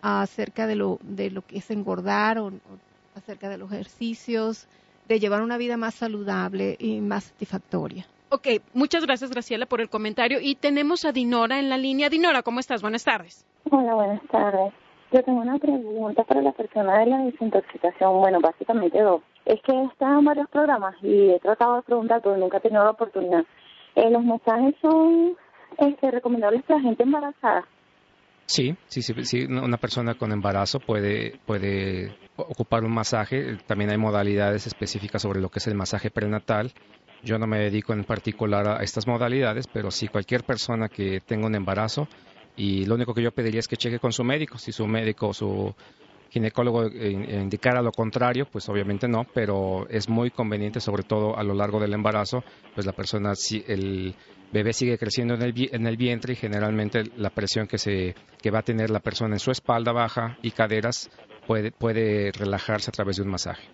acerca 0.01 0.67
de 0.67 0.76
lo, 0.76 0.99
de 1.01 1.32
lo 1.32 1.41
que 1.41 1.57
es 1.57 1.71
engordar 1.71 2.38
o, 2.39 2.51
acerca 3.15 3.49
de 3.49 3.57
los 3.57 3.71
ejercicios, 3.71 4.67
de 5.07 5.19
llevar 5.19 5.41
una 5.41 5.57
vida 5.57 5.78
más 5.78 5.95
saludable 5.95 6.76
y 6.80 6.99
más 7.01 7.26
satisfactoria. 7.26 8.05
Ok, 8.30 8.47
muchas 8.74 9.05
gracias 9.05 9.30
Graciela 9.30 9.67
por 9.67 9.80
el 9.80 9.89
comentario 9.89 10.39
y 10.41 10.55
tenemos 10.55 11.05
a 11.05 11.11
Dinora 11.11 11.59
en 11.59 11.69
la 11.69 11.78
línea. 11.78 12.09
Dinora, 12.09 12.41
¿cómo 12.41 12.59
estás? 12.59 12.82
Buenas 12.82 13.03
tardes. 13.03 13.45
Hola, 13.69 13.93
buenas 13.93 14.21
tardes. 14.30 14.74
Yo 15.11 15.24
tengo 15.24 15.41
una 15.41 15.59
pregunta 15.59 16.24
para 16.24 16.41
la 16.41 16.51
persona 16.53 16.97
de 16.97 17.05
la 17.05 17.17
desintoxicación. 17.19 18.19
Bueno, 18.19 18.39
básicamente 18.41 18.99
dos. 18.99 19.21
Es 19.45 19.61
que 19.61 19.71
he 19.71 19.84
estado 19.84 20.17
en 20.17 20.26
varios 20.26 20.49
programas 20.49 20.95
y 21.03 21.30
he 21.30 21.39
tratado 21.39 21.76
de 21.76 21.82
preguntar, 21.84 22.21
pero 22.24 22.36
nunca 22.36 22.57
he 22.57 22.61
tenido 22.61 22.84
la 22.84 22.89
oportunidad. 22.89 23.45
Eh, 23.95 24.09
¿Los 24.09 24.24
mensajes 24.24 24.74
son 24.82 25.36
este, 25.78 26.11
recomendables 26.11 26.63
para 26.63 26.82
gente 26.82 27.03
embarazada? 27.03 27.65
Sí, 28.45 28.76
sí, 28.88 29.01
sí, 29.01 29.13
sí, 29.24 29.45
una 29.45 29.78
persona 29.78 30.15
con 30.15 30.32
embarazo 30.32 30.80
puede, 30.80 31.39
puede 31.45 32.15
ocupar 32.36 32.84
un 32.84 32.93
masaje. 32.93 33.57
También 33.65 33.89
hay 33.89 33.97
modalidades 33.97 34.67
específicas 34.67 35.21
sobre 35.21 35.39
lo 35.39 35.49
que 35.49 35.59
es 35.59 35.67
el 35.67 35.76
masaje 35.76 36.11
prenatal. 36.11 36.71
Yo 37.24 37.38
no 37.38 37.47
me 37.47 37.59
dedico 37.59 37.93
en 37.93 38.03
particular 38.03 38.67
a 38.67 38.84
estas 38.84 39.07
modalidades, 39.07 39.67
pero 39.67 39.91
sí 39.91 40.09
cualquier 40.09 40.43
persona 40.43 40.89
que 40.89 41.21
tenga 41.21 41.47
un 41.47 41.55
embarazo 41.55 42.07
y 42.57 42.86
lo 42.86 42.95
único 42.95 43.13
que 43.13 43.24
yo 43.24 43.32
pediría 43.32 43.59
es 43.59 43.67
que 43.67 43.78
cheque 43.78 43.99
con 43.99 44.11
su 44.11 44.24
médico. 44.24 44.57
Si 44.57 44.71
su 44.71 44.86
médico 44.88 45.30
o 45.30 45.34
su 45.34 45.74
ginecólogo 46.34 46.88
indicara 46.88 47.81
lo 47.84 47.91
contrario, 47.91 48.47
pues 48.51 48.67
obviamente 48.67 49.07
no, 49.07 49.23
pero 49.34 49.88
es 49.88 50.09
muy 50.09 50.31
conveniente, 50.31 50.79
sobre 50.79 51.03
todo 51.03 51.38
a 51.38 51.43
lo 51.43 51.53
largo 51.53 51.79
del 51.79 51.93
embarazo, 51.93 52.43
pues 52.73 52.88
la 52.88 52.91
persona, 52.91 53.36
si 53.36 53.63
el 53.67 54.15
bebé 54.51 54.73
sigue 54.73 54.97
creciendo 54.97 55.36
en 55.36 55.43
el, 55.43 55.53
en 55.71 55.86
el 55.86 55.95
vientre 55.95 56.34
y 56.34 56.36
generalmente 56.36 57.03
la 57.17 57.29
presión 57.29 57.67
que, 57.67 57.77
se, 57.77 58.15
que 58.41 58.49
va 58.49 58.59
a 58.59 58.63
tener 58.63 58.89
la 58.89 58.99
persona 58.99 59.36
en 59.36 59.39
su 59.39 59.51
espalda 59.51 59.91
baja 59.91 60.38
y 60.41 60.51
caderas 60.51 61.11
puede, 61.45 61.71
puede 61.71 62.31
relajarse 62.31 62.89
a 62.89 62.93
través 62.93 63.17
de 63.17 63.23
un 63.23 63.29
masaje. 63.29 63.67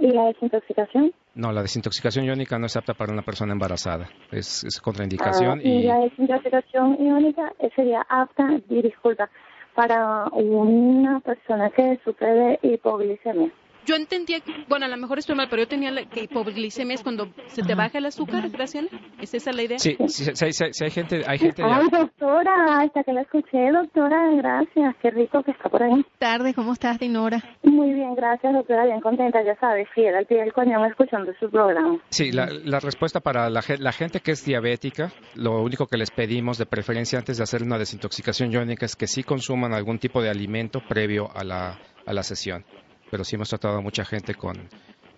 ¿Y 0.00 0.12
la 0.12 0.24
desintoxicación? 0.24 1.12
No, 1.34 1.52
la 1.52 1.60
desintoxicación 1.60 2.24
iónica 2.24 2.58
no 2.58 2.64
es 2.64 2.76
apta 2.76 2.94
para 2.94 3.12
una 3.12 3.22
persona 3.22 3.52
embarazada, 3.52 4.08
es, 4.32 4.64
es 4.64 4.80
contraindicación. 4.80 5.58
Ah, 5.58 5.62
y, 5.62 5.82
la 5.82 5.98
desintoxicación 5.98 6.96
iónica 6.98 7.52
sería 7.76 8.06
apta, 8.08 8.58
disculpa, 8.68 9.28
para 9.74 10.26
una 10.32 11.20
persona 11.20 11.70
que 11.70 11.98
sufre 12.04 12.30
de 12.32 12.58
hipoglicemia. 12.62 13.50
Yo 13.90 13.96
entendía 13.96 14.38
que, 14.38 14.52
bueno, 14.68 14.86
a 14.86 14.88
lo 14.88 14.96
mejor 14.96 15.18
estoy 15.18 15.34
mal, 15.34 15.48
pero 15.50 15.62
yo 15.62 15.68
tenía 15.68 15.90
la, 15.90 16.04
que 16.08 16.22
hipoglicemia 16.22 16.94
es 16.94 17.02
cuando 17.02 17.26
se 17.46 17.64
te 17.64 17.74
baja 17.74 17.98
el 17.98 18.06
azúcar, 18.06 18.48
Graciela. 18.48 18.88
¿Es 19.20 19.34
esa 19.34 19.50
la 19.50 19.64
idea? 19.64 19.80
Sí, 19.80 19.96
sí, 20.06 20.32
sí, 20.32 20.84
hay 20.84 20.90
gente... 20.92 21.22
Hay 21.26 21.38
gente 21.38 21.64
Ay, 21.64 21.88
doctora, 21.90 22.82
hasta 22.82 23.02
que 23.02 23.12
la 23.12 23.22
escuché, 23.22 23.72
doctora, 23.72 24.30
gracias. 24.36 24.94
Qué 25.02 25.10
rico 25.10 25.42
que 25.42 25.50
está 25.50 25.68
por 25.68 25.82
ahí. 25.82 26.06
tarde, 26.18 26.54
¿cómo 26.54 26.72
estás, 26.72 27.00
Dinora? 27.00 27.42
Muy 27.64 27.92
bien, 27.92 28.14
gracias, 28.14 28.52
doctora, 28.52 28.84
bien 28.84 29.00
contenta, 29.00 29.42
ya 29.42 29.58
sabes, 29.58 29.88
fiel 29.92 30.14
al 30.14 30.26
pie 30.26 30.38
del 30.38 30.52
coñón 30.52 30.84
escuchando 30.84 31.32
su 31.40 31.50
programa. 31.50 31.98
Sí, 32.10 32.30
la, 32.30 32.46
la 32.46 32.78
respuesta 32.78 33.18
para 33.18 33.50
la, 33.50 33.60
la 33.76 33.92
gente 33.92 34.20
que 34.20 34.30
es 34.30 34.44
diabética, 34.44 35.10
lo 35.34 35.62
único 35.62 35.88
que 35.88 35.96
les 35.96 36.12
pedimos 36.12 36.58
de 36.58 36.66
preferencia 36.66 37.18
antes 37.18 37.38
de 37.38 37.42
hacer 37.42 37.64
una 37.64 37.76
desintoxicación 37.76 38.52
iónica 38.52 38.86
es 38.86 38.94
que 38.94 39.08
sí 39.08 39.24
consuman 39.24 39.74
algún 39.74 39.98
tipo 39.98 40.22
de 40.22 40.30
alimento 40.30 40.80
previo 40.88 41.28
a 41.34 41.42
la, 41.42 41.76
a 42.06 42.12
la 42.12 42.22
sesión 42.22 42.64
pero 43.10 43.24
sí 43.24 43.36
hemos 43.36 43.48
tratado 43.48 43.78
a 43.78 43.80
mucha 43.80 44.04
gente 44.04 44.34
con, 44.34 44.56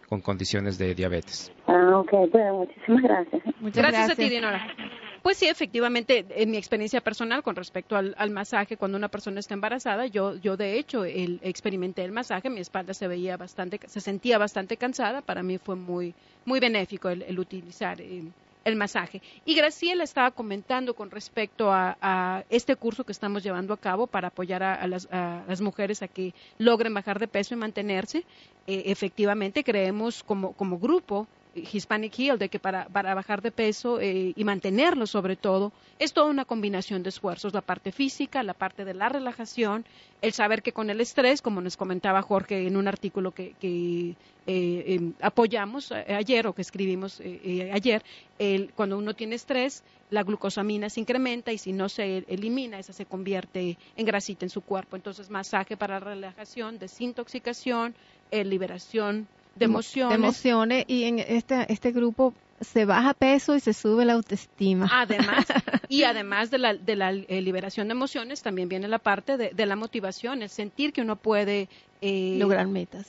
con 0.09 0.21
condiciones 0.21 0.79
de 0.79 0.95
diabetes. 0.95 1.53
Ah, 1.67 1.99
ok, 1.99 2.31
bueno, 2.31 2.55
muchísimas 2.59 3.03
gracias. 3.03 3.43
Muchas 3.61 3.83
gracias, 3.83 4.11
a 4.11 4.15
ti, 4.15 4.29
Dinora. 4.29 4.67
Pues 5.23 5.37
sí, 5.37 5.47
efectivamente, 5.47 6.27
en 6.31 6.51
mi 6.51 6.57
experiencia 6.57 7.01
personal 7.01 7.45
con 7.45 7.55
respecto 7.55 7.97
al, 7.97 8.31
masaje, 8.31 8.77
cuando 8.77 8.99
una 8.99 9.07
persona 9.07 9.39
está 9.39 9.55
embarazada, 9.55 10.07
yo, 10.07 10.35
yo 10.37 10.57
de 10.57 10.79
hecho 10.79 11.05
el, 11.05 11.39
experimenté 11.45 12.03
el 12.03 12.11
masaje, 12.11 12.51
mi 12.51 12.61
espalda 12.61 12.93
se 12.93 13.07
veía 13.07 13.37
bastante, 13.37 13.79
se 13.87 14.01
sentía 14.01 14.37
bastante 14.39 14.77
cansada, 14.77 15.23
para 15.23 15.45
mí 15.45 15.59
fue 15.59 15.77
muy, 15.77 16.13
muy 16.45 16.59
benéfico 16.59 17.09
el, 17.09 17.39
utilizar 17.39 18.01
eh, 18.01 18.25
el 18.65 18.77
masaje. 18.77 19.23
Y 19.45 19.55
Graciela 19.55 20.05
estaba 20.05 20.31
comentando 20.31 20.95
con 20.95 21.11
respecto 21.11 21.71
a, 21.73 22.45
este 22.51 22.77
curso 22.77 23.05
que 23.05 23.13
estamos 23.13 23.43
llevando 23.43 23.75
a 23.75 23.77
cabo 23.77 24.07
para 24.07 24.29
apoyar 24.29 24.63
a, 24.63 24.87
las, 24.87 25.09
mujeres 25.61 26.03
a 26.03 26.09
que 26.09 26.35
logren 26.59 26.95
bajar 26.95 27.19
de 27.19 27.29
peso 27.29 27.55
y 27.55 27.57
mantenerse. 27.57 28.25
Eh, 28.67 28.85
efectivamente, 28.87 29.65
creemos 29.65 30.23
como, 30.23 30.53
como 30.53 30.79
grupo 30.79 31.27
Hispanic 31.55 32.19
Heal, 32.19 32.39
de 32.39 32.49
que 32.49 32.59
para, 32.59 32.87
para 32.87 33.15
bajar 33.15 33.43
de 33.43 33.51
peso 33.51 34.01
eh, 34.01 34.33
y 34.35 34.45
mantenerlo 34.45 35.07
sobre 35.07 35.37
todo, 35.37 35.73
es 35.99 36.13
toda 36.13 36.27
una 36.27 36.45
combinación 36.45 37.03
de 37.03 37.11
esfuerzos, 37.11 37.53
la 37.53 37.61
parte 37.61 37.93
física, 37.93 38.43
la 38.43 38.55
parte 38.55 38.85
de 38.85 38.95
la 38.95 39.09
relajación, 39.09 39.85
el 40.23 40.33
saber 40.33 40.63
que 40.63 40.73
con 40.73 40.89
el 40.89 41.01
estrés, 41.01 41.43
como 41.43 41.61
nos 41.61 41.77
comentaba 41.77 42.23
Jorge 42.23 42.67
en 42.67 42.77
un 42.77 42.89
artículo 42.89 43.33
que, 43.33 43.55
que 43.61 44.15
eh, 44.47 44.85
em, 44.87 45.13
apoyamos 45.21 45.91
eh, 45.91 46.15
ayer 46.15 46.47
o 46.47 46.55
que 46.55 46.63
escribimos 46.63 47.21
ayer, 47.73 48.03
el, 48.39 48.73
cuando 48.75 48.97
uno 48.97 49.15
tiene 49.15 49.35
estrés, 49.35 49.83
la 50.11 50.23
glucosamina 50.23 50.89
se 50.91 51.01
incrementa 51.01 51.53
y 51.53 51.59
si 51.59 51.73
no 51.73 51.89
se 51.89 52.25
elimina, 52.29 52.79
esa 52.79 52.93
se 52.93 53.07
convierte 53.07 53.79
en 53.97 54.07
grasita 54.07 54.45
en 54.45 54.51
su 54.51 54.63
cuerpo. 54.63 54.97
Entonces, 54.97 55.31
masaje 55.31 55.77
para 55.77 56.01
relajación, 56.01 56.79
desintoxicación, 56.79 57.95
liberación 58.31 59.29
de 59.55 59.65
emociones. 59.65 60.17
emociones 60.17 60.85
y 60.89 61.05
en 61.05 61.19
este, 61.19 61.73
este 61.73 61.93
grupo 61.93 62.35
se 62.63 62.85
baja 62.85 63.15
peso 63.15 63.57
y 63.57 63.61
se 63.61 63.73
sube 63.73 64.05
la 64.05 64.15
autoestima. 64.15 64.89
Además, 64.91 65.47
y 65.89 66.05
además 66.05 66.51
de 66.51 66.59
la, 66.59 66.75
de 66.75 66.97
la 66.97 67.11
eh, 67.11 67.41
liberación 67.41 67.89
de 67.89 67.93
emociones, 67.93 68.43
también 68.43 68.69
viene 68.69 68.89
la 68.89 68.99
parte 68.99 69.37
de, 69.37 69.67
la 69.67 69.77
motivación, 69.77 70.43
el 70.43 70.49
sentir 70.49 70.93
que 70.93 71.03
uno 71.03 71.17
puede 71.17 71.69
eh, 72.01 72.37
lograr 72.39 72.67
metas. 72.67 73.07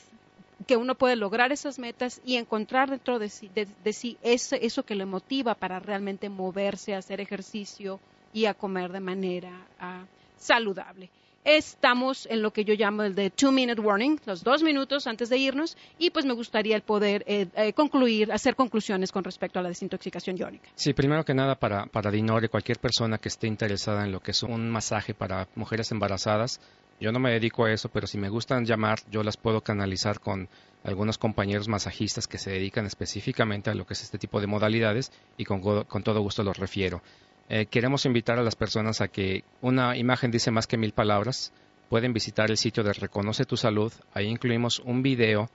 Que 0.68 0.78
uno 0.78 0.96
puede 0.96 1.16
lograr 1.16 1.52
esas 1.52 1.78
metas 1.78 2.22
y 2.26 2.38
encontrar 2.38 2.90
dentro 2.90 3.20
de 3.20 3.30
sí, 3.30 3.50
de, 3.54 3.94
sí 3.94 4.18
eso, 4.22 4.56
eso 4.56 4.84
que 4.84 4.96
le 4.96 5.06
motiva 5.06 5.56
para 5.56 5.80
realmente 5.80 6.30
moverse, 6.30 6.96
hacer 6.96 7.20
ejercicio 7.20 8.00
y 8.34 8.46
a 8.46 8.54
comer 8.54 8.92
de 8.92 9.00
manera 9.02 9.52
ah, 9.80 10.04
saludable. 10.38 11.10
Estamos 11.46 12.26
en 12.30 12.42
lo 12.42 12.52
que 12.52 12.64
yo 12.64 12.74
llamo 12.74 13.04
el 13.04 13.16
de 13.16 13.30
two 13.30 13.52
minute 13.52 13.82
warning, 13.82 14.18
los 14.26 14.44
dos 14.44 14.64
minutos 14.64 15.08
antes 15.08 15.30
de 15.30 15.38
irnos, 15.38 15.78
y 16.00 16.10
pues 16.10 16.26
me 16.26 16.34
gustaría 16.34 16.76
el 16.76 16.84
poder 16.84 17.24
eh, 17.28 17.48
eh, 17.56 17.74
concluir, 17.74 18.32
hacer 18.32 18.56
conclusiones 18.56 19.12
con 19.12 19.24
respecto 19.24 19.60
a 19.60 19.62
la 19.62 19.70
desintoxicación 19.70 20.38
iónica. 20.38 20.70
Sí, 20.76 20.94
primero 20.94 21.26
que 21.26 21.34
nada 21.34 21.56
para, 21.56 21.86
para 21.88 22.12
Dinore, 22.12 22.48
cualquier 22.48 22.80
persona 22.80 23.18
que 23.18 23.28
esté 23.28 23.48
interesada 23.48 24.06
en 24.06 24.12
lo 24.14 24.22
que 24.22 24.32
es 24.32 24.42
un 24.44 24.70
masaje 24.70 25.14
para 25.14 25.50
mujeres 25.56 25.92
embarazadas, 25.92 26.62
yo 27.00 27.12
no 27.12 27.20
me 27.20 27.32
dedico 27.32 27.66
a 27.66 27.74
eso, 27.74 27.90
pero 27.90 28.08
si 28.08 28.18
me 28.18 28.30
gustan 28.30 28.66
llamar, 28.66 29.00
yo 29.12 29.24
las 29.24 29.36
puedo 29.36 29.60
canalizar 29.62 30.22
con 30.22 30.48
algunos 30.84 31.18
compañeros 31.18 31.68
masajistas 31.68 32.28
que 32.28 32.38
se 32.38 32.52
dedican 32.52 32.86
específicamente 32.86 33.70
a 33.70 33.76
lo 33.76 33.86
que 33.86 33.94
es 33.94 34.04
este 34.04 34.18
tipo 34.18 34.40
de 34.40 34.48
modalidades 34.48 35.12
y 35.38 35.44
con, 35.44 35.60
con 35.62 36.04
todo 36.04 36.22
gusto 36.22 36.44
los 36.44 36.58
refiero. 36.58 37.02
Eh, 37.50 37.66
queremos 37.66 38.06
invitar 38.06 38.40
a 38.40 38.44
las 38.44 38.56
personas 38.56 39.02
a 39.02 39.08
que 39.08 39.44
una 39.62 39.98
imagen 39.98 40.32
dice 40.32 40.52
más 40.52 40.68
que 40.68 40.78
mil 40.78 40.94
palabras. 40.94 41.52
Pueden 41.90 42.14
visitar 42.14 42.50
el 42.50 42.58
sitio 42.58 42.84
de 42.84 42.94
Reconoce 42.94 43.46
tu 43.46 43.58
Salud. 43.58 43.92
Ahí 44.14 44.28
incluimos 44.28 44.80
un 44.80 45.04
video 45.04 45.50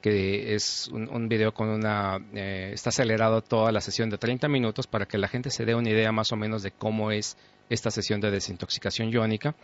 que 0.00 0.54
es 0.54 0.88
un, 0.88 1.28
video 1.28 1.54
con 1.54 1.68
una... 1.68 2.18
Eh, 2.34 2.72
está 2.74 2.90
acelerado 2.90 3.40
toda 3.40 3.72
la 3.72 3.80
sesión 3.80 4.10
de 4.10 4.18
30 4.18 4.48
minutos 4.48 4.86
para 4.86 5.06
que 5.06 5.16
la 5.16 5.28
gente 5.28 5.48
se 5.48 5.64
dé 5.64 5.74
una 5.74 5.88
idea 5.88 6.12
más 6.12 6.30
o 6.30 6.36
menos 6.36 6.62
de 6.62 6.72
cómo 6.72 7.10
es 7.10 7.38
esta 7.70 7.90
sesión 7.90 8.20
de 8.20 8.30
desintoxicación 8.30 9.10
iónica. 9.10 9.54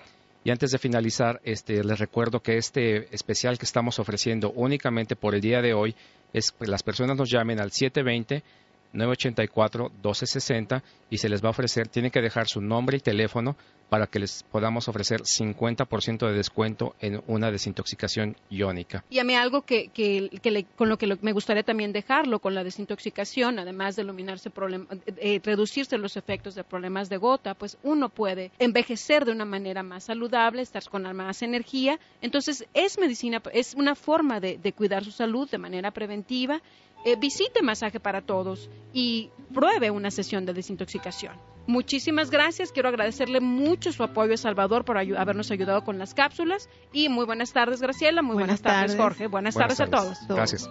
Y 0.42 0.50
antes 0.50 0.70
de 0.70 0.78
finalizar, 0.78 1.42
este, 1.44 1.84
les 1.84 1.98
recuerdo 1.98 2.40
que 2.40 2.56
este 2.56 3.14
especial 3.14 3.58
que 3.58 3.66
estamos 3.66 3.98
ofreciendo 3.98 4.50
únicamente 4.52 5.14
por 5.14 5.34
el 5.34 5.42
día 5.42 5.60
de 5.60 5.74
hoy 5.74 5.94
es 6.32 6.52
que 6.52 6.66
las 6.66 6.82
personas 6.82 7.18
nos 7.18 7.30
llamen 7.30 7.60
al 7.60 7.72
720 7.72 8.42
984-1260 8.94 10.82
y 11.10 11.18
se 11.18 11.28
les 11.28 11.42
va 11.42 11.48
a 11.48 11.50
ofrecer, 11.50 11.88
tienen 11.88 12.10
que 12.10 12.20
dejar 12.20 12.48
su 12.48 12.60
nombre 12.60 12.96
y 12.96 13.00
teléfono 13.00 13.56
para 13.90 14.06
que 14.06 14.20
les 14.20 14.44
podamos 14.44 14.88
ofrecer 14.88 15.22
50% 15.22 16.26
de 16.28 16.32
descuento 16.32 16.94
en 17.00 17.20
una 17.26 17.50
desintoxicación 17.50 18.36
iónica. 18.48 19.04
Y 19.10 19.18
a 19.18 19.24
mí 19.24 19.34
algo 19.34 19.62
que, 19.62 19.88
que, 19.88 20.30
con 20.76 20.88
lo 20.88 20.96
que 20.96 21.18
me 21.20 21.32
gustaría 21.32 21.64
también 21.64 21.92
dejarlo, 21.92 22.38
con 22.38 22.54
la 22.54 22.62
desintoxicación, 22.62 23.58
además 23.58 23.96
de 23.96 24.02
iluminarse 24.02 24.48
eh, 24.48 25.00
eh, 25.16 25.40
reducirse 25.42 25.98
los 25.98 26.16
efectos 26.16 26.54
de 26.54 26.62
problemas 26.62 27.08
de 27.08 27.16
gota, 27.16 27.54
pues 27.54 27.76
uno 27.82 28.08
puede 28.08 28.52
envejecer 28.60 29.24
de 29.24 29.32
una 29.32 29.44
manera 29.44 29.82
más 29.82 30.04
saludable, 30.04 30.62
estar 30.62 30.88
con 30.88 31.02
más 31.16 31.42
energía. 31.42 31.98
Entonces 32.22 32.66
es 32.72 32.98
medicina, 32.98 33.42
es 33.52 33.74
una 33.74 33.96
forma 33.96 34.38
de, 34.38 34.72
cuidar 34.72 35.04
su 35.04 35.10
salud 35.10 35.50
de 35.50 35.58
manera 35.58 35.90
preventiva. 35.90 36.62
Eh, 37.04 37.16
visite 37.16 37.62
Masaje 37.62 38.00
para 38.00 38.22
Todos 38.22 38.70
y 38.92 39.30
pruebe 39.52 39.90
una 39.90 40.10
sesión 40.10 40.44
de 40.46 40.52
desintoxicación. 40.52 41.34
Muchísimas 41.66 42.30
gracias. 42.30 42.72
Quiero 42.72 42.88
agradecerle 42.88 43.40
mucho 43.40 43.92
su 43.92 44.02
apoyo 44.02 44.34
a 44.34 44.36
Salvador 44.36 44.84
por 44.84 44.98
habernos 44.98 45.50
ayudado 45.50 45.84
con 45.84 45.98
las 45.98 46.14
cápsulas. 46.14 46.68
Y 46.92 47.08
muy 47.08 47.26
buenas 47.26 47.52
tardes, 47.52 47.80
Graciela. 47.80 48.22
Muy 48.22 48.34
buenas, 48.34 48.60
tardes, 48.60 48.96
Jorge. 48.96 49.28
Buenas, 49.28 49.54
tardes, 49.54 49.80
a 49.80 49.86
todos. 49.86 50.18
Gracias. 50.28 50.68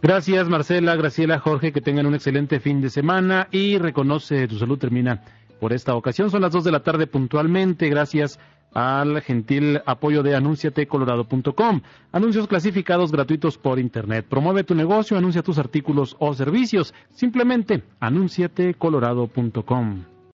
Gracias, 0.00 0.48
Marcela, 0.48 0.96
Graciela, 0.96 1.38
Jorge. 1.40 1.72
Que 1.72 1.80
tengan 1.80 2.06
un 2.06 2.14
excelente 2.14 2.58
fin 2.60 2.80
de 2.80 2.88
semana. 2.88 3.48
Y 3.50 3.76
reconoce 3.78 4.48
tu 4.48 4.58
salud 4.58 4.78
termina 4.78 5.22
por 5.60 5.72
esta 5.72 5.94
ocasión. 5.94 6.30
Son 6.30 6.40
las 6.40 6.52
2 6.52 6.64
de 6.64 6.72
la 6.72 6.82
tarde 6.82 7.06
puntualmente. 7.06 7.88
Gracias 7.88 8.38
al 8.72 9.20
gentil 9.22 9.80
apoyo 9.86 10.22
de 10.22 10.36
anunciatecolorado.com. 10.36 11.80
Anuncios 12.12 12.46
clasificados 12.46 13.10
gratuitos 13.12 13.56
por 13.58 13.78
Internet. 13.78 14.26
Promueve 14.28 14.64
tu 14.64 14.74
negocio, 14.74 15.16
anuncia 15.16 15.42
tus 15.42 15.58
artículos 15.58 16.16
o 16.18 16.34
servicios. 16.34 16.92
Simplemente 17.10 17.82
anunciatecolorado.com. 18.00 20.17